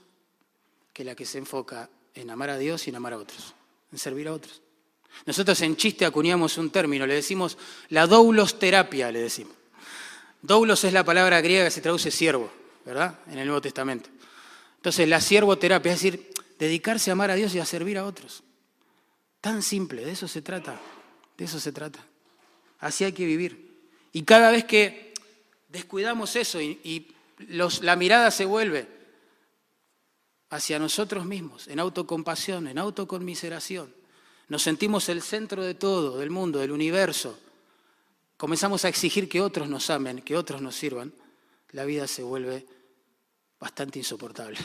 que 0.93 1.03
la 1.03 1.15
que 1.15 1.25
se 1.25 1.37
enfoca 1.37 1.89
en 2.13 2.29
amar 2.29 2.49
a 2.49 2.57
Dios 2.57 2.85
y 2.87 2.91
en 2.91 2.97
amar 2.97 3.13
a 3.13 3.17
otros, 3.17 3.55
en 3.91 3.97
servir 3.97 4.27
a 4.27 4.33
otros. 4.33 4.61
Nosotros 5.25 5.61
en 5.61 5.75
chiste 5.75 6.05
acuñamos 6.05 6.57
un 6.57 6.69
término, 6.69 7.05
le 7.05 7.15
decimos 7.15 7.57
la 7.89 8.07
doulos 8.07 8.59
terapia, 8.59 9.11
le 9.11 9.19
decimos. 9.19 9.53
Doulos 10.41 10.83
es 10.83 10.93
la 10.93 11.03
palabra 11.03 11.41
griega 11.41 11.65
que 11.65 11.71
se 11.71 11.81
traduce 11.81 12.11
siervo, 12.11 12.51
¿verdad? 12.85 13.19
En 13.27 13.37
el 13.37 13.45
Nuevo 13.45 13.61
Testamento. 13.61 14.09
Entonces, 14.77 15.09
la 15.09 15.19
siervoterapia, 15.19 15.91
es 15.91 16.01
decir, 16.01 16.33
dedicarse 16.57 17.11
a 17.11 17.13
amar 17.13 17.31
a 17.31 17.35
Dios 17.35 17.53
y 17.53 17.59
a 17.59 17.65
servir 17.65 17.97
a 17.97 18.05
otros. 18.05 18.43
Tan 19.41 19.61
simple, 19.61 20.05
de 20.05 20.11
eso 20.11 20.27
se 20.27 20.41
trata, 20.41 20.79
de 21.37 21.45
eso 21.45 21.59
se 21.59 21.71
trata. 21.71 21.99
Así 22.79 23.03
hay 23.03 23.11
que 23.11 23.25
vivir. 23.25 23.69
Y 24.13 24.23
cada 24.23 24.51
vez 24.51 24.63
que 24.65 25.13
descuidamos 25.67 26.35
eso 26.35 26.61
y, 26.61 27.13
la 27.81 27.95
mirada 27.95 28.31
se 28.31 28.43
vuelve 28.43 28.85
hacia 30.49 30.77
nosotros 30.77 31.25
mismos, 31.25 31.69
en 31.69 31.79
autocompasión, 31.79 32.67
en 32.67 32.77
autoconmiseración. 32.77 33.93
Nos 34.49 34.63
sentimos 34.63 35.07
el 35.09 35.21
centro 35.21 35.63
de 35.63 35.75
todo, 35.75 36.17
del 36.17 36.31
mundo, 36.31 36.59
del 36.59 36.71
universo. 36.71 37.39
Comenzamos 38.35 38.83
a 38.83 38.89
exigir 38.89 39.29
que 39.29 39.41
otros 39.41 39.69
nos 39.69 39.89
amen, 39.89 40.21
que 40.21 40.35
otros 40.35 40.61
nos 40.61 40.75
sirvan. 40.75 41.13
La 41.71 41.85
vida 41.85 42.07
se 42.07 42.23
vuelve 42.23 42.65
bastante 43.59 43.99
insoportable. 43.99 44.57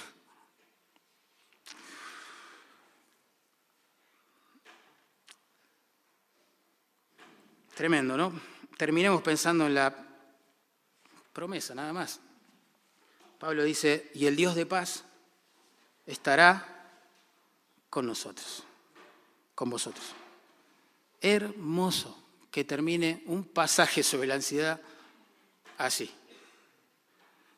Tremendo, 7.74 8.16
¿no? 8.16 8.41
Terminemos 8.76 9.20
pensando 9.20 9.66
en 9.66 9.74
la 9.74 9.95
promesa, 11.32 11.74
nada 11.74 11.93
más. 11.93 12.20
Pablo 13.39 13.64
dice, 13.64 14.11
y 14.14 14.26
el 14.26 14.37
Dios 14.37 14.55
de 14.55 14.64
paz 14.64 15.05
estará 16.07 16.89
con 17.91 18.07
nosotros, 18.07 18.62
con 19.55 19.70
vosotros. 19.70 20.07
Hermoso 21.20 22.22
que 22.50 22.64
termine 22.64 23.22
un 23.26 23.44
pasaje 23.44 24.02
sobre 24.02 24.28
la 24.28 24.34
ansiedad 24.34 24.80
así. 25.78 26.11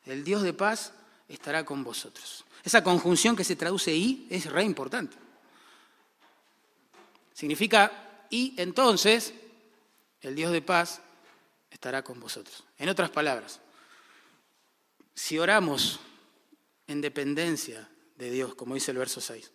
El 0.05 0.23
Dios 0.23 0.41
de 0.41 0.53
paz 0.53 0.93
estará 1.27 1.65
con 1.65 1.83
vosotros. 1.83 2.45
Esa 2.63 2.83
conjunción 2.83 3.35
que 3.35 3.43
se 3.43 3.55
traduce 3.55 3.93
y 3.93 4.27
es 4.29 4.45
re 4.45 4.63
importante. 4.63 5.17
Significa 7.33 8.25
y 8.29 8.53
entonces 8.57 9.33
el 10.21 10.35
Dios 10.35 10.51
de 10.51 10.61
paz 10.61 11.01
estará 11.69 12.03
con 12.03 12.19
vosotros. 12.19 12.63
En 12.77 12.89
otras 12.89 13.09
palabras, 13.09 13.59
si 15.13 15.37
oramos 15.37 15.99
en 16.87 17.01
dependencia 17.01 17.89
de 18.15 18.31
Dios, 18.31 18.55
como 18.55 18.73
dice 18.73 18.91
el 18.91 18.97
verso 18.97 19.21
6. 19.21 19.51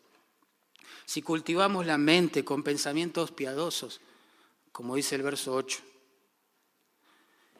Si 1.12 1.20
cultivamos 1.20 1.84
la 1.84 1.98
mente 1.98 2.42
con 2.42 2.62
pensamientos 2.62 3.32
piadosos, 3.32 4.00
como 4.72 4.96
dice 4.96 5.14
el 5.14 5.22
verso 5.22 5.52
8. 5.52 5.78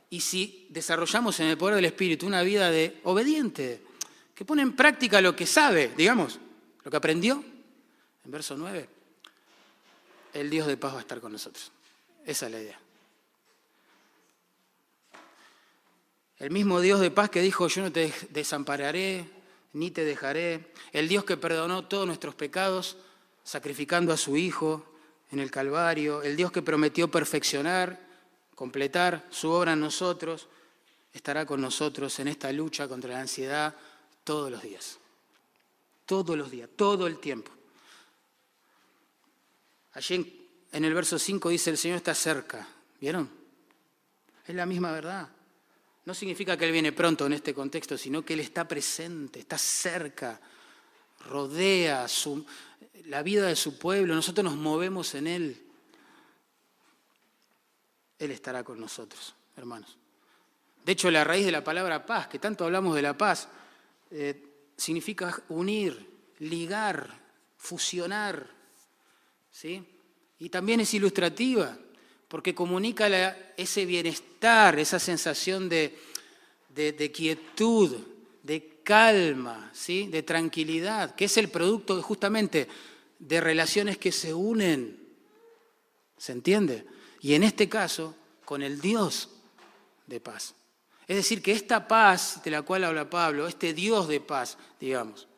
Y 0.09 0.23
si 0.23 0.69
desarrollamos 0.71 1.39
en 1.39 1.49
el 1.49 1.59
poder 1.59 1.75
del 1.75 1.85
Espíritu 1.85 2.27
una 2.27 2.41
vida 2.41 2.71
de 2.71 2.99
obediente, 3.05 3.83
que 4.35 4.47
pone 4.47 4.63
en 4.63 4.75
práctica 4.75 5.21
lo 5.21 5.37
que 5.37 5.45
sabe, 5.45 5.93
digamos, 5.95 6.39
lo 6.83 6.91
que 6.91 6.97
aprendió, 6.97 7.45
en 8.25 8.31
verso 8.31 8.57
9, 8.57 8.89
el 10.33 10.49
Dios 10.49 10.67
de 10.67 10.79
paz 10.79 10.95
va 10.95 10.99
a 10.99 11.03
estar 11.03 11.21
con 11.21 11.33
nosotros. 11.33 11.71
Esa 12.25 12.47
es 12.47 12.53
la 12.53 12.59
idea. 12.59 12.81
El 16.39 16.51
mismo 16.53 16.81
Dios 16.81 17.01
de 17.01 17.11
paz 17.11 17.29
que 17.29 17.43
dijo, 17.43 17.69
yo 17.69 17.83
no 17.83 17.93
te 17.93 18.15
desampararé, 18.31 19.29
ni 19.75 19.91
te 19.91 20.07
dejaré. 20.07 20.73
El 20.93 21.07
Dios 21.07 21.27
que 21.27 21.37
perdonó 21.37 21.85
todos 21.85 22.07
nuestros 22.07 22.35
pecados 22.35 22.97
sacrificando 23.45 24.13
a 24.13 24.17
su 24.17 24.37
Hijo 24.37 24.85
en 25.31 25.39
el 25.39 25.51
Calvario, 25.51 26.23
el 26.23 26.37
Dios 26.37 26.53
que 26.53 26.63
prometió 26.63 27.11
perfeccionar, 27.11 27.99
completar 28.55 29.27
su 29.31 29.51
obra 29.51 29.73
en 29.73 29.81
nosotros, 29.81 30.49
estará 31.13 31.45
con 31.47 31.61
nosotros 31.61 32.19
en 32.21 32.29
esta 32.29 32.53
lucha 32.53 32.89
contra 32.89 33.15
la 33.15 33.21
ansiedad 33.21 33.75
todos 34.25 34.51
los 34.51 34.63
días. 34.63 34.99
Todos 36.07 36.37
los 36.37 36.51
días, 36.51 36.69
todo 36.77 37.07
el 37.07 37.19
tiempo. 37.19 37.51
Allí 39.95 40.49
en, 40.73 40.85
el 40.85 40.95
verso 40.95 41.19
5 41.19 41.49
dice, 41.49 41.71
el 41.71 41.79
Señor 41.79 41.97
está 41.97 42.15
cerca. 42.15 42.67
¿Vieron? 43.01 43.29
Es 44.47 44.55
la 44.55 44.67
misma 44.67 44.93
verdad. 44.93 45.29
No 46.05 46.15
significa 46.15 46.57
que 46.57 46.65
Él 46.65 46.73
viene 46.73 46.93
pronto 46.93 47.27
en 47.27 47.35
este 47.35 47.55
contexto, 47.55 47.97
sino 47.97 48.25
que 48.25 48.35
Él 48.35 48.41
está 48.41 48.67
presente, 48.67 49.41
está 49.41 49.57
cerca, 49.57 50.41
rodea 51.29 52.09
la 53.05 53.23
vida 53.23 53.47
de 53.47 53.57
su 53.57 53.79
pueblo, 53.79 54.15
nosotros 54.15 54.45
nos 54.45 54.57
movemos 54.57 55.15
en 55.15 55.27
Él. 55.27 55.63
Él 58.19 58.31
estará 58.31 58.63
con 58.63 58.81
nosotros, 58.81 59.35
hermanos. 59.57 59.99
De 60.85 60.93
hecho, 60.93 61.11
la 61.11 61.25
raíz 61.25 61.45
de 61.45 61.53
la 61.53 61.65
palabra 61.65 62.05
paz, 62.07 62.29
que 62.29 62.39
tanto 62.39 62.65
hablamos 62.65 62.95
de 62.95 63.03
la 63.03 63.17
paz, 63.17 63.49
eh, 64.11 64.43
significa 64.77 65.43
unir, 65.49 66.09
ligar, 66.41 67.09
fusionar. 67.57 68.47
¿sí? 69.51 69.85
Y 70.39 70.49
también 70.49 70.81
es 70.81 70.93
ilustrativa, 70.95 71.77
porque 72.29 72.55
comunica 72.55 73.07
ese 73.57 73.85
bienestar, 73.85 74.79
esa 74.79 74.99
sensación 74.99 75.69
de, 75.69 75.99
de, 76.69 77.13
quietud, 77.13 77.97
de 78.43 78.72
calma, 78.83 79.71
¿sí? 79.73 80.07
de 80.07 80.23
tranquilidad, 80.23 81.15
que 81.15 81.27
es 81.27 81.37
el 81.37 81.49
producto 81.49 82.01
justamente 82.03 82.69
de 83.19 83.41
relaciones 83.41 83.99
que 83.99 84.13
se 84.13 84.35
unen. 84.35 84.99
¿Se 86.17 86.33
entiende? 86.33 86.87
Y 87.21 87.35
en 87.35 87.43
este 87.43 87.69
caso, 87.69 88.15
con 88.45 88.63
el 88.63 88.81
Dios 88.81 89.31
de 90.07 90.21
paz. 90.21 90.55
Es 91.07 91.17
decir, 91.17 91.43
que 91.43 91.53
esta 91.53 91.87
paz 91.89 92.43
de 92.45 92.51
la 92.51 92.63
cual 92.63 92.85
habla 92.85 93.11
Pablo, 93.11 93.47
este 93.47 93.75
Dios 93.75 94.09
de 94.09 94.21
paz, 94.21 94.57
digamos, 94.81 95.29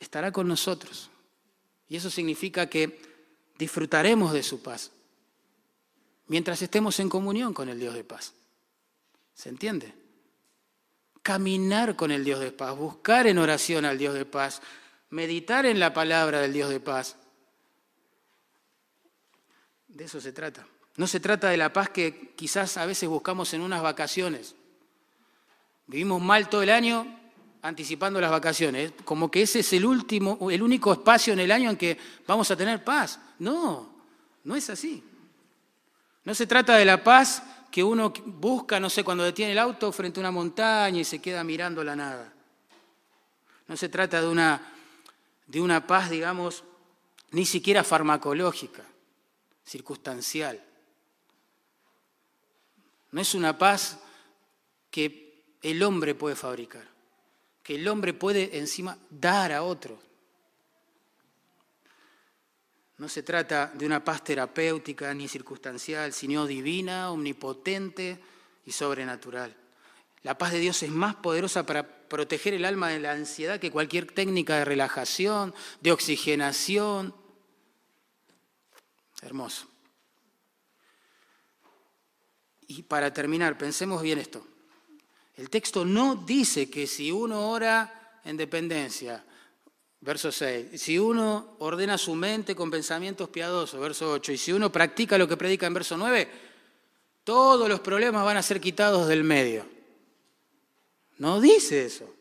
estará 0.00 0.32
con 0.32 0.48
nosotros. 0.48 1.10
Y 1.88 1.96
eso 1.96 2.10
significa 2.10 2.68
que 2.68 3.00
disfrutaremos 3.58 4.32
de 4.32 4.42
su 4.42 4.62
paz 4.62 4.90
mientras 6.26 6.62
estemos 6.62 7.00
en 7.00 7.08
comunión 7.08 7.52
con 7.52 7.68
el 7.68 7.80
Dios 7.80 7.94
de 7.94 8.04
paz. 8.04 8.34
¿Se 9.34 9.48
entiende? 9.48 9.94
Caminar 11.22 11.96
con 11.96 12.10
el 12.10 12.24
Dios 12.24 12.40
de 12.40 12.52
paz, 12.52 12.76
buscar 12.76 13.26
en 13.26 13.38
oración 13.38 13.84
al 13.84 13.98
Dios 13.98 14.14
de 14.14 14.24
paz, 14.24 14.62
meditar 15.10 15.66
en 15.66 15.78
la 15.78 15.92
palabra 15.92 16.40
del 16.40 16.52
Dios 16.52 16.70
de 16.70 16.80
paz. 16.80 17.16
De 19.88 20.04
eso 20.04 20.20
se 20.20 20.32
trata. 20.32 20.66
No 20.96 21.06
se 21.06 21.20
trata 21.20 21.48
de 21.48 21.56
la 21.56 21.72
paz 21.72 21.90
que 21.90 22.32
quizás 22.34 22.76
a 22.76 22.86
veces 22.86 23.08
buscamos 23.08 23.54
en 23.54 23.60
unas 23.60 23.82
vacaciones. 23.82 24.54
Vivimos 25.86 26.20
mal 26.20 26.48
todo 26.48 26.62
el 26.62 26.70
año 26.70 27.18
anticipando 27.62 28.20
las 28.20 28.30
vacaciones, 28.30 28.92
como 29.04 29.30
que 29.30 29.42
ese 29.42 29.60
es 29.60 29.72
el 29.72 29.84
último, 29.84 30.50
el 30.50 30.62
único 30.62 30.92
espacio 30.92 31.32
en 31.32 31.40
el 31.40 31.50
año 31.50 31.70
en 31.70 31.76
que 31.76 31.98
vamos 32.26 32.50
a 32.50 32.56
tener 32.56 32.84
paz. 32.84 33.18
No, 33.38 33.90
no 34.44 34.56
es 34.56 34.70
así. 34.70 35.02
No 36.24 36.34
se 36.34 36.46
trata 36.46 36.76
de 36.76 36.84
la 36.84 37.02
paz 37.02 37.42
que 37.70 37.84
uno 37.84 38.12
busca, 38.24 38.80
no 38.80 38.88
sé, 38.88 39.04
cuando 39.04 39.24
detiene 39.24 39.52
el 39.52 39.58
auto 39.58 39.92
frente 39.92 40.20
a 40.20 40.22
una 40.22 40.30
montaña 40.30 41.00
y 41.00 41.04
se 41.04 41.20
queda 41.20 41.44
mirando 41.44 41.84
la 41.84 41.94
nada. 41.94 42.32
No 43.66 43.76
se 43.76 43.88
trata 43.88 44.20
de 44.20 44.28
una, 44.28 44.72
de 45.46 45.60
una 45.60 45.86
paz, 45.86 46.10
digamos, 46.10 46.64
ni 47.30 47.44
siquiera 47.44 47.84
farmacológica, 47.84 48.84
circunstancial. 49.64 50.62
No 53.10 53.20
es 53.20 53.34
una 53.34 53.56
paz 53.58 53.98
que 54.90 55.44
el 55.62 55.82
hombre 55.82 56.14
puede 56.14 56.36
fabricar, 56.36 56.86
que 57.62 57.74
el 57.74 57.86
hombre 57.88 58.14
puede 58.14 58.58
encima 58.58 58.96
dar 59.10 59.52
a 59.52 59.62
otro. 59.62 60.07
No 62.98 63.08
se 63.08 63.22
trata 63.22 63.72
de 63.74 63.86
una 63.86 64.04
paz 64.04 64.24
terapéutica 64.24 65.14
ni 65.14 65.28
circunstancial, 65.28 66.12
sino 66.12 66.46
divina, 66.46 67.12
omnipotente 67.12 68.20
y 68.66 68.72
sobrenatural. 68.72 69.56
La 70.24 70.36
paz 70.36 70.52
de 70.52 70.58
Dios 70.58 70.82
es 70.82 70.90
más 70.90 71.14
poderosa 71.14 71.64
para 71.64 71.86
proteger 72.08 72.54
el 72.54 72.64
alma 72.64 72.88
de 72.88 72.98
la 72.98 73.12
ansiedad 73.12 73.60
que 73.60 73.70
cualquier 73.70 74.10
técnica 74.10 74.56
de 74.56 74.64
relajación, 74.64 75.54
de 75.80 75.92
oxigenación. 75.92 77.14
Hermoso. 79.22 79.68
Y 82.66 82.82
para 82.82 83.12
terminar, 83.12 83.56
pensemos 83.56 84.02
bien 84.02 84.18
esto. 84.18 84.44
El 85.36 85.50
texto 85.50 85.84
no 85.84 86.16
dice 86.16 86.68
que 86.68 86.88
si 86.88 87.12
uno 87.12 87.48
ora 87.48 88.20
en 88.24 88.36
dependencia, 88.36 89.24
verso 90.00 90.30
6, 90.30 90.80
si 90.80 90.98
uno 90.98 91.56
ordena 91.58 91.98
su 91.98 92.14
mente 92.14 92.54
con 92.54 92.70
pensamientos 92.70 93.28
piadosos, 93.28 93.80
verso 93.80 94.10
8, 94.12 94.32
y 94.32 94.38
si 94.38 94.52
uno 94.52 94.70
practica 94.70 95.18
lo 95.18 95.28
que 95.28 95.36
predica 95.36 95.66
en 95.66 95.74
verso 95.74 95.96
9, 95.96 96.28
todos 97.24 97.68
los 97.68 97.80
problemas 97.80 98.24
van 98.24 98.36
a 98.36 98.42
ser 98.42 98.60
quitados 98.60 99.08
del 99.08 99.24
medio. 99.24 99.66
No 101.18 101.40
dice 101.40 101.84
eso. 101.84 102.14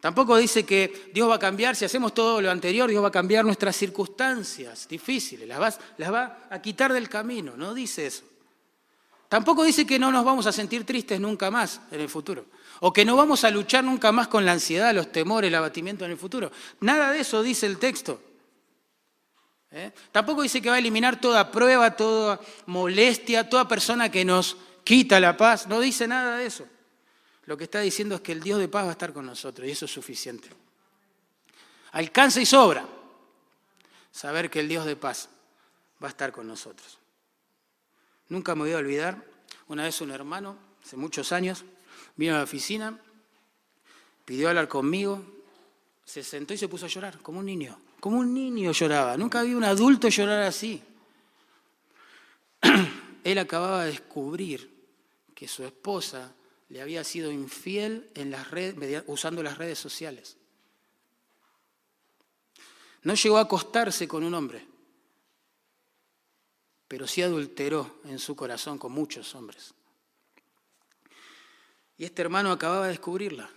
Tampoco 0.00 0.36
dice 0.36 0.66
que 0.66 1.10
Dios 1.14 1.30
va 1.30 1.36
a 1.36 1.38
cambiar, 1.38 1.74
si 1.74 1.86
hacemos 1.86 2.12
todo 2.12 2.42
lo 2.42 2.50
anterior, 2.50 2.90
Dios 2.90 3.02
va 3.02 3.08
a 3.08 3.10
cambiar 3.10 3.42
nuestras 3.42 3.74
circunstancias 3.74 4.86
difíciles, 4.86 5.48
las 5.48 5.78
las 5.96 6.12
va 6.12 6.46
a 6.50 6.60
quitar 6.60 6.92
del 6.92 7.08
camino. 7.08 7.56
No 7.56 7.72
dice 7.72 8.06
eso. 8.06 8.24
Tampoco 9.30 9.64
dice 9.64 9.86
que 9.86 9.98
no 9.98 10.12
nos 10.12 10.24
vamos 10.24 10.46
a 10.46 10.52
sentir 10.52 10.84
tristes 10.84 11.18
nunca 11.18 11.50
más 11.50 11.80
en 11.90 12.00
el 12.00 12.08
futuro, 12.10 12.44
o 12.86 12.92
que 12.92 13.06
no 13.06 13.16
vamos 13.16 13.44
a 13.44 13.50
luchar 13.50 13.82
nunca 13.82 14.12
más 14.12 14.28
con 14.28 14.44
la 14.44 14.52
ansiedad, 14.52 14.94
los 14.94 15.10
temores, 15.10 15.48
el 15.48 15.54
abatimiento 15.54 16.04
en 16.04 16.10
el 16.10 16.18
futuro. 16.18 16.52
Nada 16.80 17.12
de 17.12 17.20
eso 17.20 17.42
dice 17.42 17.64
el 17.64 17.78
texto. 17.78 18.20
¿Eh? 19.70 19.90
Tampoco 20.12 20.42
dice 20.42 20.60
que 20.60 20.68
va 20.68 20.74
a 20.76 20.80
eliminar 20.80 21.18
toda 21.18 21.50
prueba, 21.50 21.96
toda 21.96 22.38
molestia, 22.66 23.48
toda 23.48 23.66
persona 23.66 24.10
que 24.10 24.22
nos 24.26 24.58
quita 24.84 25.18
la 25.18 25.34
paz. 25.34 25.66
No 25.66 25.80
dice 25.80 26.06
nada 26.06 26.36
de 26.36 26.44
eso. 26.44 26.66
Lo 27.46 27.56
que 27.56 27.64
está 27.64 27.80
diciendo 27.80 28.16
es 28.16 28.20
que 28.20 28.32
el 28.32 28.42
Dios 28.42 28.58
de 28.58 28.68
paz 28.68 28.84
va 28.84 28.90
a 28.90 28.92
estar 28.92 29.14
con 29.14 29.24
nosotros 29.24 29.66
y 29.66 29.70
eso 29.70 29.86
es 29.86 29.90
suficiente. 29.90 30.50
Alcanza 31.92 32.42
y 32.42 32.44
sobra 32.44 32.86
saber 34.10 34.50
que 34.50 34.60
el 34.60 34.68
Dios 34.68 34.84
de 34.84 34.96
paz 34.96 35.30
va 36.02 36.08
a 36.08 36.10
estar 36.10 36.32
con 36.32 36.46
nosotros. 36.46 36.98
Nunca 38.28 38.54
me 38.54 38.64
voy 38.64 38.72
a 38.72 38.76
olvidar, 38.76 39.24
una 39.68 39.84
vez 39.84 40.02
un 40.02 40.10
hermano, 40.10 40.58
hace 40.84 40.98
muchos 40.98 41.32
años, 41.32 41.64
vino 42.16 42.34
a 42.34 42.38
la 42.38 42.44
oficina, 42.44 42.98
pidió 44.24 44.48
hablar 44.48 44.68
conmigo, 44.68 45.24
se 46.04 46.22
sentó 46.22 46.54
y 46.54 46.58
se 46.58 46.68
puso 46.68 46.86
a 46.86 46.88
llorar, 46.88 47.18
como 47.20 47.40
un 47.40 47.46
niño, 47.46 47.78
como 48.00 48.18
un 48.18 48.32
niño 48.34 48.72
lloraba. 48.72 49.16
Nunca 49.16 49.42
vi 49.42 49.54
un 49.54 49.64
adulto 49.64 50.08
llorar 50.08 50.42
así. 50.42 50.82
Él 53.24 53.38
acababa 53.38 53.84
de 53.84 53.92
descubrir 53.92 54.70
que 55.34 55.48
su 55.48 55.64
esposa 55.64 56.32
le 56.68 56.80
había 56.80 57.04
sido 57.04 57.30
infiel 57.30 58.10
en 58.14 58.30
las 58.30 58.50
redes, 58.50 59.04
usando 59.06 59.42
las 59.42 59.58
redes 59.58 59.78
sociales. 59.78 60.36
No 63.02 63.14
llegó 63.14 63.38
a 63.38 63.42
acostarse 63.42 64.08
con 64.08 64.24
un 64.24 64.34
hombre, 64.34 64.66
pero 66.88 67.06
sí 67.06 67.22
adulteró 67.22 68.00
en 68.04 68.18
su 68.18 68.34
corazón 68.34 68.78
con 68.78 68.92
muchos 68.92 69.34
hombres. 69.34 69.74
Y 71.96 72.04
este 72.04 72.22
hermano 72.22 72.50
acababa 72.50 72.84
de 72.84 72.92
descubrirla. 72.92 73.48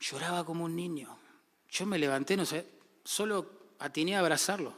Lloraba 0.00 0.44
como 0.44 0.64
un 0.64 0.74
niño. 0.74 1.16
Yo 1.70 1.86
me 1.86 1.98
levanté, 1.98 2.36
no 2.36 2.44
sé, 2.44 2.66
solo 3.04 3.74
atiné 3.78 4.16
a 4.16 4.20
abrazarlo. 4.20 4.76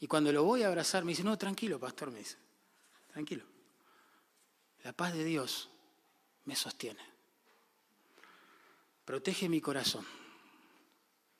Y 0.00 0.06
cuando 0.06 0.32
lo 0.32 0.44
voy 0.44 0.62
a 0.62 0.68
abrazar, 0.68 1.04
me 1.04 1.12
dice, 1.12 1.24
no, 1.24 1.38
tranquilo, 1.38 1.78
pastor, 1.78 2.10
me 2.10 2.18
dice, 2.18 2.36
tranquilo. 3.08 3.44
La 4.82 4.92
paz 4.92 5.14
de 5.14 5.24
Dios 5.24 5.70
me 6.44 6.54
sostiene. 6.54 7.02
Protege 9.04 9.48
mi 9.48 9.60
corazón 9.60 10.04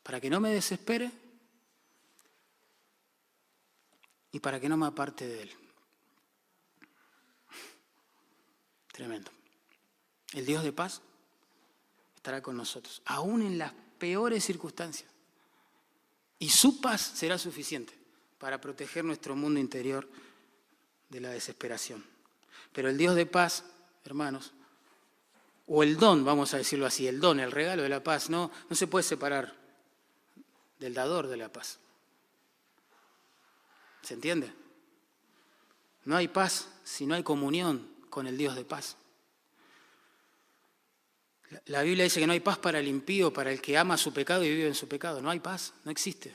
para 0.03 0.21
que 0.21 0.31
no 0.31 0.39
me 0.39 0.51
desespere 0.51 1.11
y 4.31 4.39
para 4.39 4.61
que 4.61 4.69
no 4.69 4.77
me 4.77 4.87
aparte 4.87 5.27
de 5.27 5.43
Él. 5.43 5.66
Tremendo. 8.97 9.31
El 10.33 10.47
Dios 10.47 10.65
de 10.65 10.73
paz 10.73 11.03
estará 12.15 12.43
con 12.43 12.57
nosotros, 12.57 13.03
aún 13.05 13.43
en 13.43 13.59
las 13.59 13.73
peores 13.99 14.43
circunstancias. 14.43 15.11
Y 16.39 16.49
su 16.49 16.81
paz 16.81 17.03
será 17.03 17.37
suficiente 17.37 17.93
para 18.39 18.59
proteger 18.59 19.05
nuestro 19.05 19.37
mundo 19.37 19.61
interior 19.61 20.09
de 21.11 21.21
la 21.21 21.29
desesperación. 21.29 22.03
Pero 22.73 22.89
el 22.89 22.97
Dios 22.97 23.15
de 23.15 23.27
paz, 23.27 23.65
hermanos, 24.07 24.55
o 25.67 25.83
el 25.83 25.99
don, 25.99 26.25
vamos 26.25 26.55
a 26.55 26.57
decirlo 26.57 26.87
así, 26.87 27.07
el 27.07 27.21
don, 27.21 27.39
el 27.39 27.53
regalo 27.53 27.83
de 27.83 27.91
la 27.91 28.03
paz, 28.03 28.31
no, 28.31 28.51
no 28.71 28.77
se 28.77 28.87
puede 28.87 29.03
separar 29.03 29.55
del 30.79 30.95
dador 30.95 31.27
de 31.27 31.37
la 31.37 31.53
paz. 31.53 31.79
¿Se 34.01 34.15
entiende? 34.15 34.51
No 36.07 36.17
hay 36.17 36.29
paz 36.29 36.71
si 36.83 37.05
no 37.05 37.15
hay 37.15 37.23
comunión 37.23 37.96
con 38.17 38.27
el 38.27 38.39
Dios 38.39 38.57
de 38.57 38.65
paz. 38.65 38.97
La 41.67 41.83
Biblia 41.83 42.05
dice 42.05 42.19
que 42.19 42.27
no 42.27 42.33
hay 42.33 42.41
paz 42.41 42.57
para 42.57 42.79
el 42.79 42.89
impío, 42.89 43.31
para 43.31 43.53
el 43.53 43.61
que 43.61 43.77
ama 43.77 43.99
su 43.99 44.11
pecado 44.11 44.43
y 44.43 44.49
vive 44.49 44.69
en 44.69 44.75
su 44.75 44.89
pecado. 44.89 45.21
No 45.21 45.29
hay 45.29 45.39
paz, 45.39 45.75
no 45.85 45.91
existe. 45.91 46.35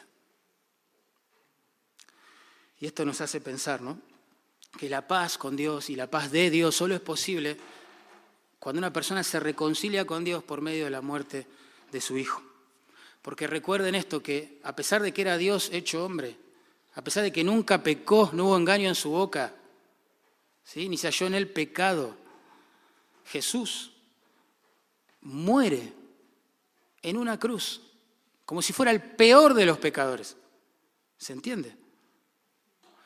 Y 2.80 2.86
esto 2.86 3.04
nos 3.04 3.20
hace 3.20 3.42
pensar, 3.42 3.82
¿no? 3.82 3.98
Que 4.78 4.90
la 4.90 5.08
paz 5.08 5.40
con 5.40 5.56
Dios 5.56 5.90
y 5.90 5.96
la 5.96 6.06
paz 6.06 6.30
de 6.32 6.52
Dios 6.52 6.76
solo 6.76 6.94
es 6.94 7.02
posible 7.02 7.58
cuando 8.60 8.78
una 8.78 8.94
persona 8.94 9.24
se 9.24 9.40
reconcilia 9.40 10.06
con 10.06 10.24
Dios 10.24 10.44
por 10.44 10.62
medio 10.62 10.84
de 10.84 10.92
la 10.92 11.02
muerte 11.02 11.48
de 11.92 12.00
su 12.00 12.16
Hijo. 12.16 12.44
Porque 13.24 13.48
recuerden 13.48 13.96
esto, 13.96 14.22
que 14.22 14.60
a 14.62 14.76
pesar 14.76 15.02
de 15.02 15.12
que 15.12 15.24
era 15.24 15.36
Dios 15.38 15.72
hecho 15.74 16.06
hombre, 16.06 16.38
a 16.94 17.04
pesar 17.04 17.24
de 17.24 17.32
que 17.32 17.44
nunca 17.44 17.82
pecó, 17.82 18.30
no 18.34 18.46
hubo 18.46 18.58
engaño 18.58 18.88
en 18.88 18.94
su 18.94 19.10
boca, 19.10 19.56
¿sí? 20.64 20.89
ni 20.89 20.97
se 20.97 21.07
halló 21.07 21.28
en 21.28 21.36
el 21.36 21.49
pecado, 21.49 22.16
Jesús 23.26 23.91
muere 25.22 25.93
en 27.01 27.18
una 27.18 27.39
cruz, 27.39 27.82
como 28.45 28.62
si 28.62 28.74
fuera 28.74 28.91
el 28.91 29.01
peor 29.01 29.53
de 29.53 29.66
los 29.66 29.78
pecadores. 29.78 30.36
¿Se 31.18 31.34
entiende? 31.34 31.76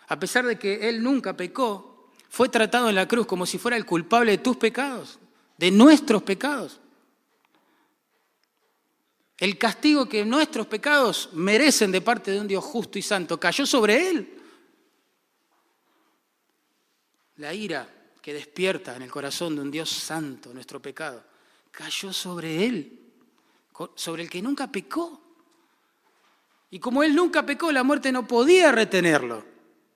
A 0.07 0.19
pesar 0.19 0.45
de 0.45 0.57
que 0.57 0.87
Él 0.89 1.03
nunca 1.03 1.35
pecó, 1.35 2.11
fue 2.29 2.49
tratado 2.49 2.89
en 2.89 2.95
la 2.95 3.07
cruz 3.07 3.25
como 3.25 3.45
si 3.45 3.57
fuera 3.57 3.77
el 3.77 3.85
culpable 3.85 4.31
de 4.31 4.37
tus 4.39 4.57
pecados, 4.57 5.19
de 5.57 5.71
nuestros 5.71 6.23
pecados. 6.23 6.79
El 9.37 9.57
castigo 9.57 10.07
que 10.07 10.23
nuestros 10.25 10.67
pecados 10.67 11.29
merecen 11.33 11.91
de 11.91 12.01
parte 12.01 12.31
de 12.31 12.39
un 12.39 12.47
Dios 12.47 12.63
justo 12.63 12.97
y 12.97 13.01
santo 13.01 13.39
cayó 13.39 13.65
sobre 13.65 14.09
Él. 14.09 14.34
La 17.37 17.53
ira 17.53 17.87
que 18.21 18.33
despierta 18.33 18.95
en 18.95 19.01
el 19.01 19.11
corazón 19.11 19.55
de 19.55 19.61
un 19.61 19.71
Dios 19.71 19.89
santo 19.89 20.53
nuestro 20.53 20.81
pecado 20.81 21.23
cayó 21.71 22.13
sobre 22.13 22.65
Él, 22.65 22.99
sobre 23.95 24.23
el 24.23 24.29
que 24.29 24.41
nunca 24.41 24.71
pecó. 24.71 25.21
Y 26.71 26.79
como 26.79 27.03
Él 27.03 27.13
nunca 27.15 27.45
pecó, 27.45 27.71
la 27.71 27.83
muerte 27.83 28.11
no 28.11 28.25
podía 28.25 28.71
retenerlo, 28.71 29.43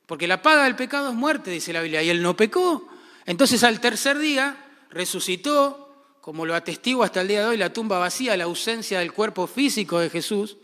porque 0.05 0.27
la 0.27 0.41
paga 0.41 0.65
del 0.65 0.75
pecado 0.75 1.09
es 1.09 1.15
muerte, 1.15 1.51
dice 1.51 1.73
la 1.73 1.81
Biblia, 1.81 2.03
y 2.03 2.09
Él 2.09 2.21
no 2.21 2.35
pecó. 2.35 2.87
Entonces 3.25 3.63
al 3.63 3.79
tercer 3.79 4.17
día 4.17 4.57
resucitó, 4.89 6.17
como 6.21 6.45
lo 6.45 6.53
atestigua 6.53 7.05
hasta 7.05 7.21
el 7.21 7.29
día 7.29 7.41
de 7.41 7.47
hoy 7.47 7.57
la 7.57 7.71
tumba 7.71 7.97
vacía, 7.97 8.35
la 8.35 8.43
ausencia 8.43 8.99
del 8.99 9.13
cuerpo 9.13 9.47
físico 9.47 9.99
de 9.99 10.09
Jesús. 10.09 10.57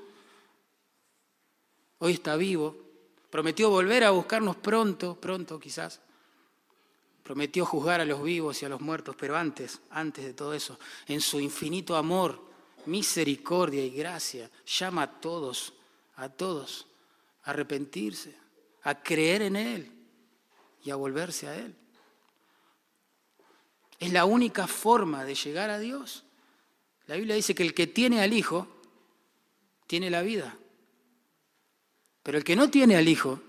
Hoy 2.00 2.14
está 2.14 2.36
vivo, 2.36 2.78
prometió 3.30 3.70
volver 3.70 4.04
a 4.04 4.12
buscarnos 4.12 4.58
pronto, 4.58 5.16
pronto 5.20 5.60
quizás. 5.60 6.02
Prometió 7.26 7.66
juzgar 7.66 8.02
a 8.02 8.06
los 8.06 8.22
vivos 8.22 8.62
y 8.62 8.66
a 8.66 8.70
los 8.70 8.82
muertos, 8.82 9.16
pero 9.18 9.36
antes, 9.36 9.82
antes 9.90 10.24
de 10.24 10.36
todo 10.36 10.54
eso, 10.54 10.78
en 11.08 11.22
su 11.22 11.40
infinito 11.40 11.96
amor, 11.96 12.40
misericordia 12.86 13.84
y 13.84 13.90
gracia, 13.90 14.52
llama 14.64 15.02
a 15.02 15.20
todos, 15.20 15.74
a 16.18 16.30
todos, 16.30 16.86
a 17.42 17.50
arrepentirse, 17.50 18.38
a 18.84 19.02
creer 19.02 19.42
en 19.42 19.56
Él 19.56 19.92
y 20.84 20.92
a 20.92 20.96
volverse 20.98 21.48
a 21.48 21.56
Él. 21.56 21.76
Es 23.98 24.14
la 24.14 24.26
única 24.26 24.68
forma 24.68 25.26
de 25.26 25.34
llegar 25.34 25.72
a 25.72 25.80
Dios. 25.80 26.26
La 27.08 27.16
Biblia 27.16 27.34
dice 27.34 27.56
que 27.56 27.64
el 27.64 27.74
que 27.74 27.88
tiene 27.88 28.22
al 28.22 28.34
Hijo 28.34 28.68
tiene 29.88 30.12
la 30.12 30.22
vida. 30.22 30.56
Pero 32.22 32.38
el 32.38 32.44
que 32.44 32.56
no 32.56 32.70
tiene 32.70 32.96
al 32.96 33.08
Hijo 33.08 33.42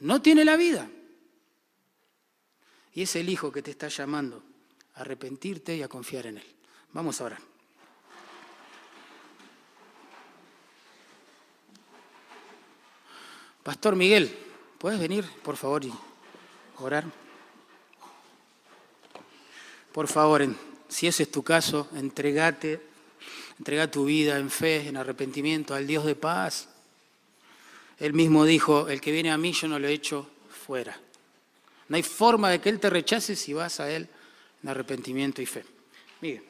no 0.00 0.20
tiene 0.20 0.44
la 0.44 0.56
vida. 0.56 0.90
Y 2.98 3.02
es 3.02 3.14
el 3.14 3.28
Hijo 3.28 3.52
que 3.52 3.62
te 3.62 3.70
está 3.70 3.86
llamando 3.86 4.42
a 4.96 5.02
arrepentirte 5.02 5.76
y 5.76 5.84
a 5.84 5.88
confiar 5.88 6.26
en 6.26 6.38
Él. 6.38 6.46
Vamos 6.92 7.20
a 7.20 7.26
orar. 7.26 7.38
Pastor 13.62 13.94
Miguel, 13.94 14.36
¿puedes 14.78 14.98
venir, 14.98 15.24
por 15.44 15.56
favor, 15.56 15.84
y 15.84 15.92
orar? 16.78 17.04
Por 19.92 20.08
favor, 20.08 20.44
si 20.88 21.06
ese 21.06 21.22
es 21.22 21.30
tu 21.30 21.44
caso, 21.44 21.88
entregate, 21.94 22.82
entrega 23.60 23.88
tu 23.88 24.06
vida 24.06 24.38
en 24.38 24.50
fe, 24.50 24.88
en 24.88 24.96
arrepentimiento 24.96 25.72
al 25.72 25.86
Dios 25.86 26.04
de 26.04 26.16
paz. 26.16 26.68
Él 28.00 28.12
mismo 28.12 28.44
dijo, 28.44 28.88
el 28.88 29.00
que 29.00 29.12
viene 29.12 29.30
a 29.30 29.38
mí 29.38 29.52
yo 29.52 29.68
no 29.68 29.78
lo 29.78 29.86
echo 29.86 30.28
fuera. 30.66 31.00
No 31.88 31.96
hay 31.96 32.02
forma 32.02 32.50
de 32.50 32.60
que 32.60 32.68
Él 32.68 32.80
te 32.80 32.90
rechace 32.90 33.36
si 33.36 33.52
vas 33.52 33.80
a 33.80 33.90
Él 33.90 34.08
en 34.62 34.68
arrepentimiento 34.68 35.40
y 35.40 35.46
fe. 35.46 35.64
Miguel. 36.20 36.44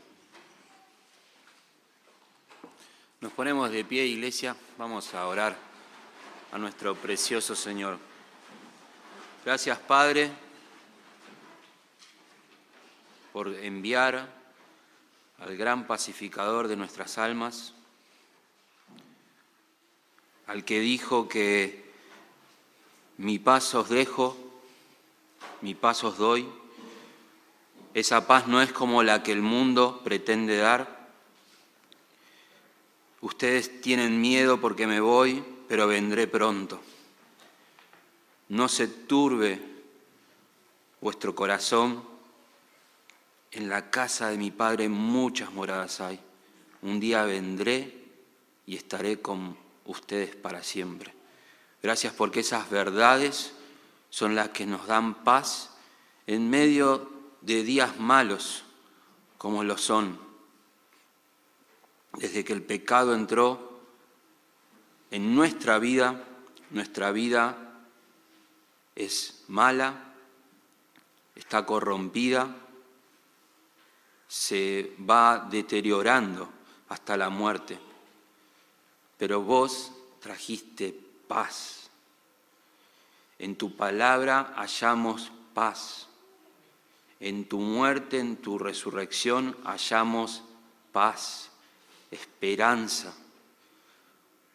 Nos 3.20 3.32
ponemos 3.32 3.70
de 3.70 3.84
pie, 3.84 4.06
iglesia, 4.06 4.56
vamos 4.76 5.12
a 5.14 5.26
orar 5.26 5.56
a 6.52 6.58
nuestro 6.58 6.94
precioso 6.94 7.56
Señor. 7.56 7.98
Gracias, 9.44 9.78
Padre 9.78 10.30
por 13.38 13.54
enviar 13.54 14.28
al 15.38 15.56
gran 15.56 15.86
pacificador 15.86 16.66
de 16.66 16.74
nuestras 16.74 17.18
almas, 17.18 17.72
al 20.48 20.64
que 20.64 20.80
dijo 20.80 21.28
que 21.28 21.88
mi 23.16 23.38
paz 23.38 23.76
os 23.76 23.88
dejo, 23.88 24.36
mi 25.60 25.74
paz 25.74 26.04
os 26.04 26.18
doy. 26.18 26.48
Esa 27.94 28.26
paz 28.26 28.46
no 28.46 28.62
es 28.62 28.72
como 28.72 29.02
la 29.02 29.22
que 29.22 29.32
el 29.32 29.42
mundo 29.42 30.00
pretende 30.04 30.56
dar. 30.56 31.08
Ustedes 33.20 33.80
tienen 33.80 34.20
miedo 34.20 34.60
porque 34.60 34.86
me 34.86 35.00
voy, 35.00 35.42
pero 35.68 35.86
vendré 35.86 36.26
pronto. 36.26 36.80
No 38.48 38.68
se 38.68 38.86
turbe 38.86 39.60
vuestro 41.00 41.34
corazón 41.34 42.02
en 43.50 43.68
la 43.68 43.90
casa 43.90 44.28
de 44.28 44.38
mi 44.38 44.50
Padre 44.50 44.88
muchas 44.88 45.52
moradas 45.52 46.00
hay. 46.00 46.20
Un 46.82 47.00
día 47.00 47.24
vendré 47.24 48.04
y 48.66 48.76
estaré 48.76 49.20
con 49.20 49.56
ustedes 49.86 50.36
para 50.36 50.62
siempre. 50.62 51.12
Gracias 51.82 52.12
porque 52.12 52.40
esas 52.40 52.70
verdades 52.70 53.52
son 54.10 54.34
las 54.34 54.50
que 54.50 54.66
nos 54.66 54.86
dan 54.86 55.22
paz 55.24 55.70
en 56.26 56.48
medio 56.48 57.10
de 57.40 57.62
días 57.62 57.98
malos 57.98 58.64
como 59.36 59.64
lo 59.64 59.78
son. 59.78 60.18
Desde 62.14 62.44
que 62.44 62.52
el 62.52 62.62
pecado 62.62 63.14
entró 63.14 63.80
en 65.10 65.34
nuestra 65.34 65.78
vida, 65.78 66.24
nuestra 66.70 67.12
vida 67.12 67.56
es 68.94 69.44
mala, 69.48 70.12
está 71.34 71.64
corrompida, 71.64 72.54
se 74.26 74.94
va 75.08 75.46
deteriorando 75.50 76.48
hasta 76.88 77.16
la 77.16 77.30
muerte. 77.30 77.78
Pero 79.16 79.42
vos 79.42 79.92
trajiste 80.20 80.92
paz. 81.26 81.87
En 83.38 83.56
tu 83.56 83.76
palabra 83.76 84.52
hallamos 84.56 85.30
paz. 85.54 86.06
En 87.20 87.48
tu 87.48 87.58
muerte, 87.58 88.18
en 88.18 88.36
tu 88.36 88.58
resurrección 88.58 89.56
hallamos 89.64 90.42
paz, 90.92 91.50
esperanza. 92.10 93.14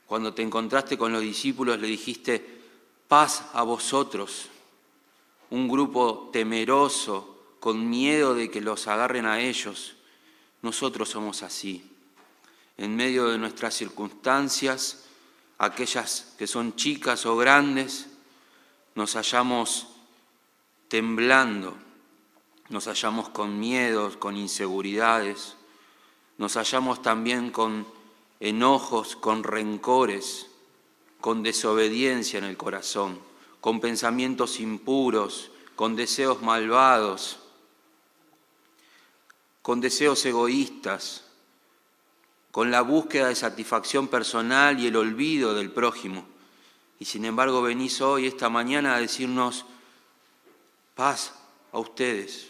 Cuando 0.07 0.33
te 0.33 0.41
encontraste 0.41 0.97
con 0.97 1.11
los 1.11 1.21
discípulos 1.21 1.79
le 1.79 1.87
dijiste, 1.87 2.61
paz 3.07 3.45
a 3.53 3.63
vosotros, 3.63 4.47
un 5.49 5.67
grupo 5.67 6.29
temeroso, 6.31 7.33
con 7.63 7.89
miedo 7.89 8.35
de 8.35 8.51
que 8.51 8.59
los 8.59 8.87
agarren 8.87 9.25
a 9.25 9.39
ellos. 9.39 9.95
Nosotros 10.61 11.07
somos 11.07 11.43
así. 11.43 11.89
En 12.77 12.93
medio 12.93 13.29
de 13.29 13.37
nuestras 13.37 13.73
circunstancias, 13.73 15.05
aquellas 15.57 16.33
que 16.37 16.45
son 16.45 16.75
chicas 16.75 17.25
o 17.25 17.37
grandes, 17.37 18.07
nos 18.95 19.15
hallamos 19.15 19.87
temblando, 20.87 21.75
nos 22.69 22.85
hallamos 22.85 23.29
con 23.29 23.59
miedos, 23.59 24.17
con 24.17 24.37
inseguridades, 24.37 25.55
nos 26.37 26.55
hallamos 26.55 27.01
también 27.01 27.51
con 27.51 27.87
enojos, 28.39 29.15
con 29.15 29.43
rencores, 29.43 30.47
con 31.21 31.43
desobediencia 31.43 32.37
en 32.37 32.43
el 32.45 32.57
corazón, 32.57 33.19
con 33.61 33.79
pensamientos 33.79 34.59
impuros, 34.59 35.51
con 35.75 35.95
deseos 35.95 36.41
malvados, 36.41 37.39
con 39.61 39.79
deseos 39.79 40.25
egoístas, 40.25 41.23
con 42.51 42.69
la 42.69 42.81
búsqueda 42.81 43.29
de 43.29 43.35
satisfacción 43.35 44.09
personal 44.09 44.79
y 44.79 44.87
el 44.87 44.95
olvido 44.95 45.55
del 45.55 45.71
prójimo. 45.71 46.32
Y 47.03 47.05
sin 47.05 47.25
embargo 47.25 47.61
venís 47.61 47.99
hoy, 47.99 48.27
esta 48.27 48.47
mañana, 48.47 48.95
a 48.95 48.99
decirnos, 49.01 49.65
paz 50.95 51.33
a 51.73 51.79
ustedes. 51.79 52.47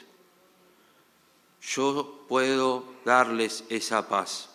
Yo 1.59 2.23
puedo 2.29 2.85
darles 3.03 3.63
esa 3.69 4.07
paz 4.07 4.51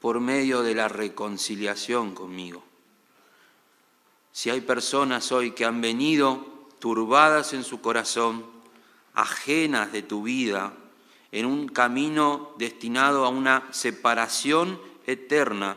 por 0.00 0.20
medio 0.20 0.62
de 0.62 0.76
la 0.76 0.86
reconciliación 0.86 2.14
conmigo. 2.14 2.62
Si 4.30 4.48
hay 4.48 4.60
personas 4.60 5.32
hoy 5.32 5.50
que 5.50 5.64
han 5.64 5.80
venido 5.80 6.46
turbadas 6.78 7.54
en 7.54 7.64
su 7.64 7.80
corazón, 7.80 8.46
ajenas 9.14 9.90
de 9.90 10.02
tu 10.02 10.22
vida, 10.22 10.72
en 11.32 11.46
un 11.46 11.66
camino 11.66 12.52
destinado 12.58 13.24
a 13.24 13.28
una 13.28 13.66
separación 13.72 14.80
eterna 15.04 15.76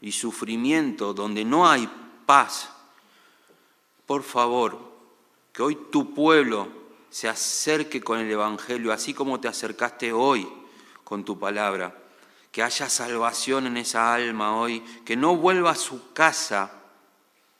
y 0.00 0.12
sufrimiento 0.12 1.12
donde 1.12 1.44
no 1.44 1.68
hay 1.68 1.90
paz, 2.30 2.68
por 4.06 4.22
favor, 4.22 4.78
que 5.52 5.62
hoy 5.62 5.76
tu 5.90 6.14
pueblo 6.14 6.68
se 7.10 7.28
acerque 7.28 8.00
con 8.00 8.20
el 8.20 8.30
Evangelio, 8.30 8.92
así 8.92 9.12
como 9.12 9.40
te 9.40 9.48
acercaste 9.48 10.12
hoy 10.12 10.48
con 11.02 11.24
tu 11.24 11.40
palabra 11.40 11.92
que 12.52 12.62
haya 12.62 12.88
salvación 12.88 13.66
en 13.66 13.78
esa 13.78 14.14
alma 14.14 14.56
hoy, 14.56 14.78
que 15.04 15.16
no 15.16 15.34
vuelva 15.34 15.72
a 15.72 15.74
su 15.74 16.12
casa 16.12 16.70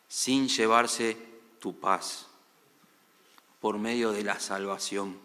sin 0.06 0.46
llevarse 0.46 1.16
tu 1.58 1.80
paz 1.80 2.28
por 3.60 3.76
medio 3.76 4.12
de 4.12 4.22
la 4.22 4.38
salvación. 4.38 5.18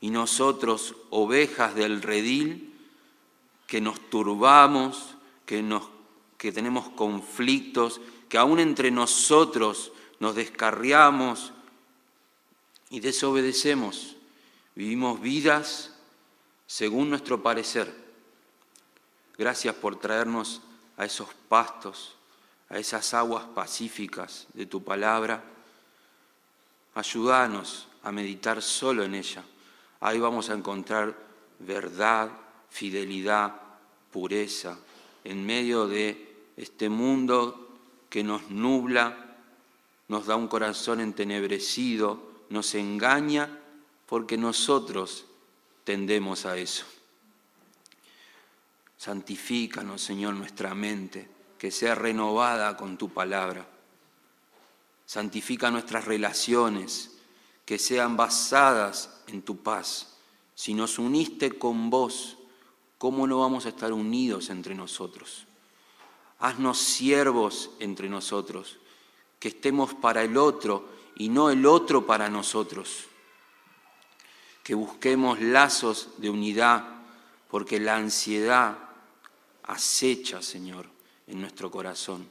Y 0.00 0.10
nosotros, 0.10 0.94
ovejas 1.10 1.74
del 1.74 2.02
redil, 2.02 2.72
que 3.66 3.80
nos 3.80 3.98
turbamos, 4.10 5.16
que, 5.44 5.60
nos, 5.60 5.97
que 6.38 6.52
tenemos 6.52 6.88
conflictos, 6.90 8.00
que 8.30 8.38
aún 8.38 8.58
entre 8.60 8.90
nosotros 8.90 9.92
nos 10.20 10.34
descarriamos 10.34 11.52
y 12.88 13.00
desobedecemos, 13.00 14.16
vivimos 14.74 15.20
vidas 15.20 15.92
según 16.66 17.10
nuestro 17.10 17.42
parecer 17.42 18.08
Gracias 19.38 19.76
por 19.76 19.94
traernos 19.94 20.60
a 20.96 21.04
esos 21.04 21.28
pastos, 21.48 22.16
a 22.68 22.78
esas 22.78 23.14
aguas 23.14 23.44
pacíficas 23.44 24.48
de 24.52 24.66
tu 24.66 24.82
palabra. 24.82 25.44
Ayúdanos 26.96 27.86
a 28.02 28.10
meditar 28.10 28.60
solo 28.60 29.04
en 29.04 29.14
ella. 29.14 29.44
Ahí 30.00 30.18
vamos 30.18 30.50
a 30.50 30.54
encontrar 30.54 31.16
verdad, 31.60 32.30
fidelidad, 32.68 33.54
pureza, 34.10 34.76
en 35.22 35.46
medio 35.46 35.86
de 35.86 36.27
este 36.58 36.88
mundo 36.88 37.68
que 38.10 38.24
nos 38.24 38.50
nubla, 38.50 39.36
nos 40.08 40.26
da 40.26 40.34
un 40.34 40.48
corazón 40.48 41.00
entenebrecido, 41.00 42.20
nos 42.50 42.74
engaña, 42.74 43.60
porque 44.06 44.36
nosotros 44.36 45.26
tendemos 45.84 46.46
a 46.46 46.56
eso. 46.56 46.84
Santifícanos, 48.96 50.02
Señor, 50.02 50.34
nuestra 50.34 50.74
mente, 50.74 51.28
que 51.58 51.70
sea 51.70 51.94
renovada 51.94 52.76
con 52.76 52.98
tu 52.98 53.08
palabra. 53.10 53.68
Santifica 55.06 55.70
nuestras 55.70 56.06
relaciones, 56.06 57.18
que 57.64 57.78
sean 57.78 58.16
basadas 58.16 59.22
en 59.28 59.42
tu 59.42 59.58
paz. 59.58 60.16
Si 60.56 60.74
nos 60.74 60.98
uniste 60.98 61.56
con 61.56 61.88
vos, 61.88 62.38
¿cómo 62.96 63.28
no 63.28 63.38
vamos 63.38 63.66
a 63.66 63.68
estar 63.68 63.92
unidos 63.92 64.50
entre 64.50 64.74
nosotros? 64.74 65.47
Haznos 66.38 66.78
siervos 66.78 67.70
entre 67.80 68.08
nosotros, 68.08 68.78
que 69.38 69.48
estemos 69.48 69.94
para 69.94 70.22
el 70.22 70.36
otro 70.36 70.88
y 71.16 71.28
no 71.28 71.50
el 71.50 71.66
otro 71.66 72.06
para 72.06 72.28
nosotros. 72.28 73.04
Que 74.62 74.74
busquemos 74.74 75.40
lazos 75.40 76.10
de 76.18 76.30
unidad, 76.30 76.84
porque 77.50 77.80
la 77.80 77.96
ansiedad 77.96 78.78
acecha, 79.64 80.42
Señor, 80.42 80.86
en 81.26 81.40
nuestro 81.40 81.70
corazón. 81.70 82.28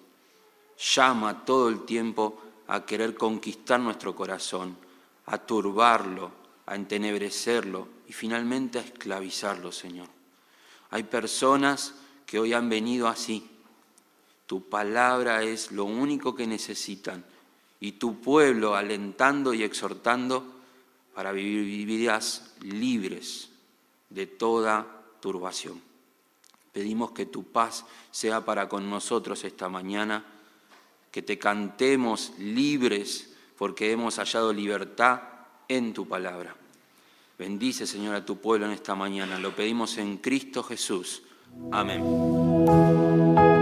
Llama 0.96 1.46
todo 1.46 1.70
el 1.70 1.86
tiempo 1.86 2.42
a 2.68 2.86
querer 2.86 3.16
conquistar 3.16 3.80
nuestro 3.80 4.16
corazón, 4.16 4.78
a 5.26 5.38
turbarlo, 5.38 6.32
a 6.66 6.76
entenebrecerlo 6.76 7.88
y 8.08 8.14
finalmente 8.14 8.80
a 8.80 8.84
esclavizarlo, 8.84 9.72
Señor. 9.72 10.08
Hay 10.90 11.04
personas 11.04 11.96
que 12.26 12.40
hoy 12.40 12.54
han 12.54 12.70
venido 12.70 13.08
así. 13.08 13.50
Tu 14.48 14.68
palabra 14.68 15.44
es 15.44 15.72
lo 15.72 15.86
único 15.86 16.34
que 16.34 16.48
necesitan 16.48 17.24
y 17.80 17.94
tu 17.94 18.20
pueblo 18.20 18.76
alentando 18.76 19.54
y 19.54 19.64
exhortando 19.64 20.44
para 21.14 21.32
vivir 21.32 21.86
vidas 21.86 22.54
libres 22.62 23.50
de 24.10 24.26
toda 24.26 24.88
turbación. 25.20 25.82
Pedimos 26.72 27.12
que 27.12 27.26
tu 27.26 27.44
paz 27.44 27.86
sea 28.12 28.46
para 28.46 28.70
con 28.70 28.90
nosotros 28.90 29.44
esta 29.44 29.68
mañana, 29.68 30.24
que 31.12 31.22
te 31.22 31.38
cantemos 31.38 32.34
libres 32.40 33.34
porque 33.58 33.92
hemos 33.92 34.18
hallado 34.18 34.54
libertad 34.54 35.22
en 35.68 35.94
tu 35.94 36.08
palabra. 36.08 36.56
Bendice, 37.38 37.86
Señor, 37.86 38.16
a 38.16 38.26
tu 38.26 38.38
pueblo 38.38 38.66
en 38.66 38.72
esta 38.72 38.96
mañana. 38.96 39.38
Lo 39.40 39.56
pedimos 39.56 39.98
en 39.98 40.18
Cristo 40.18 40.64
Jesús. 40.64 41.24
Amén. 41.72 43.57